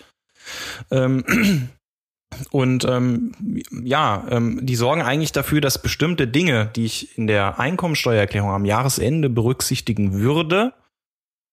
Ähm, 0.90 1.24
und 2.50 2.84
ähm, 2.84 3.32
ja, 3.82 4.26
ähm, 4.30 4.60
die 4.62 4.76
sorgen 4.76 5.02
eigentlich 5.02 5.32
dafür, 5.32 5.60
dass 5.60 5.82
bestimmte 5.82 6.28
Dinge, 6.28 6.70
die 6.76 6.84
ich 6.84 7.16
in 7.16 7.26
der 7.26 7.58
Einkommensteuererklärung 7.58 8.50
am 8.50 8.64
Jahresende 8.64 9.28
berücksichtigen 9.28 10.14
würde, 10.14 10.72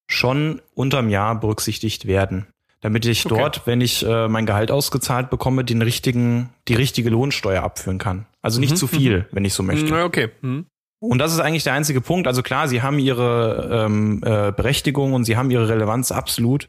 schon 0.10 0.62
unterm 0.74 1.08
Jahr 1.10 1.40
berücksichtigt 1.40 2.08
werden. 2.08 2.48
Damit 2.82 3.06
ich 3.06 3.26
Okay. 3.26 3.36
dort, 3.38 3.68
wenn 3.68 3.80
ich 3.82 4.06
äh, 4.06 4.28
mein 4.28 4.46
Gehalt 4.46 4.72
ausgezahlt 4.72 5.30
bekomme, 5.30 5.64
den 5.64 5.82
richtigen, 5.82 6.50
die 6.68 6.74
richtige 6.76 7.10
Lohnsteuer 7.10 7.62
abführen 7.62 7.98
kann. 7.98 8.26
Also 8.42 8.60
nicht 8.60 8.72
Mhm, 8.72 8.76
zu 8.78 8.88
viel, 8.88 9.28
wenn 9.32 9.44
ich 9.46 9.54
so 9.54 9.64
möchte. 9.64 9.92
Na, 9.92 10.06
okay. 10.06 10.30
Mhm. 10.42 10.66
Und 11.02 11.20
das 11.20 11.32
ist 11.34 11.40
eigentlich 11.40 11.64
der 11.64 11.74
einzige 11.74 12.02
Punkt. 12.02 12.28
Also 12.28 12.42
klar, 12.42 12.68
sie 12.68 12.82
haben 12.82 13.00
ihre 13.00 13.86
ähm, 13.86 14.22
äh, 14.26 14.52
Berechtigung 14.52 15.14
und 15.14 15.26
sie 15.26 15.38
haben 15.38 15.52
ihre 15.52 15.70
Relevanz 15.70 16.12
absolut. 16.12 16.68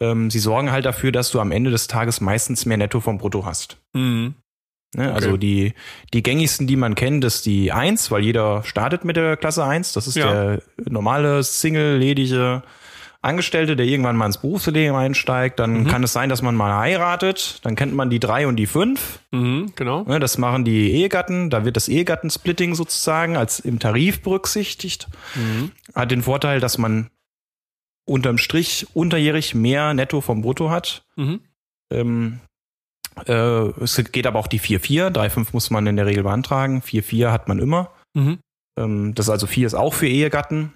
Ähm, 0.00 0.30
sie 0.30 0.38
sorgen 0.38 0.70
halt 0.70 0.84
dafür, 0.86 1.10
dass 1.12 1.30
du 1.30 1.40
am 1.40 1.52
Ende 1.52 1.70
des 1.70 1.86
Tages 1.86 2.20
meistens 2.20 2.64
mehr 2.66 2.76
Netto 2.78 3.00
vom 3.00 3.18
Brutto 3.18 3.44
hast. 3.44 3.78
Mhm. 3.94 4.34
Ne? 4.96 5.12
Also 5.12 5.36
die, 5.36 5.74
die 6.14 6.22
gängigsten, 6.22 6.66
die 6.66 6.76
man 6.76 6.94
kennt, 6.94 7.24
ist 7.24 7.44
die 7.46 7.70
1, 7.72 8.10
weil 8.10 8.22
jeder 8.22 8.62
startet 8.64 9.04
mit 9.04 9.16
der 9.16 9.36
Klasse 9.36 9.64
1. 9.64 9.92
Das 9.92 10.06
ist 10.06 10.16
Ja. 10.16 10.32
der 10.32 10.62
normale, 10.88 11.42
single, 11.42 11.98
ledige 11.98 12.62
Angestellte, 13.22 13.74
der 13.76 13.86
irgendwann 13.86 14.16
mal 14.16 14.26
ins 14.26 14.38
Berufsleben 14.38 14.94
einsteigt. 14.96 15.58
Dann 15.58 15.80
Mhm. 15.82 15.86
kann 15.88 16.02
es 16.04 16.12
sein, 16.12 16.28
dass 16.28 16.42
man 16.42 16.54
mal 16.54 16.78
heiratet. 16.78 17.58
Dann 17.64 17.74
kennt 17.74 17.92
man 17.92 18.08
die 18.08 18.20
3 18.20 18.46
und 18.46 18.56
die 18.56 18.66
5. 18.66 19.18
Mhm. 19.32 19.72
Genau. 19.74 20.04
Ne, 20.04 20.20
das 20.20 20.38
machen 20.38 20.64
die 20.64 20.92
Ehegatten. 20.92 21.50
Da 21.50 21.64
wird 21.64 21.76
das 21.76 21.88
Ehegattensplitting 21.88 22.74
sozusagen 22.74 23.36
als 23.36 23.58
im 23.60 23.78
Tarif 23.80 24.22
berücksichtigt. 24.22 25.08
Mhm. 25.34 25.72
Hat 25.94 26.10
den 26.10 26.22
Vorteil, 26.22 26.60
dass 26.60 26.78
man 26.78 27.10
unterm 28.06 28.38
Strich 28.38 28.86
unterjährig 28.94 29.54
mehr 29.54 29.92
Netto 29.92 30.20
vom 30.20 30.40
Brutto 30.42 30.70
hat. 30.70 31.04
Mhm. 31.16 31.40
Ähm, 31.90 32.38
äh, 32.42 32.45
es 33.24 34.02
geht 34.12 34.26
aber 34.26 34.38
auch 34.38 34.46
die 34.46 34.60
4-4. 34.60 35.10
3-5 35.10 35.48
muss 35.52 35.70
man 35.70 35.86
in 35.86 35.96
der 35.96 36.06
Regel 36.06 36.22
beantragen. 36.22 36.82
4-4 36.82 37.30
hat 37.30 37.48
man 37.48 37.58
immer. 37.58 37.90
Mhm. 38.14 38.38
Ähm, 38.78 39.14
das 39.14 39.26
ist 39.26 39.30
also 39.30 39.46
4 39.46 39.66
ist 39.66 39.74
auch 39.74 39.94
für 39.94 40.08
Ehegatten. 40.08 40.72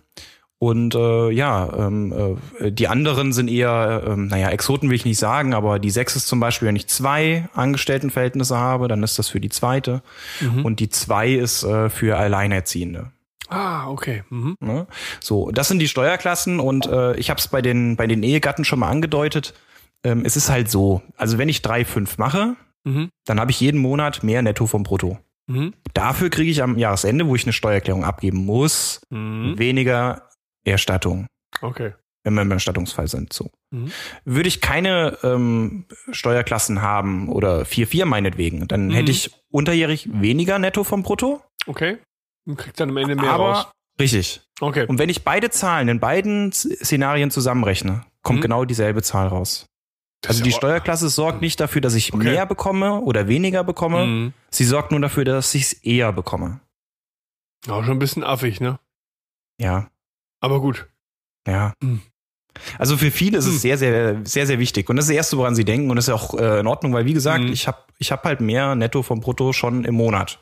Und 0.63 0.95
äh, 0.95 1.31
ja, 1.31 1.73
ähm, 1.75 2.39
äh, 2.59 2.71
die 2.71 2.87
anderen 2.87 3.33
sind 3.33 3.49
eher, 3.49 4.05
ähm, 4.07 4.27
naja, 4.27 4.51
Exoten 4.51 4.91
will 4.91 4.97
ich 4.97 5.07
nicht 5.07 5.19
sagen, 5.19 5.55
aber 5.55 5.79
die 5.79 5.89
6 5.89 6.17
ist 6.17 6.29
zum 6.29 6.39
Beispiel, 6.39 6.69
wenn 6.69 6.77
ich 6.77 6.87
zwei 6.87 7.49
Angestelltenverhältnisse 7.55 8.59
habe, 8.59 8.87
dann 8.87 9.03
ist 9.03 9.19
das 9.19 9.31
für 9.31 9.41
die 9.41 9.49
zweite. 9.49 10.03
Mhm. 10.41 10.67
Und 10.67 10.81
die 10.81 10.91
2 10.91 11.33
ist 11.33 11.63
äh, 11.63 11.89
für 11.89 12.19
Alleinerziehende. 12.19 13.11
Ah, 13.49 13.89
okay. 13.89 14.23
Mhm. 14.29 14.55
Ne? 14.61 14.87
So, 15.21 15.51
das 15.51 15.69
sind 15.69 15.79
die 15.79 15.89
Steuerklassen 15.89 16.61
und 16.61 16.87
äh, 16.87 17.17
ich 17.17 17.31
habe 17.31 17.41
es 17.41 17.49
bei 17.49 17.63
den 17.63 17.97
bei 17.97 18.07
den 18.07 18.23
Ehegatten 18.23 18.67
schon 18.67 18.81
mal 18.81 18.91
angedeutet. 18.91 19.55
Ähm, 20.05 20.23
es 20.25 20.37
ist 20.37 20.49
halt 20.51 20.71
so, 20.71 21.03
also 21.17 21.39
wenn 21.39 21.49
ich 21.49 21.61
3,5 21.61 22.15
mache, 22.19 22.57
Mhm. 22.85 23.11
dann 23.27 23.39
habe 23.39 23.51
ich 23.51 23.61
jeden 23.61 23.79
Monat 23.81 24.23
mehr 24.23 24.41
Netto 24.41 24.67
vom 24.67 24.83
Brutto. 24.83 25.19
Mhm. 25.47 25.75
Dafür 25.93 26.31
kriege 26.31 26.51
ich 26.51 26.63
am 26.63 26.79
Jahresende, 26.79 27.27
wo 27.27 27.35
ich 27.35 27.45
eine 27.45 27.53
Steuererklärung 27.53 28.05
abgeben 28.05 28.39
muss, 28.47 29.03
Mhm. 29.11 29.59
weniger 29.59 30.29
Erstattung, 30.65 31.27
Okay. 31.61 31.93
wenn 32.25 32.35
wir 32.35 32.43
im 32.43 32.51
Erstattungsfall 32.51 33.09
sind. 33.09 33.33
So. 33.35 33.51
Mhm. 33.71 33.91
Würde 34.25 34.49
ich 34.49 34.61
keine 34.63 35.19
ähm, 35.23 35.85
Steuerklassen 36.11 36.81
haben 36.81 37.29
oder 37.29 37.65
4,4 37.67 38.07
meinetwegen, 38.07 38.67
dann 38.69 38.87
Mhm. 38.87 38.93
hätte 38.93 39.11
ich 39.11 39.31
unterjährig 39.51 40.09
weniger 40.13 40.59
Netto 40.59 40.83
vom 40.85 41.03
Brutto. 41.03 41.43
Okay. 41.67 41.99
Und 42.47 42.57
kriegt 42.57 42.81
dann 42.81 42.89
am 42.91 42.97
Ende 42.97 43.17
mehr 43.17 43.31
aber 43.31 43.53
raus. 43.53 43.67
richtig. 44.01 44.41
Okay. 44.61 44.87
Und 44.87 44.99
wenn 44.99 45.11
ich 45.11 45.23
beide 45.25 45.51
Zahlen 45.51 45.89
in 45.89 46.01
beiden 46.01 46.53
Szenarien 46.53 47.31
zusammenrechne, 47.31 48.05
kommt 48.23 48.39
Mhm. 48.39 48.43
genau 48.43 48.65
dieselbe 48.65 49.03
Zahl 49.03 49.27
raus. 49.29 49.67
Das 50.23 50.31
Also 50.37 50.45
die 50.45 50.53
Steuerklasse 50.53 51.09
sorgt 51.09 51.41
nicht 51.41 51.59
dafür, 51.61 51.81
dass 51.81 51.95
ich 51.95 52.13
Okay. 52.13 52.25
mehr 52.25 52.47
bekomme 52.47 53.01
oder 53.01 53.27
weniger 53.29 53.65
bekomme. 53.65 54.07
Mhm. 54.07 54.33
Sie 54.51 54.65
sorgt 54.65 54.91
nur 54.91 55.01
dafür, 55.01 55.25
dass 55.25 55.55
ich 55.55 55.63
es 55.63 55.73
eher 55.73 56.13
bekomme. 56.13 56.61
Auch 57.69 57.85
schon 57.85 57.97
ein 57.97 57.99
bisschen 57.99 58.23
affig, 58.25 58.61
ne? 58.61 58.79
Ja, 59.61 59.91
Aber 60.41 60.61
gut. 60.61 60.89
ja. 61.47 61.73
Mhm. 61.83 62.01
Also 62.79 62.97
für 62.97 63.11
viele 63.11 63.39
ist 63.39 63.47
Mhm. 63.47 63.55
es 63.55 63.63
sehr, 63.63 63.79
sehr, 63.79 64.21
sehr, 64.25 64.47
sehr 64.47 64.59
wichtig. 64.59 64.89
Und 64.91 64.97
das 64.97 65.05
ist 65.07 65.11
das 65.11 65.17
Erste, 65.17 65.37
woran 65.39 65.55
sie 65.55 65.65
denken. 65.65 65.89
Und 65.89 65.97
das 65.97 66.05
ist 66.05 66.09
ja 66.09 66.15
auch 66.15 66.35
äh, 66.39 66.61
in 66.61 66.67
Ordnung, 66.67 66.93
weil 66.93 67.05
wie 67.07 67.13
gesagt, 67.15 67.45
Mhm. 67.45 67.53
ich 67.53 67.67
habe 67.67 67.79
ich 67.99 68.13
hab 68.13 68.25
halt 68.25 68.41
mehr 68.41 68.75
Netto 68.75 69.03
vom 69.03 69.21
Brutto 69.21 69.53
schon 69.53 69.85
im 69.85 69.95
Monat. 69.95 70.39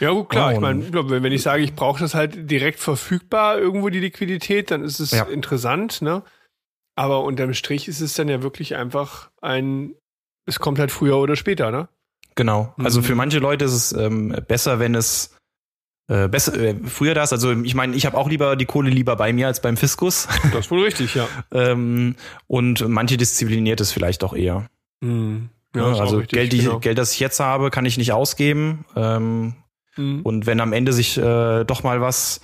Ja, 0.00 0.10
gut, 0.10 0.30
klar. 0.30 0.50
Ja, 0.50 0.54
ich 0.56 0.60
meine, 0.60 0.92
wenn 0.92 1.32
ich 1.32 1.42
sage, 1.42 1.62
ich 1.62 1.74
brauche 1.74 2.00
das 2.00 2.14
halt 2.14 2.50
direkt 2.50 2.78
verfügbar, 2.80 3.58
irgendwo 3.58 3.88
die 3.90 3.98
Liquidität, 4.00 4.70
dann 4.70 4.82
ist 4.82 5.00
es 5.00 5.10
Ja. 5.10 5.24
interessant, 5.24 6.00
ne? 6.02 6.22
Aber 6.96 7.24
unterm 7.24 7.54
Strich 7.54 7.88
ist 7.88 8.00
es 8.00 8.14
dann 8.14 8.28
ja 8.28 8.42
wirklich 8.42 8.76
einfach 8.76 9.30
ein, 9.40 9.94
es 10.46 10.60
kommt 10.60 10.78
halt 10.78 10.92
früher 10.92 11.16
oder 11.18 11.36
später, 11.36 11.70
ne? 11.70 11.88
Genau. 12.36 12.74
Also 12.78 13.00
Mhm. 13.00 13.04
für 13.04 13.14
manche 13.14 13.38
Leute 13.38 13.64
ist 13.64 13.72
es 13.72 13.92
ähm, 13.92 14.36
besser, 14.48 14.78
wenn 14.78 14.94
es 14.94 15.36
äh, 16.08 16.28
besser 16.28 16.54
äh, 16.58 16.74
früher 16.84 17.14
das. 17.14 17.32
Also 17.32 17.52
ich 17.52 17.74
meine, 17.74 17.96
ich 17.96 18.06
habe 18.06 18.16
auch 18.16 18.28
lieber 18.28 18.56
die 18.56 18.66
Kohle 18.66 18.90
lieber 18.90 19.16
bei 19.16 19.32
mir 19.32 19.46
als 19.46 19.60
beim 19.62 19.76
Fiskus. 19.76 20.28
Das 20.52 20.66
ist 20.66 20.70
wohl 20.70 20.82
richtig, 20.84 21.14
ja. 21.14 21.26
ähm, 21.52 22.16
und 22.46 22.86
manche 22.88 23.16
diszipliniert 23.16 23.80
es 23.80 23.90
vielleicht 23.92 24.22
auch 24.24 24.34
eher. 24.34 24.68
Mhm. 25.00 25.48
Ja, 25.74 25.90
ist 25.90 25.96
auch 25.96 26.00
also 26.02 26.16
richtig, 26.18 26.36
Geld, 26.38 26.52
die, 26.52 26.58
genau. 26.58 26.78
Geld, 26.78 26.98
das 26.98 27.12
ich 27.12 27.20
jetzt 27.20 27.40
habe, 27.40 27.70
kann 27.70 27.84
ich 27.86 27.98
nicht 27.98 28.12
ausgeben. 28.12 28.84
Ähm, 28.96 29.54
Mhm. 29.96 30.22
Und 30.22 30.46
wenn 30.46 30.58
am 30.60 30.72
Ende 30.72 30.92
sich 30.92 31.16
äh, 31.18 31.62
doch 31.62 31.84
mal 31.84 32.00
was 32.00 32.40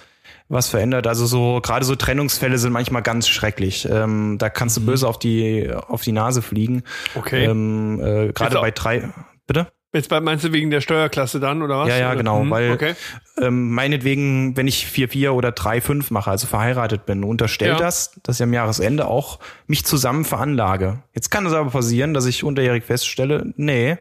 was 0.51 0.69
verändert, 0.69 1.07
also 1.07 1.27
so 1.27 1.61
gerade 1.63 1.85
so 1.85 1.95
Trennungsfälle 1.97 2.59
sind 2.59 2.73
manchmal 2.73 3.03
ganz 3.03 3.29
schrecklich. 3.29 3.89
Ähm, 3.91 4.37
da 4.39 4.51
kannst 4.51 4.77
du 4.77 4.85
böse 4.85 5.09
auf 5.09 5.19
die 5.19 5.71
auf 5.73 6.03
die 6.03 6.13
Nase 6.13 6.43
fliegen. 6.43 6.75
Mhm. 6.75 6.83
Okay. 7.15 7.45
Ähm, 7.45 8.01
äh, 8.01 8.33
gerade 8.33 8.61
bei 8.61 8.71
drei. 8.71 9.09
Bitte? 9.47 9.69
Jetzt 9.93 10.09
meinst 10.09 10.45
du 10.45 10.53
wegen 10.53 10.71
der 10.71 10.81
Steuerklasse 10.81 11.41
dann, 11.41 11.63
oder 11.63 11.81
was? 11.81 11.89
Ja, 11.89 11.97
ja, 11.99 12.15
genau, 12.15 12.45
Mhm, 12.45 12.51
weil 12.51 12.71
Okay. 12.73 12.95
ähm, 13.39 13.73
meinetwegen, 13.73 14.57
wenn 14.57 14.69
ich 14.69 14.87
4-4 14.87 15.31
oder 15.33 15.49
3-5 15.51 16.13
mache, 16.13 16.31
also 16.31 16.47
verheiratet 16.47 17.07
bin, 17.07 17.25
unterstellt 17.25 17.73
Ja. 17.73 17.79
das, 17.79 18.13
dass 18.23 18.37
ich 18.39 18.43
am 18.45 18.53
Jahresende 18.53 19.09
auch 19.09 19.41
mich 19.67 19.85
zusammen 19.85 20.25
veranlage. 20.25 21.03
Jetzt 21.13 21.31
kann 21.31 21.45
es 21.45 21.53
aber 21.53 21.71
passieren, 21.71 22.15
dass 22.15 22.27
ich 22.27 22.45
unterjährig 22.45 22.85
feststelle, 22.85 23.53
nee, 23.57 23.97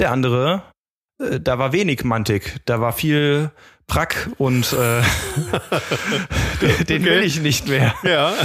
der 0.00 0.10
andere, 0.10 0.64
äh, 1.20 1.38
da 1.38 1.60
war 1.60 1.72
wenig 1.72 2.02
Mantik, 2.02 2.56
da 2.64 2.80
war 2.80 2.92
viel 2.92 3.52
Prack 3.86 4.30
und 4.38 4.72
äh, 4.72 5.02
den, 6.60 6.84
den 6.88 7.04
will 7.04 7.22
ich 7.22 7.40
nicht 7.40 7.68
mehr. 7.68 7.94
Ja. 8.02 8.32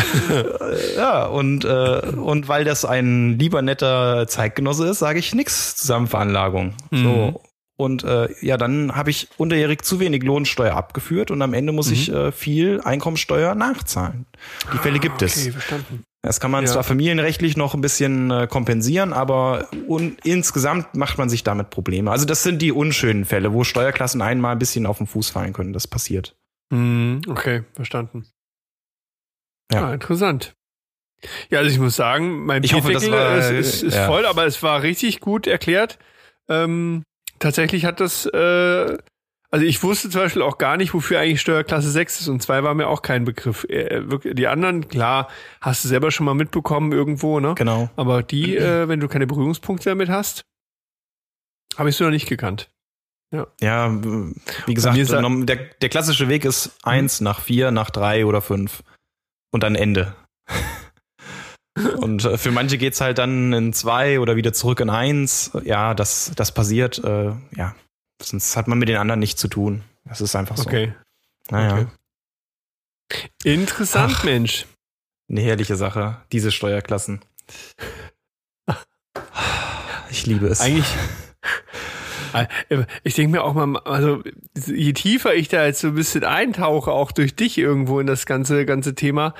Ja, 0.95 1.25
und, 1.25 1.65
äh, 1.65 2.01
und 2.15 2.47
weil 2.47 2.65
das 2.65 2.85
ein 2.85 3.39
lieber 3.39 3.61
netter 3.61 4.27
Zeitgenosse 4.27 4.87
ist, 4.89 4.99
sage 4.99 5.19
ich 5.19 5.33
nix 5.33 5.75
Zusammenveranlagung. 5.77 6.73
So. 6.91 7.41
Und 7.77 8.03
äh, 8.03 8.27
ja, 8.41 8.57
dann 8.57 8.93
habe 8.95 9.09
ich 9.09 9.29
unterjährig 9.37 9.83
zu 9.83 10.01
wenig 10.01 10.23
Lohnsteuer 10.23 10.75
abgeführt 10.75 11.31
und 11.31 11.41
am 11.41 11.53
Ende 11.53 11.71
muss 11.71 11.89
ich 11.89 12.11
äh, 12.11 12.33
viel 12.33 12.81
Einkommensteuer 12.81 13.55
nachzahlen. 13.55 14.25
Die 14.73 14.77
Fälle 14.79 14.99
gibt 14.99 15.21
es. 15.21 15.37
Okay, 15.37 15.51
verstanden. 15.53 16.03
Das 16.21 16.39
kann 16.41 16.51
man 16.51 16.65
Ja. 16.65 16.71
zwar 16.71 16.83
familienrechtlich 16.83 17.55
noch 17.55 17.73
ein 17.75 17.81
bisschen 17.81 18.29
äh, 18.29 18.47
kompensieren, 18.47 19.13
aber 19.13 19.69
insgesamt 20.23 20.93
macht 20.95 21.17
man 21.17 21.29
sich 21.29 21.43
damit 21.43 21.69
Probleme. 21.69 22.11
Also 22.11 22.25
das 22.25 22.43
sind 22.43 22.61
die 22.61 22.73
unschönen 22.73 23.23
Fälle, 23.23 23.53
wo 23.53 23.63
Steuerklassen 23.63 24.21
einmal 24.21 24.51
ein 24.53 24.59
bisschen 24.59 24.85
auf 24.85 24.97
den 24.97 25.07
Fuß 25.07 25.29
fallen 25.29 25.53
können. 25.53 25.71
Das 25.71 25.87
passiert. 25.87 26.35
Mhm, 26.71 27.21
okay, 27.29 27.63
verstanden. 27.73 28.25
Ja. 29.71 29.81
Ja, 29.81 29.93
interessant. 29.93 30.53
Ja, 31.49 31.59
also 31.59 31.71
ich 31.71 31.79
muss 31.79 31.95
sagen, 31.95 32.45
mein 32.45 32.63
Ich 32.63 32.73
hoffe, 32.73 32.91
das 32.93 33.03
Bierdeckel 33.03 33.25
war, 33.27 33.37
ist, 33.51 33.73
ist, 33.75 33.83
ist 33.83 33.95
ja. 33.95 34.07
voll, 34.07 34.25
aber 34.25 34.45
es 34.45 34.61
war 34.63 34.81
richtig 34.83 35.19
gut 35.21 35.47
erklärt. 35.47 35.99
Ähm, 36.47 37.03
tatsächlich 37.39 37.85
hat 37.85 37.99
das, 37.99 38.25
äh, 38.25 38.97
also 39.51 39.65
ich 39.65 39.81
wusste 39.83 40.09
zum 40.09 40.21
Beispiel 40.21 40.41
auch 40.41 40.57
gar 40.57 40.77
nicht, 40.77 40.93
wofür 40.93 41.19
eigentlich 41.19 41.41
Steuerklasse 41.41 41.89
6 41.89 42.21
ist 42.21 42.27
und 42.27 42.41
2 42.41 42.63
war 42.63 42.73
mir 42.75 42.87
auch 42.87 43.01
kein 43.01 43.25
Begriff. 43.25 43.63
Äh, 43.65 44.01
die 44.33 44.47
anderen, 44.47 44.87
klar, 44.87 45.27
hast 45.61 45.83
du 45.83 45.87
selber 45.87 46.11
schon 46.11 46.25
mal 46.25 46.35
mitbekommen 46.35 46.91
irgendwo, 46.91 47.39
ne? 47.39 47.55
Genau. 47.55 47.89
Aber 47.95 48.21
die, 48.23 48.55
äh, 48.55 48.87
wenn 48.87 48.99
du 48.99 49.07
keine 49.07 49.27
Berührungspunkte 49.27 49.89
damit 49.89 50.09
hast, 50.09 50.43
habe 51.77 51.89
ich 51.89 51.95
so 51.95 52.03
noch 52.03 52.11
nicht 52.11 52.27
gekannt. 52.27 52.69
Ja, 53.61 53.91
w- 54.03 54.33
wie 54.65 54.73
gesagt, 54.73 54.97
der, 54.97 55.55
der 55.55 55.89
klassische 55.89 56.27
Weg 56.29 56.45
ist 56.45 56.77
eins 56.83 57.21
nach 57.21 57.41
vier, 57.41 57.69
nach 57.71 57.91
drei 57.91 58.25
oder 58.25 58.41
fünf 58.41 58.81
und 59.51 59.61
dann 59.63 59.75
Ende. 59.75 60.15
und 61.97 62.25
äh, 62.25 62.37
für 62.37 62.51
manche 62.51 62.77
geht's 62.77 63.01
halt 63.01 63.19
dann 63.19 63.53
in 63.53 63.73
zwei 63.73 64.19
oder 64.19 64.35
wieder 64.35 64.51
zurück 64.53 64.79
in 64.79 64.89
eins. 64.89 65.51
Ja, 65.63 65.93
das, 65.93 66.31
das 66.35 66.51
passiert. 66.53 67.03
Äh, 67.03 67.33
ja, 67.55 67.75
sonst 68.21 68.55
hat 68.55 68.67
man 68.67 68.77
mit 68.77 68.89
den 68.89 68.97
anderen 68.97 69.19
nichts 69.19 69.39
zu 69.39 69.47
tun. 69.47 69.83
Das 70.05 70.21
ist 70.21 70.35
einfach 70.35 70.57
so. 70.57 70.65
Okay. 70.65 70.93
Naja, 71.49 71.87
okay. 73.09 73.29
Interessant, 73.43 74.13
Ach. 74.17 74.23
Mensch. 74.23 74.65
eine 75.29 75.41
herrliche 75.41 75.75
Sache, 75.75 76.21
diese 76.31 76.51
Steuerklassen. 76.51 77.21
Ich 80.11 80.25
liebe 80.25 80.47
es. 80.47 80.59
Eigentlich. 80.59 80.87
Ich 83.03 83.15
denke 83.15 83.31
mir 83.31 83.43
auch 83.43 83.53
mal, 83.53 83.79
also 83.79 84.21
je 84.55 84.93
tiefer 84.93 85.33
ich 85.33 85.47
da 85.47 85.65
jetzt 85.65 85.79
so 85.81 85.87
ein 85.87 85.95
bisschen 85.95 86.23
eintauche, 86.23 86.91
auch 86.91 87.11
durch 87.11 87.35
dich 87.35 87.57
irgendwo 87.57 87.99
in 87.99 88.07
das 88.07 88.27
ganze, 88.27 88.65
ganze 88.65 88.93
Thema, 88.93 89.33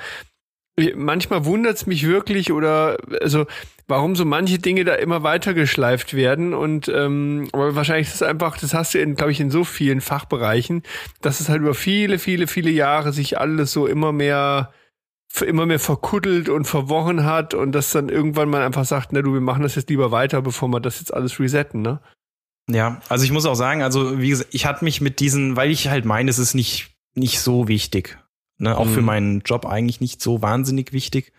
manchmal 0.96 1.44
wundert 1.44 1.76
es 1.76 1.86
mich 1.86 2.06
wirklich 2.06 2.52
oder 2.52 2.98
also 3.20 3.46
warum 3.86 4.16
so 4.16 4.24
manche 4.24 4.58
Dinge 4.58 4.84
da 4.84 4.94
immer 4.94 5.22
weiter 5.22 5.52
geschleift 5.52 6.14
werden 6.14 6.54
und 6.54 6.88
ähm, 6.88 7.48
aber 7.52 7.74
wahrscheinlich 7.74 8.08
ist 8.08 8.16
es 8.16 8.22
einfach, 8.22 8.56
das 8.56 8.72
hast 8.72 8.94
du 8.94 8.98
in, 8.98 9.16
glaube 9.16 9.32
ich, 9.32 9.40
in 9.40 9.50
so 9.50 9.64
vielen 9.64 10.00
Fachbereichen, 10.00 10.82
dass 11.20 11.40
es 11.40 11.48
halt 11.48 11.60
über 11.60 11.74
viele, 11.74 12.18
viele, 12.18 12.46
viele 12.46 12.70
Jahre 12.70 13.12
sich 13.12 13.38
alles 13.38 13.72
so 13.72 13.86
immer 13.86 14.12
mehr 14.12 14.72
immer 15.44 15.64
mehr 15.64 15.78
verkuddelt 15.78 16.48
und 16.48 16.64
verworren 16.64 17.24
hat 17.24 17.54
und 17.54 17.72
dass 17.72 17.92
dann 17.92 18.08
irgendwann 18.08 18.50
man 18.50 18.62
einfach 18.62 18.84
sagt, 18.84 19.12
na 19.12 19.22
du, 19.22 19.32
wir 19.32 19.40
machen 19.40 19.62
das 19.62 19.76
jetzt 19.76 19.88
lieber 19.88 20.10
weiter, 20.10 20.42
bevor 20.42 20.68
wir 20.68 20.80
das 20.80 20.98
jetzt 20.98 21.14
alles 21.14 21.38
resetten, 21.38 21.82
ne? 21.82 22.00
Ja, 22.68 23.00
also 23.08 23.24
ich 23.24 23.32
muss 23.32 23.46
auch 23.46 23.54
sagen, 23.54 23.82
also 23.82 24.20
wie 24.20 24.30
gesagt, 24.30 24.50
ich 24.52 24.66
hatte 24.66 24.84
mich 24.84 25.00
mit 25.00 25.20
diesen, 25.20 25.56
weil 25.56 25.70
ich 25.70 25.88
halt 25.88 26.04
meine, 26.04 26.30
es 26.30 26.38
ist 26.38 26.54
nicht, 26.54 26.90
nicht 27.14 27.40
so 27.40 27.68
wichtig. 27.68 28.18
Ne, 28.62 28.76
auch 28.76 28.86
für 28.88 29.00
Mhm. 29.00 29.06
meinen 29.06 29.40
Job 29.40 29.64
eigentlich 29.64 30.02
nicht 30.02 30.20
so 30.20 30.42
wahnsinnig 30.42 30.92
wichtig. 30.92 31.32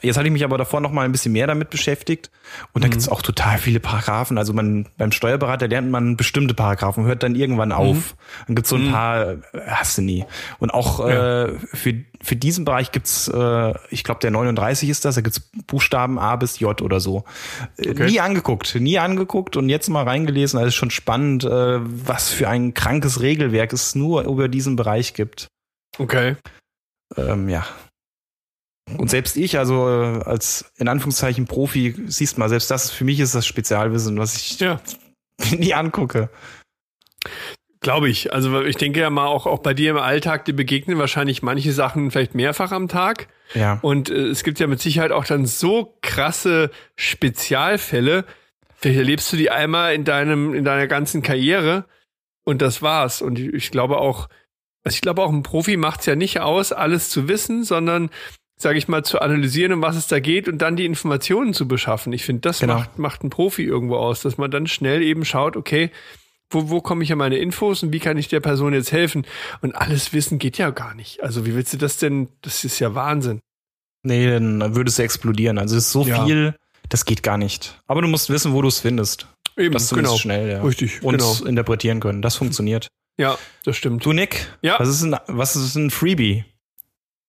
Jetzt 0.00 0.16
hatte 0.16 0.28
ich 0.28 0.32
mich 0.32 0.44
aber 0.44 0.56
davor 0.58 0.80
noch 0.80 0.92
mal 0.92 1.04
ein 1.04 1.10
bisschen 1.10 1.32
mehr 1.32 1.48
damit 1.48 1.70
beschäftigt. 1.70 2.30
Und 2.72 2.84
da 2.84 2.86
Mhm. 2.86 2.92
gibt's 2.92 3.08
auch 3.08 3.20
total 3.20 3.58
viele 3.58 3.80
Paragraphen. 3.80 4.38
Also 4.38 4.52
man 4.52 4.86
beim 4.96 5.10
Steuerberater 5.10 5.66
lernt 5.66 5.90
man 5.90 6.16
bestimmte 6.16 6.54
Paragraphen, 6.54 7.04
hört 7.04 7.24
dann 7.24 7.34
irgendwann 7.34 7.72
auf. 7.72 8.14
Dann 8.46 8.54
gibt's 8.54 8.70
so 8.70 8.76
ein 8.76 8.86
Mhm. 8.86 8.92
paar, 8.92 9.30
äh, 9.32 9.36
hast 9.66 9.98
du 9.98 10.02
nie. 10.02 10.24
Und 10.60 10.70
auch 10.72 11.00
Ja. 11.00 11.46
äh, 11.46 11.58
für, 11.74 11.94
für 12.22 12.36
diesen 12.36 12.64
Bereich 12.64 12.92
gibt's, 12.92 13.26
äh, 13.26 13.74
ich 13.90 14.04
glaube 14.04 14.20
der 14.20 14.30
39 14.30 14.88
ist 14.88 15.04
das, 15.04 15.16
da 15.16 15.22
gibt's 15.22 15.40
Buchstaben 15.66 16.16
A 16.20 16.36
bis 16.36 16.60
J 16.60 16.80
oder 16.80 17.00
so. 17.00 17.24
Äh, 17.76 17.90
Okay. 17.90 18.06
Nie 18.06 18.20
angeguckt, 18.20 18.76
nie 18.76 18.98
angeguckt 19.00 19.56
und 19.56 19.68
jetzt 19.68 19.88
mal 19.88 20.04
reingelesen. 20.04 20.58
Also 20.60 20.68
ist 20.68 20.74
schon 20.76 20.90
spannend, 20.92 21.42
äh, 21.44 21.48
was 21.50 22.30
für 22.30 22.48
ein 22.48 22.72
krankes 22.72 23.20
Regelwerk 23.20 23.72
es 23.72 23.96
nur 23.96 24.22
über 24.22 24.46
diesen 24.46 24.76
Bereich 24.76 25.12
gibt. 25.14 25.48
Okay. 25.98 26.36
Ähm, 27.16 27.48
ja. 27.48 27.66
Und 28.98 29.10
selbst 29.10 29.36
ich, 29.36 29.58
also 29.58 29.88
äh, 29.88 30.22
als 30.24 30.72
in 30.76 30.88
Anführungszeichen 30.88 31.46
Profi, 31.46 31.94
siehst 32.06 32.38
mal, 32.38 32.48
selbst 32.48 32.70
das 32.70 32.90
für 32.90 33.04
mich 33.04 33.18
ist 33.20 33.34
das 33.34 33.46
Spezialwissen, 33.46 34.18
was 34.18 34.36
ich 34.36 34.60
Ja. 34.60 34.80
nie 35.50 35.74
angucke. 35.74 36.30
Glaube 37.80 38.08
ich. 38.08 38.32
Also 38.32 38.62
ich 38.62 38.76
denke 38.76 39.00
ja 39.00 39.10
mal 39.10 39.26
auch, 39.26 39.46
auch 39.46 39.58
bei 39.58 39.74
dir 39.74 39.90
im 39.90 39.98
Alltag, 39.98 40.44
dir 40.44 40.56
begegnen 40.56 40.98
wahrscheinlich 40.98 41.42
manche 41.42 41.72
Sachen 41.72 42.10
vielleicht 42.10 42.34
mehrfach 42.34 42.72
am 42.72 42.88
Tag. 42.88 43.28
Ja. 43.54 43.78
Und 43.82 44.08
äh, 44.08 44.28
es 44.28 44.44
gibt 44.44 44.60
ja 44.60 44.66
mit 44.66 44.80
Sicherheit 44.80 45.12
auch 45.12 45.24
dann 45.24 45.46
so 45.46 45.96
krasse 46.00 46.70
Spezialfälle. 46.96 48.24
Vielleicht 48.76 48.98
erlebst 48.98 49.32
du 49.32 49.36
die 49.36 49.50
einmal 49.50 49.94
in 49.94 50.04
deinem, 50.04 50.54
in 50.54 50.64
deiner 50.64 50.86
ganzen 50.86 51.22
Karriere 51.22 51.84
und 52.44 52.62
das 52.62 52.82
war's. 52.82 53.20
Und 53.20 53.38
ich, 53.38 53.52
ich 53.52 53.70
glaube 53.70 53.98
auch, 53.98 54.28
also 54.86 54.94
ich 54.94 55.00
glaube 55.02 55.22
auch, 55.22 55.30
ein 55.32 55.42
Profi 55.42 55.76
macht's 55.76 56.06
ja 56.06 56.14
nicht 56.16 56.40
aus, 56.40 56.72
alles 56.72 57.10
zu 57.10 57.28
wissen, 57.28 57.64
sondern 57.64 58.08
sage 58.58 58.78
ich 58.78 58.88
mal, 58.88 59.04
zu 59.04 59.20
analysieren, 59.20 59.72
um 59.74 59.82
was 59.82 59.96
es 59.96 60.06
da 60.06 60.18
geht 60.18 60.48
und 60.48 60.58
dann 60.58 60.76
die 60.76 60.86
Informationen 60.86 61.52
zu 61.52 61.68
beschaffen. 61.68 62.12
Ich 62.14 62.24
finde, 62.24 62.40
das 62.40 62.60
Genau. 62.60 62.74
macht, 62.76 62.98
macht 62.98 63.22
ein 63.24 63.28
Profi 63.30 63.64
irgendwo 63.64 63.96
aus, 63.96 64.22
dass 64.22 64.38
man 64.38 64.50
dann 64.50 64.66
schnell 64.66 65.02
eben 65.02 65.26
schaut, 65.26 65.56
okay, 65.56 65.90
wo, 66.48 66.70
wo 66.70 66.80
komme 66.80 67.02
ich 67.04 67.12
an 67.12 67.18
meine 67.18 67.36
Infos 67.36 67.82
und 67.82 67.92
wie 67.92 67.98
kann 67.98 68.16
ich 68.16 68.28
der 68.28 68.40
Person 68.40 68.72
jetzt 68.72 68.92
helfen? 68.92 69.26
Und 69.60 69.74
alles 69.74 70.12
wissen 70.14 70.38
geht 70.38 70.56
ja 70.56 70.70
gar 70.70 70.94
nicht. 70.94 71.22
Also 71.22 71.44
wie 71.44 71.54
willst 71.54 71.74
du 71.74 71.76
das 71.76 71.98
denn? 71.98 72.28
Das 72.40 72.64
ist 72.64 72.78
ja 72.78 72.94
Wahnsinn. 72.94 73.40
Nee, 74.04 74.30
dann 74.30 74.74
würdest 74.76 74.98
du 74.98 75.02
explodieren. 75.02 75.58
Also 75.58 75.76
es 75.76 75.86
ist 75.86 75.92
so 75.92 76.04
Ja. 76.04 76.24
viel, 76.24 76.54
das 76.88 77.04
geht 77.04 77.22
gar 77.24 77.36
nicht. 77.36 77.82
Aber 77.88 78.00
du 78.00 78.08
musst 78.08 78.30
wissen, 78.30 78.52
wo 78.54 78.62
du 78.62 78.68
es 78.68 78.78
findest. 78.80 79.26
Eben, 79.58 79.72
Das 79.74 79.88
zumindest 79.88 80.14
genau. 80.14 80.20
schnell, 80.22 80.48
ja. 80.50 80.62
Richtig, 80.62 81.02
Und 81.02 81.18
genau. 81.18 81.34
interpretieren 81.44 81.98
können. 82.00 82.22
Das 82.22 82.36
funktioniert. 82.36 82.88
Ja, 83.18 83.38
das 83.64 83.76
stimmt. 83.76 84.04
Du, 84.04 84.12
Nick, 84.12 84.46
Ja. 84.62 84.78
was 84.78 84.88
ist 84.88 85.02
ein, 85.02 85.16
was 85.26 85.56
ist 85.56 85.74
ein 85.74 85.90
Freebie? 85.90 86.44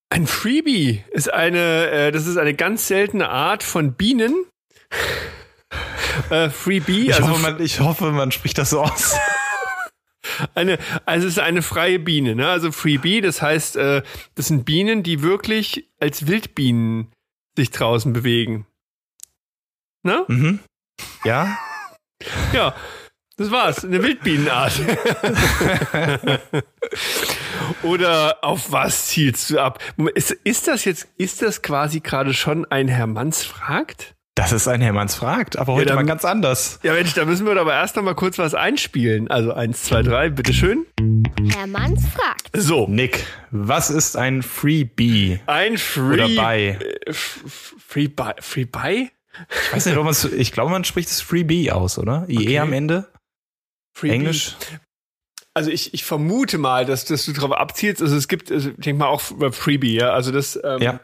Ein 0.10 0.28
Freebie 0.28 1.04
ist 1.12 1.32
eine, 1.34 1.90
äh, 1.90 2.12
das 2.12 2.28
ist 2.28 2.38
eine 2.38 2.54
ganz 2.54 2.88
seltene 2.88 3.30
Art 3.30 3.64
von 3.64 3.94
Bienen. 3.94 4.46
äh, 6.30 6.50
Freebie, 6.50 7.10
Ich, 7.10 7.16
also 7.16 7.30
hoffe, 7.30 7.42
man, 7.42 7.62
ich 7.62 7.80
hoffe, 7.80 8.12
man 8.12 8.32
spricht 8.32 8.58
das 8.58 8.70
so 8.72 8.82
aus. 8.82 9.16
eine, 10.56 10.78
also 11.06 11.28
es 11.28 11.34
ist 11.34 11.40
eine 11.40 11.62
freie 11.62 12.00
Biene, 12.00 12.36
ne? 12.36 12.50
Also 12.50 12.72
Freebie, 12.72 13.22
das 13.22 13.42
heißt, 13.42 13.76
äh, 13.78 14.02
das 14.36 14.48
sind 14.48 14.66
Bienen, 14.66 15.04
die 15.04 15.22
wirklich 15.22 15.90
als 16.00 16.28
Wildbienen 16.28 17.12
sich 17.58 17.72
draußen 17.72 18.14
bewegen. 18.14 18.66
Ne? 20.04 20.24
mhm. 20.28 20.60
Ja? 21.26 21.58
Ja, 22.54 22.76
das 23.38 23.52
war's. 23.52 23.86
Eine 23.86 24.02
Wildbienenart. 24.04 24.74
Oder 27.84 28.38
auf 28.44 28.72
was 28.72 29.08
zielst 29.08 29.50
du 29.50 29.60
ab? 29.60 29.80
Ist, 30.16 30.32
ist 30.32 30.68
das 30.68 30.86
jetzt, 30.86 31.08
ist 31.18 31.42
das 31.42 31.62
quasi 31.62 32.00
gerade 32.00 32.34
schon 32.34 32.66
ein 32.66 32.88
Herr 32.88 33.08
Manns 33.08 33.44
fragt? 33.44 34.16
Das 34.36 34.52
ist 34.52 34.68
ein 34.68 34.82
Hermanns 34.82 35.16
fragt, 35.16 35.58
aber 35.58 35.74
heute 35.74 35.88
dann- 35.88 35.96
mal 35.96 36.06
ganz 36.06 36.24
anders. 36.24 36.80
Ja, 36.84 36.94
Mensch, 36.94 37.16
da 37.16 37.26
müssen 37.26 37.48
wir 37.48 37.60
aber 37.60 37.74
erst 37.74 37.96
noch 37.96 38.04
mal 38.04 38.14
kurz 38.14 38.38
was 38.38 38.54
einspielen. 38.54 39.30
Also 39.32 39.52
eins, 39.54 39.82
zwei, 39.82 40.04
drei, 40.04 40.30
bitteschön. 40.30 40.86
Hermanns 41.56 42.06
fragt. 42.08 42.50
So. 42.54 42.86
Nick, 42.88 43.26
was 43.50 43.90
ist 43.90 44.16
ein 44.16 44.44
Freebie? 44.44 45.40
Ein 45.48 45.80
Free. 45.80 46.14
Oder 46.14 46.28
Buy? 46.28 46.68
äh, 46.70 46.78
F- 47.08 47.40
F- 47.48 47.76
Free 47.88 48.08
Buy. 48.10 48.34
Free 48.40 48.66
Buy? 48.66 49.10
Ich 49.66 49.74
weiß 49.74 49.86
nicht, 49.88 49.98
ob 49.98 50.04
man 50.04 50.12
es, 50.12 50.24
ich 50.26 50.52
glaube, 50.52 50.70
man 50.70 50.84
spricht 50.84 51.10
es 51.10 51.20
Freebie 51.22 51.72
aus, 51.72 51.98
oder? 51.98 52.26
IE 52.28 52.38
Okay. 52.38 52.60
am 52.60 52.74
Ende? 52.74 53.08
Freebie. 53.98 54.14
Englisch? 54.14 54.56
Also 55.54 55.72
ich, 55.72 55.94
ich 55.94 56.04
vermute 56.04 56.60
mal, 56.60 56.86
dass, 56.86 57.06
dass 57.06 57.26
du 57.26 57.34
darauf 57.34 57.52
abzielst. 57.52 58.02
Also 58.02 58.16
es 58.16 58.28
gibt, 58.28 58.52
also 58.52 58.70
ich 58.70 58.76
denke 58.76 59.00
mal 59.00 59.08
auch 59.08 59.32
über 59.32 59.52
Freebie, 59.52 59.96
ja. 59.96 60.12
Also 60.12 60.32
das, 60.32 60.60
ähm, 60.64 60.82
Ja. 60.82 61.00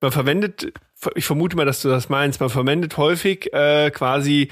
man 0.00 0.10
verwendet, 0.10 0.72
ich 1.14 1.26
vermute 1.26 1.56
mal, 1.56 1.66
dass 1.66 1.82
du 1.82 1.88
das 1.90 2.08
meinst, 2.08 2.40
man 2.40 2.48
verwendet 2.48 2.96
häufig 2.96 3.52
äh, 3.52 3.90
quasi 3.90 4.48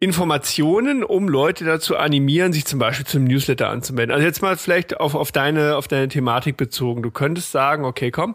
Informationen, 0.00 1.04
um 1.04 1.28
Leute 1.28 1.64
dazu 1.64 1.96
animieren, 1.96 2.52
sich 2.52 2.64
zum 2.66 2.78
Beispiel 2.78 3.06
zum 3.06 3.24
Newsletter 3.24 3.70
anzumelden. 3.70 4.12
Also 4.12 4.26
jetzt 4.26 4.42
mal 4.42 4.56
vielleicht 4.56 4.98
auf, 4.98 5.14
auf 5.14 5.30
deine, 5.32 5.76
auf 5.76 5.88
deine 5.88 6.08
Thematik 6.08 6.56
bezogen. 6.56 7.02
Du 7.02 7.10
könntest 7.10 7.52
sagen, 7.52 7.84
okay, 7.84 8.10
komm, 8.10 8.34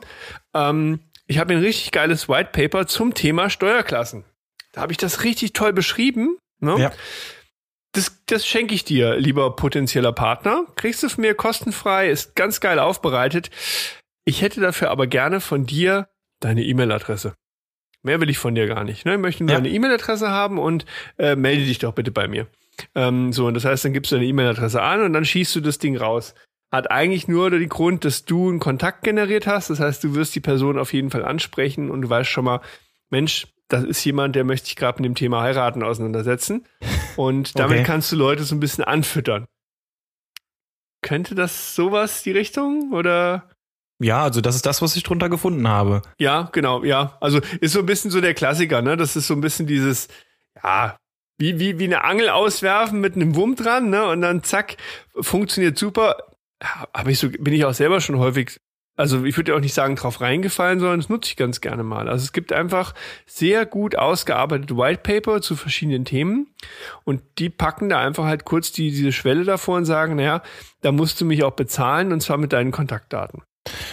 ähm, 0.56 1.02
ich 1.28 1.38
habe 1.38 1.54
ein 1.54 1.60
richtig 1.60 1.92
geiles 1.92 2.28
White 2.30 2.50
Paper 2.54 2.88
zum 2.88 3.14
Thema 3.14 3.50
Steuerklassen. 3.50 4.24
Da 4.72 4.82
habe 4.82 4.94
ich 4.94 4.98
das 4.98 5.24
richtig 5.24 5.54
toll 5.54 5.74
beschrieben. 5.74 6.38
Ne? 6.60 6.76
Ja. 6.80 6.92
Das, 8.00 8.24
das 8.28 8.48
schenke 8.48 8.74
ich 8.74 8.86
dir, 8.86 9.18
lieber 9.18 9.54
potenzieller 9.58 10.14
Partner. 10.14 10.66
Kriegst 10.78 11.04
du 11.04 11.10
von 11.10 11.22
mir 11.22 11.34
kostenfrei, 11.34 12.10
ist 12.10 12.34
ganz 12.34 12.62
geil 12.62 12.80
aufbereitet. 12.80 13.50
Ich 14.24 14.42
hätte 14.42 14.62
dafür 14.62 14.90
aber 14.90 15.06
gerne 15.06 15.42
von 15.42 15.66
dir 15.66 16.08
deine 16.40 16.64
E-Mail-Adresse. 16.64 17.36
Mehr 18.02 18.22
will 18.22 18.30
ich 18.30 18.38
von 18.38 18.56
dir 18.56 18.68
gar 18.68 18.86
nicht. 18.86 19.04
Ne? 19.06 19.16
Ich 19.16 19.20
möchte 19.20 19.44
nur 19.44 19.52
Ja. 19.52 19.58
deine 19.58 19.68
E-Mail-Adresse 19.70 20.30
haben 20.30 20.60
und 20.60 20.86
äh, 21.18 21.36
melde 21.36 21.66
dich 21.66 21.80
doch 21.80 21.92
bitte 21.94 22.12
bei 22.12 22.30
mir. 22.30 22.48
Ähm, 22.96 23.34
so, 23.34 23.48
und 23.48 23.56
das 23.56 23.66
heißt, 23.66 23.84
dann 23.84 23.92
gibst 23.92 24.14
du 24.14 24.16
deine 24.16 24.28
E-Mail-Adresse 24.28 24.82
an 24.82 25.02
und 25.02 25.12
dann 25.12 25.26
schießt 25.26 25.54
du 25.58 25.60
das 25.60 25.78
Ding 25.78 25.98
raus. 25.98 26.36
Hat 26.72 26.90
eigentlich 26.92 27.28
nur 27.28 27.50
den 27.50 27.68
Grund, 27.68 28.06
dass 28.06 28.24
du 28.24 28.48
einen 28.48 28.60
Kontakt 28.62 29.04
generiert 29.04 29.46
hast. 29.46 29.70
Das 29.72 29.82
heißt, 29.82 30.02
du 30.06 30.16
wirst 30.16 30.34
die 30.36 30.40
Person 30.40 30.80
auf 30.80 30.94
jeden 30.94 31.10
Fall 31.10 31.26
ansprechen 31.26 31.92
und 31.92 32.04
du 32.04 32.10
weißt 32.10 32.30
schon 32.30 32.46
mal, 32.46 32.62
Mensch, 33.10 33.48
das 33.70 33.84
ist 33.84 34.04
jemand, 34.04 34.36
der 34.36 34.44
möchte 34.44 34.68
sich 34.68 34.76
gerade 34.76 35.02
mit 35.02 35.06
dem 35.06 35.16
Thema 35.16 35.42
heiraten 35.42 35.84
auseinandersetzen. 35.84 36.66
Und 37.16 37.58
damit 37.60 37.78
Okay. 37.78 37.86
kannst 37.86 38.12
du 38.12 38.16
Leute 38.16 38.44
so 38.44 38.56
ein 38.56 38.60
bisschen 38.60 38.84
anfüttern. 38.84 39.46
Könnte 41.02 41.34
das 41.34 41.76
sowas 41.76 42.24
die 42.24 42.32
Richtung 42.32 42.92
oder? 42.92 43.50
Ja, 44.02 44.24
also 44.24 44.42
das 44.42 44.56
ist 44.56 44.66
das, 44.66 44.82
was 44.82 44.96
ich 44.96 45.04
drunter 45.04 45.30
gefunden 45.30 45.68
habe. 45.68 46.02
Ja, 46.20 46.50
genau, 46.52 46.84
ja. 46.84 47.18
Also 47.22 47.40
ist 47.62 47.74
so 47.74 47.80
ein 47.80 47.86
bisschen 47.86 48.12
so 48.12 48.22
der 48.22 48.34
Klassiker, 48.34 48.82
ne? 48.82 48.98
Das 48.98 49.16
ist 49.16 49.28
so 49.28 49.34
ein 49.34 49.42
bisschen 49.42 49.68
dieses, 49.68 50.08
ja, 50.62 50.98
wie, 51.38 51.60
wie, 51.60 51.80
wie 51.80 51.86
eine 51.86 52.04
Angel 52.04 52.30
auswerfen 52.30 53.00
mit 53.02 53.16
einem 53.16 53.36
Wurm 53.36 53.56
dran, 53.56 53.90
ne? 53.90 54.06
Und 54.08 54.22
dann 54.22 54.44
zack, 54.44 54.78
funktioniert 55.20 55.78
super. 55.78 56.18
Ja, 56.62 56.88
Hab 56.94 57.08
ich 57.08 57.20
so, 57.20 57.30
bin 57.30 57.54
ich 57.54 57.64
auch 57.66 57.74
selber 57.74 58.02
schon 58.02 58.18
häufig, 58.18 58.60
also 59.00 59.24
ich 59.24 59.38
würde 59.38 59.52
ja 59.54 59.58
auch 59.58 59.62
nicht 59.62 59.74
sagen, 59.74 59.96
drauf 59.96 60.20
reingefallen, 60.20 60.80
sondern 60.80 61.00
das 61.00 61.08
nutze 61.08 61.30
ich 61.32 61.38
ganz 61.38 61.62
gerne 61.62 61.84
mal. 61.84 62.10
Also 62.10 62.24
es 62.26 62.34
gibt 62.34 62.52
einfach 62.52 62.94
sehr 63.26 63.66
gut 63.66 63.96
ausgearbeitete 63.96 64.76
White 64.76 65.02
Paper 65.04 65.42
zu 65.42 65.56
verschiedenen 65.56 66.04
Themen 66.04 66.48
und 67.06 67.22
die 67.38 67.50
packen 67.50 67.88
da 67.88 68.00
einfach 68.00 68.26
halt 68.26 68.44
kurz 68.44 68.74
die, 68.74 68.92
diese 68.92 69.14
Schwelle 69.14 69.46
davor 69.46 69.78
und 69.78 69.86
sagen, 69.86 70.18
naja, 70.18 70.44
da 70.82 70.92
musst 70.92 71.22
du 71.22 71.26
mich 71.26 71.44
auch 71.44 71.52
bezahlen 71.54 72.12
und 72.12 72.22
zwar 72.22 72.38
mit 72.38 72.52
deinen 72.52 72.72
Kontaktdaten. 72.72 73.42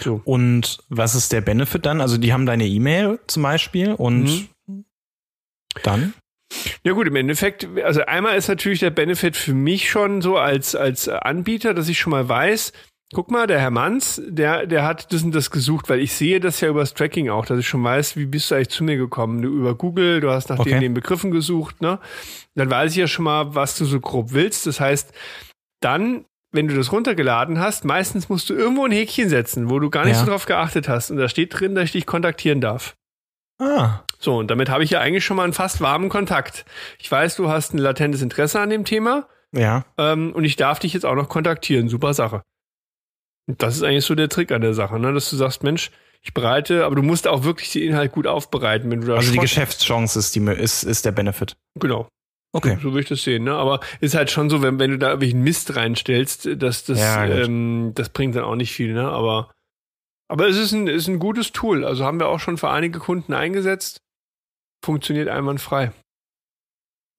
So. 0.00 0.20
Und 0.24 0.78
was 0.88 1.14
ist 1.14 1.32
der 1.32 1.40
Benefit 1.40 1.86
dann? 1.86 2.00
Also 2.00 2.18
die 2.18 2.32
haben 2.32 2.46
deine 2.46 2.66
E-Mail 2.66 3.20
zum 3.28 3.44
Beispiel 3.44 3.92
und 3.94 4.48
Mhm. 4.66 4.84
dann? 5.84 6.14
Ja 6.84 6.92
gut, 6.92 7.06
im 7.06 7.16
Endeffekt, 7.16 7.66
also 7.84 8.02
einmal 8.06 8.36
ist 8.36 8.48
natürlich 8.48 8.80
der 8.80 8.90
Benefit 8.90 9.36
für 9.36 9.54
mich 9.54 9.90
schon 9.90 10.22
so 10.22 10.36
als, 10.36 10.74
als 10.74 11.08
Anbieter, 11.08 11.74
dass 11.74 11.88
ich 11.88 11.98
schon 11.98 12.12
mal 12.12 12.28
weiß, 12.28 12.72
guck 13.14 13.30
mal, 13.30 13.46
der 13.46 13.60
Herr 13.60 13.70
Manns, 13.70 14.20
der, 14.26 14.66
der 14.66 14.84
hat 14.84 15.12
das 15.12 15.22
und 15.22 15.34
das 15.34 15.50
gesucht, 15.50 15.88
weil 15.88 16.00
ich 16.00 16.12
sehe 16.12 16.40
das 16.40 16.60
ja 16.60 16.68
übers 16.68 16.92
Tracking 16.94 17.28
auch, 17.30 17.46
dass 17.46 17.58
ich 17.58 17.68
schon 17.68 17.82
weiß, 17.84 18.16
wie 18.16 18.26
bist 18.26 18.50
du 18.50 18.54
eigentlich 18.56 18.70
zu 18.70 18.84
mir 18.84 18.96
gekommen? 18.96 19.42
Du 19.42 19.48
über 19.48 19.74
Google, 19.74 20.20
du 20.20 20.30
hast 20.30 20.48
nach 20.50 20.58
Okay. 20.58 20.70
den, 20.70 20.80
den 20.80 20.94
Begriffen 20.94 21.30
gesucht, 21.30 21.80
ne? 21.80 21.98
Dann 22.54 22.70
weiß 22.70 22.90
ich 22.92 22.96
ja 22.98 23.06
schon 23.06 23.24
mal, 23.24 23.54
was 23.54 23.76
du 23.78 23.84
so 23.84 24.00
grob 24.00 24.32
willst. 24.32 24.66
Das 24.66 24.80
heißt, 24.80 25.12
dann, 25.80 26.24
wenn 26.52 26.68
du 26.68 26.74
das 26.74 26.90
runtergeladen 26.90 27.60
hast, 27.60 27.84
meistens 27.84 28.28
musst 28.28 28.50
du 28.50 28.54
irgendwo 28.54 28.84
ein 28.84 28.92
Häkchen 28.92 29.28
setzen, 29.28 29.70
wo 29.70 29.78
du 29.78 29.88
gar 29.90 30.04
nicht 30.04 30.14
Ja. 30.16 30.20
so 30.24 30.30
drauf 30.30 30.46
geachtet 30.46 30.88
hast. 30.88 31.10
Und 31.10 31.18
da 31.18 31.28
steht 31.28 31.58
drin, 31.58 31.74
dass 31.74 31.84
ich 31.84 31.92
dich 31.92 32.06
kontaktieren 32.06 32.60
darf. 32.60 32.94
Ah, 33.58 34.00
So, 34.18 34.36
und 34.38 34.50
damit 34.50 34.68
habe 34.68 34.84
ich 34.84 34.90
ja 34.90 35.00
eigentlich 35.00 35.24
schon 35.24 35.36
mal 35.36 35.44
einen 35.44 35.52
fast 35.52 35.80
warmen 35.80 36.08
Kontakt. 36.08 36.64
Ich 36.98 37.10
weiß, 37.10 37.36
du 37.36 37.48
hast 37.48 37.72
ein 37.72 37.78
latentes 37.78 38.20
Interesse 38.22 38.60
an 38.60 38.68
dem 38.70 38.84
Thema 38.84 39.28
ja. 39.52 39.84
ähm, 39.96 40.32
und 40.34 40.44
ich 40.44 40.56
darf 40.56 40.78
dich 40.78 40.92
jetzt 40.92 41.06
auch 41.06 41.14
noch 41.14 41.28
kontaktieren. 41.28 41.88
Super 41.88 42.12
Sache. 42.12 42.42
Das 43.46 43.76
ist 43.76 43.82
eigentlich 43.82 44.04
so 44.04 44.14
der 44.14 44.28
Trick 44.28 44.50
an 44.50 44.60
der 44.60 44.74
Sache, 44.74 44.98
ne? 44.98 45.12
dass 45.12 45.30
du 45.30 45.36
sagst, 45.36 45.62
Mensch, 45.62 45.90
ich 46.22 46.34
bereite, 46.34 46.84
aber 46.84 46.96
du 46.96 47.02
musst 47.02 47.28
auch 47.28 47.44
wirklich 47.44 47.70
den 47.72 47.82
Inhalt 47.82 48.12
gut 48.12 48.26
aufbereiten, 48.26 48.90
wenn 48.90 49.00
du 49.00 49.06
da 49.06 49.14
Also 49.16 49.30
die 49.30 49.38
Geschäftschance 49.38 50.18
ist, 50.18 50.34
die, 50.34 50.40
ist, 50.40 50.82
ist 50.82 51.04
der 51.04 51.12
Benefit. 51.12 51.56
Genau. 51.78 52.08
Okay. 52.52 52.78
So 52.82 52.90
würde 52.90 53.00
ich 53.00 53.08
das 53.08 53.22
sehen, 53.22 53.44
ne? 53.44 53.54
Aber 53.54 53.80
ist 54.00 54.14
halt 54.14 54.30
schon 54.30 54.48
so, 54.50 54.62
wenn, 54.62 54.78
wenn 54.78 54.90
du 54.90 54.98
da 54.98 55.08
irgendwelchen 55.08 55.42
Mist 55.42 55.76
reinstellst, 55.76 56.48
dass 56.56 56.84
das, 56.84 56.98
Ja, 56.98 57.26
ähm, 57.26 57.92
das 57.94 58.08
bringt 58.08 58.34
dann 58.34 58.44
auch 58.44 58.56
nicht 58.56 58.72
viel, 58.72 58.94
ne? 58.94 59.08
Aber, 59.08 59.52
aber 60.28 60.48
es 60.48 60.56
ist 60.56 60.72
ein, 60.72 60.86
ist 60.88 61.06
ein 61.06 61.18
gutes 61.18 61.52
Tool. 61.52 61.84
Also 61.84 62.04
haben 62.04 62.18
wir 62.18 62.28
auch 62.28 62.40
schon 62.40 62.56
für 62.56 62.70
einige 62.70 62.98
Kunden 62.98 63.34
eingesetzt. 63.34 64.00
Funktioniert 64.82 65.28
einwandfrei. 65.28 65.92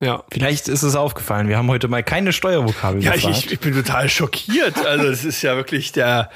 Ja. 0.03 0.23
Vielleicht 0.31 0.67
ist 0.67 0.83
es 0.83 0.95
aufgefallen. 0.95 1.47
Wir 1.47 1.57
haben 1.57 1.69
heute 1.69 1.87
mal 1.87 2.03
keine 2.03 2.31
Steuervokabel 2.31 3.03
Ja, 3.03 3.15
ich, 3.15 3.51
ich, 3.51 3.59
bin 3.59 3.73
total 3.73 4.09
schockiert. 4.09 4.85
Also, 4.85 5.07
es 5.07 5.25
ist 5.25 5.41
ja 5.41 5.55
wirklich 5.55 5.91
der, 5.91 6.29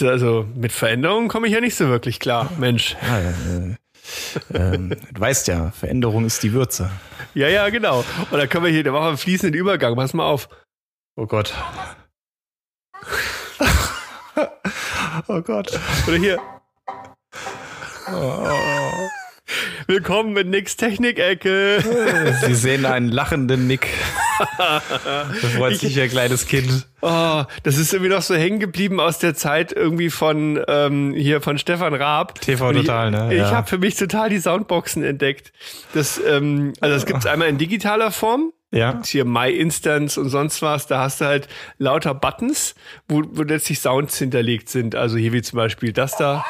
also 0.00 0.46
mit 0.54 0.72
Veränderungen 0.72 1.28
komme 1.28 1.48
ich 1.48 1.52
ja 1.52 1.60
nicht 1.60 1.74
so 1.74 1.88
wirklich 1.88 2.20
klar, 2.20 2.50
Mensch. 2.58 2.96
ja, 3.02 3.18
äh, 3.18 3.76
ähm, 4.54 4.94
du 5.12 5.20
weißt 5.20 5.48
ja, 5.48 5.70
Veränderung 5.70 6.26
ist 6.26 6.42
die 6.42 6.52
Würze. 6.52 6.90
Ja, 7.34 7.48
ja, 7.48 7.68
genau. 7.70 8.04
Und 8.30 8.38
da 8.38 8.46
können 8.46 8.64
wir 8.64 8.72
hier, 8.72 8.84
da 8.84 8.92
machen 8.92 9.04
wir 9.04 9.08
einen 9.08 9.18
fließenden 9.18 9.58
Übergang. 9.58 9.96
Pass 9.96 10.14
mal 10.14 10.26
auf. 10.26 10.48
Oh 11.16 11.26
Gott. 11.26 11.54
oh 15.28 15.40
Gott. 15.40 15.78
Oder 16.06 16.16
hier. 16.16 16.38
Oh. 18.12 19.08
Willkommen 19.86 20.32
mit 20.32 20.46
Nix 20.46 20.76
Technik-Ecke. 20.76 21.82
Sie 22.46 22.54
sehen 22.54 22.86
einen 22.86 23.08
lachenden 23.08 23.66
Nick. 23.66 23.88
Da 24.58 24.80
freut 25.56 25.76
sich 25.78 25.96
ihr 25.96 26.08
kleines 26.08 26.46
Kind. 26.46 26.86
Oh, 27.00 27.42
das 27.62 27.76
ist 27.78 27.92
irgendwie 27.92 28.10
noch 28.12 28.22
so 28.22 28.34
hängen 28.34 28.60
geblieben 28.60 29.00
aus 29.00 29.18
der 29.18 29.34
Zeit 29.34 29.72
irgendwie 29.72 30.10
von 30.10 30.62
von 30.66 31.14
hier 31.14 31.40
von 31.40 31.58
Stefan 31.58 31.94
Raab. 31.94 32.40
TV 32.40 32.70
ich, 32.72 32.78
Total, 32.78 33.10
ne? 33.10 33.28
Ich 33.34 33.40
Ja. 33.40 33.50
habe 33.50 33.66
für 33.68 33.78
mich 33.78 33.96
total 33.96 34.30
die 34.30 34.38
Soundboxen 34.40 35.02
entdeckt. 35.04 35.52
Das, 35.94 36.20
ähm, 36.26 36.72
also 36.80 36.94
das 36.94 37.06
gibt's 37.06 37.26
einmal 37.26 37.48
in 37.48 37.58
digitaler 37.58 38.10
Form. 38.10 38.52
Ja. 38.70 39.00
Hier 39.04 39.24
My 39.24 39.50
Instance 39.50 40.18
und 40.18 40.30
sonst 40.30 40.62
was. 40.62 40.86
Da 40.86 41.00
hast 41.00 41.20
du 41.20 41.26
halt 41.26 41.48
lauter 41.78 42.14
Buttons, 42.14 42.74
wo, 43.08 43.22
wo 43.32 43.42
letztlich 43.42 43.80
Sounds 43.80 44.16
hinterlegt 44.18 44.68
sind. 44.70 44.94
Also 44.94 45.16
hier 45.18 45.32
wie 45.32 45.42
zum 45.42 45.58
Beispiel 45.58 45.92
das 45.92 46.16
da. 46.16 46.44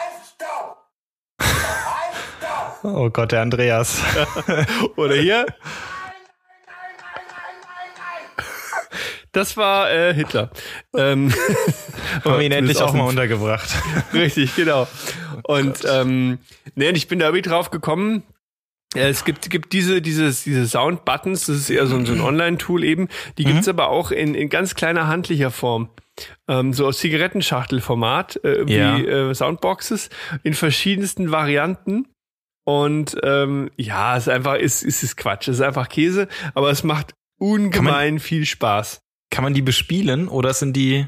Oh 2.82 3.10
Gott, 3.10 3.32
der 3.32 3.42
Andreas. 3.42 4.00
Oder 4.96 5.14
hier. 5.14 5.46
Das 9.32 9.56
war 9.56 9.90
äh, 9.90 10.12
Hitler. 10.12 10.50
Ähm, 10.96 11.32
Haben 12.24 12.38
wir 12.38 12.40
ihn 12.40 12.52
endlich 12.52 12.80
auch 12.82 12.92
mal 12.92 13.04
untergebracht. 13.04 13.70
Richtig, 14.12 14.54
genau. 14.56 14.86
Und 15.44 15.80
ähm, 15.88 16.38
nee, 16.74 16.90
ich 16.90 17.08
bin 17.08 17.18
da 17.18 17.26
irgendwie 17.26 17.48
drauf 17.48 17.70
gekommen. 17.70 18.22
Ja, 18.94 19.04
es 19.08 19.24
gibt, 19.24 19.48
gibt 19.48 19.72
diese, 19.72 20.02
dieses, 20.02 20.44
diese 20.44 20.66
Sound-Buttons, 20.66 21.46
das 21.46 21.56
ist 21.56 21.70
eher 21.70 21.86
so 21.86 21.96
ein, 21.96 22.04
so 22.04 22.12
ein 22.12 22.20
Online-Tool 22.20 22.84
eben. 22.84 23.08
Die 23.38 23.44
gibt's 23.44 23.66
aber 23.66 23.88
auch 23.88 24.10
in, 24.10 24.34
in 24.34 24.50
ganz 24.50 24.74
kleiner 24.74 25.06
handlicher 25.06 25.50
Form. 25.50 25.88
Ähm, 26.46 26.74
so 26.74 26.86
aus 26.86 26.98
Zigarettenschachtelformat, 26.98 28.44
äh, 28.44 28.66
wie 28.68 28.74
Ja. 28.76 28.98
äh, 28.98 29.34
Soundboxes 29.34 30.10
in 30.42 30.52
verschiedensten 30.52 31.30
Varianten. 31.30 32.06
Und 32.64 33.16
ähm, 33.22 33.70
ja, 33.76 34.16
es 34.16 34.24
ist 34.24 34.32
einfach, 34.32 34.54
es, 34.54 34.82
es 34.82 35.02
ist 35.02 35.16
Quatsch, 35.16 35.48
es 35.48 35.56
ist 35.56 35.62
einfach 35.62 35.88
Käse, 35.88 36.28
aber 36.54 36.70
es 36.70 36.84
macht 36.84 37.14
ungemein 37.38 38.20
viel 38.20 38.46
Spaß. 38.46 39.00
Kann 39.30 39.44
man 39.44 39.54
die 39.54 39.62
bespielen 39.62 40.28
oder 40.28 40.54
sind 40.54 40.76
die. 40.76 41.06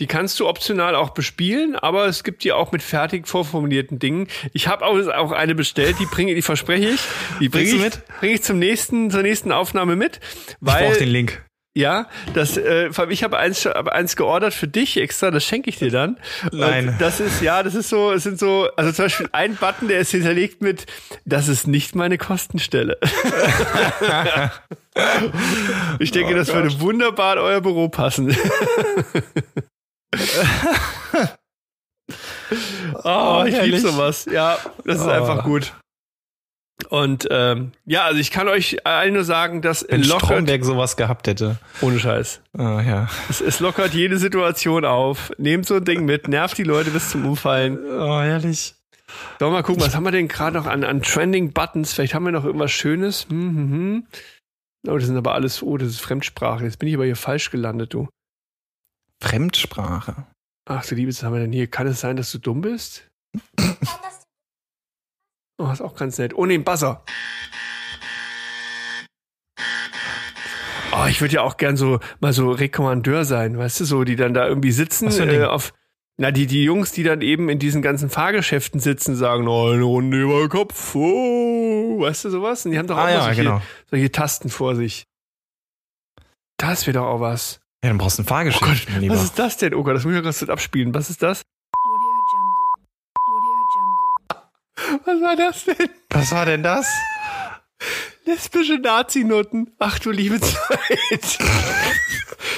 Die 0.00 0.06
kannst 0.06 0.38
du 0.40 0.48
optional 0.48 0.94
auch 0.94 1.10
bespielen, 1.10 1.76
aber 1.76 2.06
es 2.06 2.24
gibt 2.24 2.42
die 2.42 2.52
auch 2.52 2.72
mit 2.72 2.82
fertig 2.82 3.28
vorformulierten 3.28 3.98
Dingen. 3.98 4.28
Ich 4.52 4.66
habe 4.66 4.84
auch, 4.84 4.96
auch 5.08 5.32
eine 5.32 5.54
bestellt, 5.54 5.96
die 6.00 6.06
bringe, 6.06 6.34
die 6.34 6.42
verspreche 6.42 6.88
ich, 6.88 7.00
die 7.40 7.48
bringe 7.48 7.70
ich, 7.70 7.80
mit? 7.80 8.02
bring 8.20 8.32
ich 8.32 8.42
zum 8.42 8.58
nächsten, 8.58 9.10
zur 9.10 9.22
nächsten 9.22 9.52
Aufnahme 9.52 9.96
mit, 9.96 10.18
Ich 10.18 10.56
brauche 10.60 10.82
weil 10.82 10.98
den 10.98 11.08
Link. 11.08 11.44
Ja, 11.78 12.08
das, 12.34 12.56
äh, 12.56 12.90
ich 13.08 13.22
habe 13.22 13.38
eins, 13.38 13.64
hab 13.64 13.86
eins 13.88 14.16
geordert 14.16 14.52
für 14.52 14.66
dich 14.66 14.96
extra, 14.96 15.30
das 15.30 15.44
schenke 15.44 15.70
ich 15.70 15.78
dir 15.78 15.92
dann. 15.92 16.18
Nein. 16.50 16.88
Und 16.88 17.00
das 17.00 17.20
ist 17.20 17.40
ja, 17.40 17.62
das 17.62 17.76
ist 17.76 17.88
so, 17.88 18.10
es 18.10 18.24
sind 18.24 18.40
so, 18.40 18.68
also 18.76 18.90
zum 18.90 19.04
Beispiel 19.04 19.28
ein 19.30 19.54
Button, 19.54 19.86
der 19.86 20.00
ist 20.00 20.10
hinterlegt 20.10 20.60
mit, 20.60 20.86
das 21.24 21.46
ist 21.46 21.68
nicht 21.68 21.94
meine 21.94 22.18
Kostenstelle. 22.18 22.98
ich 26.00 26.10
denke, 26.10 26.34
Oh 26.34 26.36
das 26.36 26.52
würde 26.52 26.80
wunderbar 26.80 27.34
in 27.34 27.42
euer 27.42 27.60
Büro 27.60 27.88
passen. 27.88 28.36
oh, 33.04 33.44
ich 33.46 33.62
liebe 33.62 33.78
sowas. 33.78 34.26
Ja, 34.30 34.58
das 34.84 34.98
ist 34.98 35.06
Oh. 35.06 35.10
einfach 35.10 35.44
gut. 35.44 35.72
Und 36.90 37.26
ähm, 37.30 37.72
ja, 37.86 38.04
also 38.04 38.20
ich 38.20 38.30
kann 38.30 38.46
euch 38.48 38.86
allen 38.86 39.14
nur 39.14 39.24
sagen, 39.24 39.62
dass 39.62 39.84
Wenn 39.88 40.02
lockert, 40.04 40.26
Stromberg 40.26 40.64
sowas 40.64 40.96
gehabt 40.96 41.26
hätte. 41.26 41.58
ohne 41.80 41.98
Scheiß. 41.98 42.40
Ah, 42.56 42.80
ja. 42.80 43.08
Es, 43.28 43.40
es 43.40 43.58
lockert 43.60 43.94
jede 43.94 44.16
Situation 44.16 44.84
auf. 44.84 45.32
Nehmt 45.38 45.66
so 45.66 45.74
ein 45.74 45.84
Ding 45.84 46.04
mit, 46.04 46.28
nervt 46.28 46.56
die 46.56 46.62
Leute 46.62 46.90
bis 46.90 47.10
zum 47.10 47.26
Umfallen. 47.26 47.78
Oh, 47.84 48.20
herrlich. 48.20 48.74
Sollen 49.38 49.52
wir 49.52 49.56
mal 49.56 49.62
gucken, 49.62 49.82
was 49.82 49.96
haben 49.96 50.04
wir 50.04 50.12
denn 50.12 50.28
gerade 50.28 50.56
noch 50.56 50.66
an, 50.66 50.84
an 50.84 51.02
Trending 51.02 51.52
Buttons? 51.52 51.92
Vielleicht 51.92 52.14
haben 52.14 52.24
wir 52.24 52.32
noch 52.32 52.44
irgendwas 52.44 52.70
Schönes. 52.70 53.26
Hm, 53.28 53.56
hm, 53.56 53.70
hm. 53.72 54.06
Oh, 54.86 54.96
das 54.96 55.06
sind 55.06 55.16
aber 55.16 55.34
alles, 55.34 55.62
oh, 55.62 55.76
das 55.76 55.88
ist 55.88 56.00
Fremdsprache. 56.00 56.64
Jetzt 56.64 56.78
bin 56.78 56.88
ich 56.88 56.94
aber 56.94 57.04
hier 57.04 57.16
falsch 57.16 57.50
gelandet, 57.50 57.92
du. 57.92 58.08
Fremdsprache. 59.20 60.26
Ach 60.66 60.86
du 60.86 60.94
Liebes, 60.94 61.18
was 61.18 61.24
haben 61.24 61.34
wir 61.34 61.40
denn 61.40 61.52
hier? 61.52 61.66
Kann 61.66 61.86
es 61.86 62.00
sein, 62.00 62.16
dass 62.16 62.30
du 62.30 62.38
dumm 62.38 62.60
bist? 62.60 63.08
Oh, 65.58 65.70
ist 65.72 65.80
auch 65.80 65.96
ganz 65.96 66.18
nett. 66.18 66.34
Oh, 66.34 66.46
nee, 66.46 66.54
ein 66.54 66.64
Buzzer. 66.64 67.02
Oh, 70.92 71.06
ich 71.08 71.20
würde 71.20 71.34
ja 71.34 71.42
auch 71.42 71.56
gern 71.56 71.76
so 71.76 72.00
mal 72.20 72.32
so 72.32 72.50
Rekommandeur 72.50 73.24
sein, 73.24 73.58
weißt 73.58 73.80
du, 73.80 73.84
so, 73.84 74.04
die 74.04 74.16
dann 74.16 74.34
da 74.34 74.46
irgendwie 74.46 74.72
sitzen 74.72 75.08
äh, 75.28 75.44
auf. 75.44 75.72
Na, 76.16 76.30
die, 76.32 76.46
die 76.46 76.64
Jungs, 76.64 76.92
die 76.92 77.02
dann 77.02 77.20
eben 77.20 77.48
in 77.48 77.58
diesen 77.58 77.82
ganzen 77.82 78.08
Fahrgeschäften 78.10 78.80
sitzen, 78.80 79.14
sagen, 79.14 79.46
oh, 79.46 79.70
eine 79.70 79.82
Runde 79.82 80.20
über 80.20 80.48
Kopf, 80.48 80.94
oh, 80.96 82.00
weißt 82.00 82.24
du 82.24 82.30
sowas? 82.30 82.64
Und 82.64 82.72
die 82.72 82.78
haben 82.78 82.88
doch 82.88 82.96
auch 82.96 83.02
Ah 83.02 83.10
ja, 83.10 83.22
solche, 83.22 83.42
genau. 83.42 83.62
solche 83.88 84.10
Tasten 84.10 84.48
vor 84.48 84.74
sich. 84.74 85.04
Das 86.56 86.86
wäre 86.86 86.98
doch 86.98 87.06
auch 87.06 87.20
was. 87.20 87.60
Ja, 87.84 87.90
dann 87.90 87.98
brauchst 87.98 88.18
du 88.18 88.22
ein 88.22 88.26
Fahrgeschäft, 88.26 88.90
mein 88.90 89.00
Lieber. 89.02 89.14
Was 89.14 89.22
ist 89.22 89.38
das 89.38 89.56
denn? 89.58 89.74
Oh 89.74 89.84
Gott, 89.84 89.94
das 89.94 90.04
muss 90.04 90.12
ich 90.12 90.24
ja 90.24 90.28
gerade 90.28 90.52
abspielen. 90.52 90.92
Was 90.94 91.10
ist 91.10 91.22
das? 91.22 91.42
Was 95.04 95.20
war 95.20 95.36
das 95.36 95.64
denn? 95.64 95.90
Was 96.10 96.32
war 96.32 96.46
denn 96.46 96.62
das? 96.62 96.86
Lesbische 98.24 98.78
Nazi-Noten. 98.78 99.72
Ach 99.78 99.98
du 99.98 100.10
liebe 100.10 100.40
Zeit. 100.40 101.38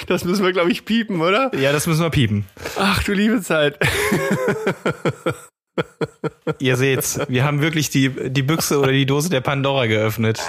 Das 0.07 0.25
müssen 0.25 0.45
wir, 0.45 0.53
glaube 0.53 0.73
ich, 0.73 0.85
piepen, 0.85 1.21
oder? 1.21 1.55
Ja, 1.55 1.73
das 1.73 1.87
müssen 1.87 2.03
wir 2.03 2.11
piepen. 2.11 2.45
Ach 2.77 3.03
du 3.05 3.13
liebe 3.13 3.41
Zeit. 3.43 3.79
Ihr 6.59 6.77
seht's, 6.77 7.21
wir 7.29 7.45
haben 7.45 7.63
wirklich 7.63 7.91
die, 7.91 8.11
die 8.31 8.43
Büchse 8.43 8.79
oder 8.81 8.93
die 8.93 9.07
Dose 9.07 9.31
der 9.31 9.41
Pandora 9.41 9.87
geöffnet. 9.87 10.41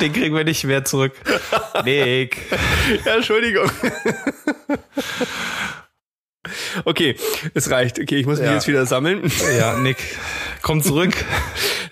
Den 0.00 0.12
kriegen 0.12 0.34
wir 0.34 0.44
nicht 0.44 0.64
mehr 0.64 0.84
zurück. 0.84 1.12
Nick. 1.84 2.36
Ja, 3.04 3.14
Entschuldigung. 3.16 3.70
Okay, 6.84 7.16
es 7.54 7.70
reicht. 7.70 7.98
Okay, 8.00 8.16
ich 8.16 8.26
muss 8.26 8.38
mich 8.38 8.48
Ja. 8.48 8.54
jetzt 8.54 8.68
wieder 8.68 8.86
sammeln. 8.86 9.30
Ja, 9.58 9.76
Nick, 9.78 9.96
komm 10.62 10.82
zurück. 10.82 11.12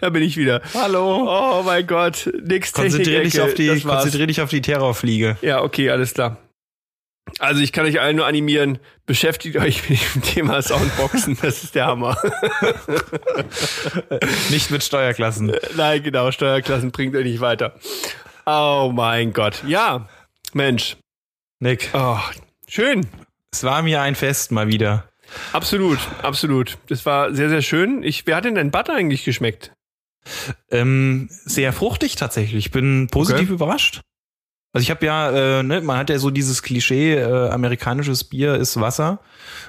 Da 0.00 0.10
bin 0.10 0.22
ich 0.22 0.36
wieder. 0.36 0.62
Hallo. 0.74 1.26
Oh 1.28 1.62
mein 1.62 1.86
Gott, 1.86 2.30
nix 2.42 2.72
Konzentrier 2.72 3.22
dich, 3.22 3.40
auf 3.40 3.54
die, 3.54 3.80
konzentrier 3.80 4.26
dich 4.26 4.40
auf 4.40 4.50
die 4.50 4.62
Terrorfliege. 4.62 5.36
Ja, 5.42 5.62
okay, 5.62 5.90
alles 5.90 6.14
klar. 6.14 6.38
Also 7.38 7.62
ich 7.62 7.72
kann 7.72 7.86
euch 7.86 8.00
allen 8.00 8.16
nur 8.16 8.26
animieren, 8.26 8.78
beschäftigt 9.06 9.56
euch 9.56 9.88
mit 9.88 10.00
dem 10.14 10.22
Thema 10.22 10.60
Soundboxen, 10.60 11.38
das 11.40 11.62
ist 11.62 11.74
der 11.76 11.86
Hammer. 11.86 12.16
Nicht 14.50 14.70
mit 14.70 14.82
Steuerklassen. 14.82 15.52
Nein, 15.76 16.02
genau, 16.02 16.30
Steuerklassen 16.32 16.90
bringt 16.90 17.14
euch 17.16 17.24
nicht 17.24 17.40
weiter. 17.40 17.76
Oh 18.44 18.90
mein 18.92 19.32
Gott. 19.32 19.62
Ja, 19.66 20.08
Mensch. 20.52 20.96
Nick, 21.60 21.88
Oh, 21.94 22.18
schön. 22.68 23.06
Es 23.52 23.64
war 23.64 23.82
mir 23.82 24.00
ein 24.00 24.14
Fest 24.14 24.50
mal 24.52 24.68
wieder. 24.68 25.08
Absolut, 25.52 25.98
absolut. 26.22 26.78
Das 26.88 27.06
war 27.06 27.34
sehr, 27.34 27.48
sehr 27.48 27.62
schön. 27.62 28.02
Ich, 28.02 28.26
wer 28.26 28.36
hat 28.36 28.44
denn 28.44 28.54
dein 28.54 28.70
Butter 28.70 28.94
eigentlich 28.94 29.24
geschmeckt? 29.24 29.72
Ähm, 30.70 31.28
sehr 31.30 31.72
fruchtig 31.72 32.16
tatsächlich. 32.16 32.66
Ich 32.66 32.70
bin 32.70 33.08
positiv 33.10 33.44
Okay. 33.44 33.52
überrascht. 33.54 34.00
Also 34.74 34.84
ich 34.84 34.90
habe 34.90 35.04
ja, 35.04 35.58
äh, 35.58 35.62
ne, 35.62 35.80
man 35.82 35.98
hat 35.98 36.10
ja 36.10 36.18
so 36.18 36.30
dieses 36.30 36.62
Klischee, 36.62 37.14
äh, 37.14 37.48
amerikanisches 37.50 38.24
Bier 38.24 38.54
ist 38.54 38.80
Wasser. 38.80 39.20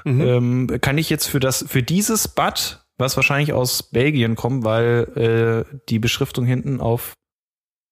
Mhm. 0.05 0.21
Ähm, 0.21 0.77
kann 0.81 0.97
ich 0.97 1.09
jetzt 1.09 1.27
für 1.27 1.39
das, 1.39 1.65
für 1.67 1.83
dieses 1.83 2.27
Bad, 2.29 2.85
was 2.97 3.15
wahrscheinlich 3.15 3.51
aus 3.51 3.83
Belgien 3.83 4.35
kommt, 4.35 4.63
weil 4.63 5.65
äh, 5.67 5.77
die 5.89 5.99
Beschriftung 5.99 6.45
hinten 6.45 6.79
auf 6.79 7.13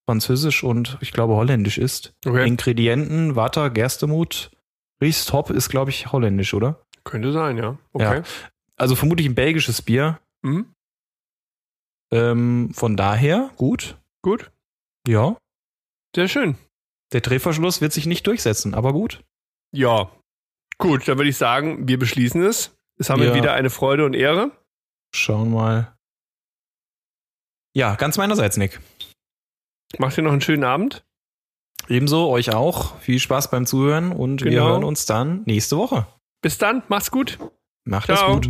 Französisch 0.09 0.63
und 0.63 0.97
ich 1.01 1.11
glaube 1.11 1.33
Holländisch 1.35 1.77
ist. 1.77 2.13
Okay. 2.25 2.47
Ingredienten, 2.47 3.35
Water, 3.35 3.69
Gerstemut, 3.69 4.51
Riest, 5.01 5.33
Hop 5.33 5.49
ist 5.49 5.69
glaube 5.69 5.89
ich 5.91 6.11
Holländisch, 6.11 6.53
oder? 6.53 6.85
Könnte 7.03 7.31
sein, 7.31 7.57
ja. 7.57 7.77
Okay. 7.93 8.21
Also 8.75 8.95
vermutlich 8.95 9.27
ein 9.27 9.35
belgisches 9.35 9.81
Bier. 9.81 10.19
Mhm. 10.43 10.73
Ähm, 12.11 12.71
von 12.73 12.95
daher 12.97 13.51
gut. 13.57 13.97
Gut. 14.21 14.51
Ja. 15.07 15.37
Sehr 16.15 16.27
schön. 16.27 16.57
Der 17.13 17.21
Drehverschluss 17.21 17.81
wird 17.81 17.93
sich 17.93 18.05
nicht 18.05 18.27
durchsetzen, 18.27 18.73
aber 18.75 18.93
gut. 18.93 19.23
Ja. 19.73 20.11
Gut, 20.77 21.07
dann 21.07 21.17
würde 21.17 21.29
ich 21.29 21.37
sagen, 21.37 21.87
wir 21.87 21.97
beschließen 21.99 22.41
es. 22.43 22.75
Es 22.97 23.09
haben 23.09 23.21
wir 23.21 23.29
Ja. 23.29 23.35
wieder 23.35 23.53
eine 23.53 23.69
Freude 23.69 24.05
und 24.05 24.13
Ehre. 24.13 24.51
Schauen 25.13 25.51
mal. 25.51 25.95
Ja, 27.73 27.95
ganz 27.95 28.17
meinerseits, 28.17 28.57
Nick. 28.57 28.79
Macht 29.97 30.17
ihr 30.17 30.23
noch 30.23 30.31
einen 30.31 30.41
schönen 30.41 30.63
Abend. 30.63 31.03
Ebenso 31.87 32.29
euch 32.29 32.53
auch. 32.53 32.97
Viel 32.99 33.19
Spaß 33.19 33.51
beim 33.51 33.65
Zuhören 33.65 34.11
und 34.11 34.41
genau. 34.41 34.51
wir 34.51 34.63
hören 34.63 34.83
uns 34.83 35.05
dann 35.05 35.41
nächste 35.45 35.77
Woche. 35.77 36.07
Bis 36.41 36.57
dann, 36.57 36.83
macht's 36.87 37.11
gut. 37.11 37.37
Macht 37.85 38.09
es 38.09 38.21
gut. 38.23 38.49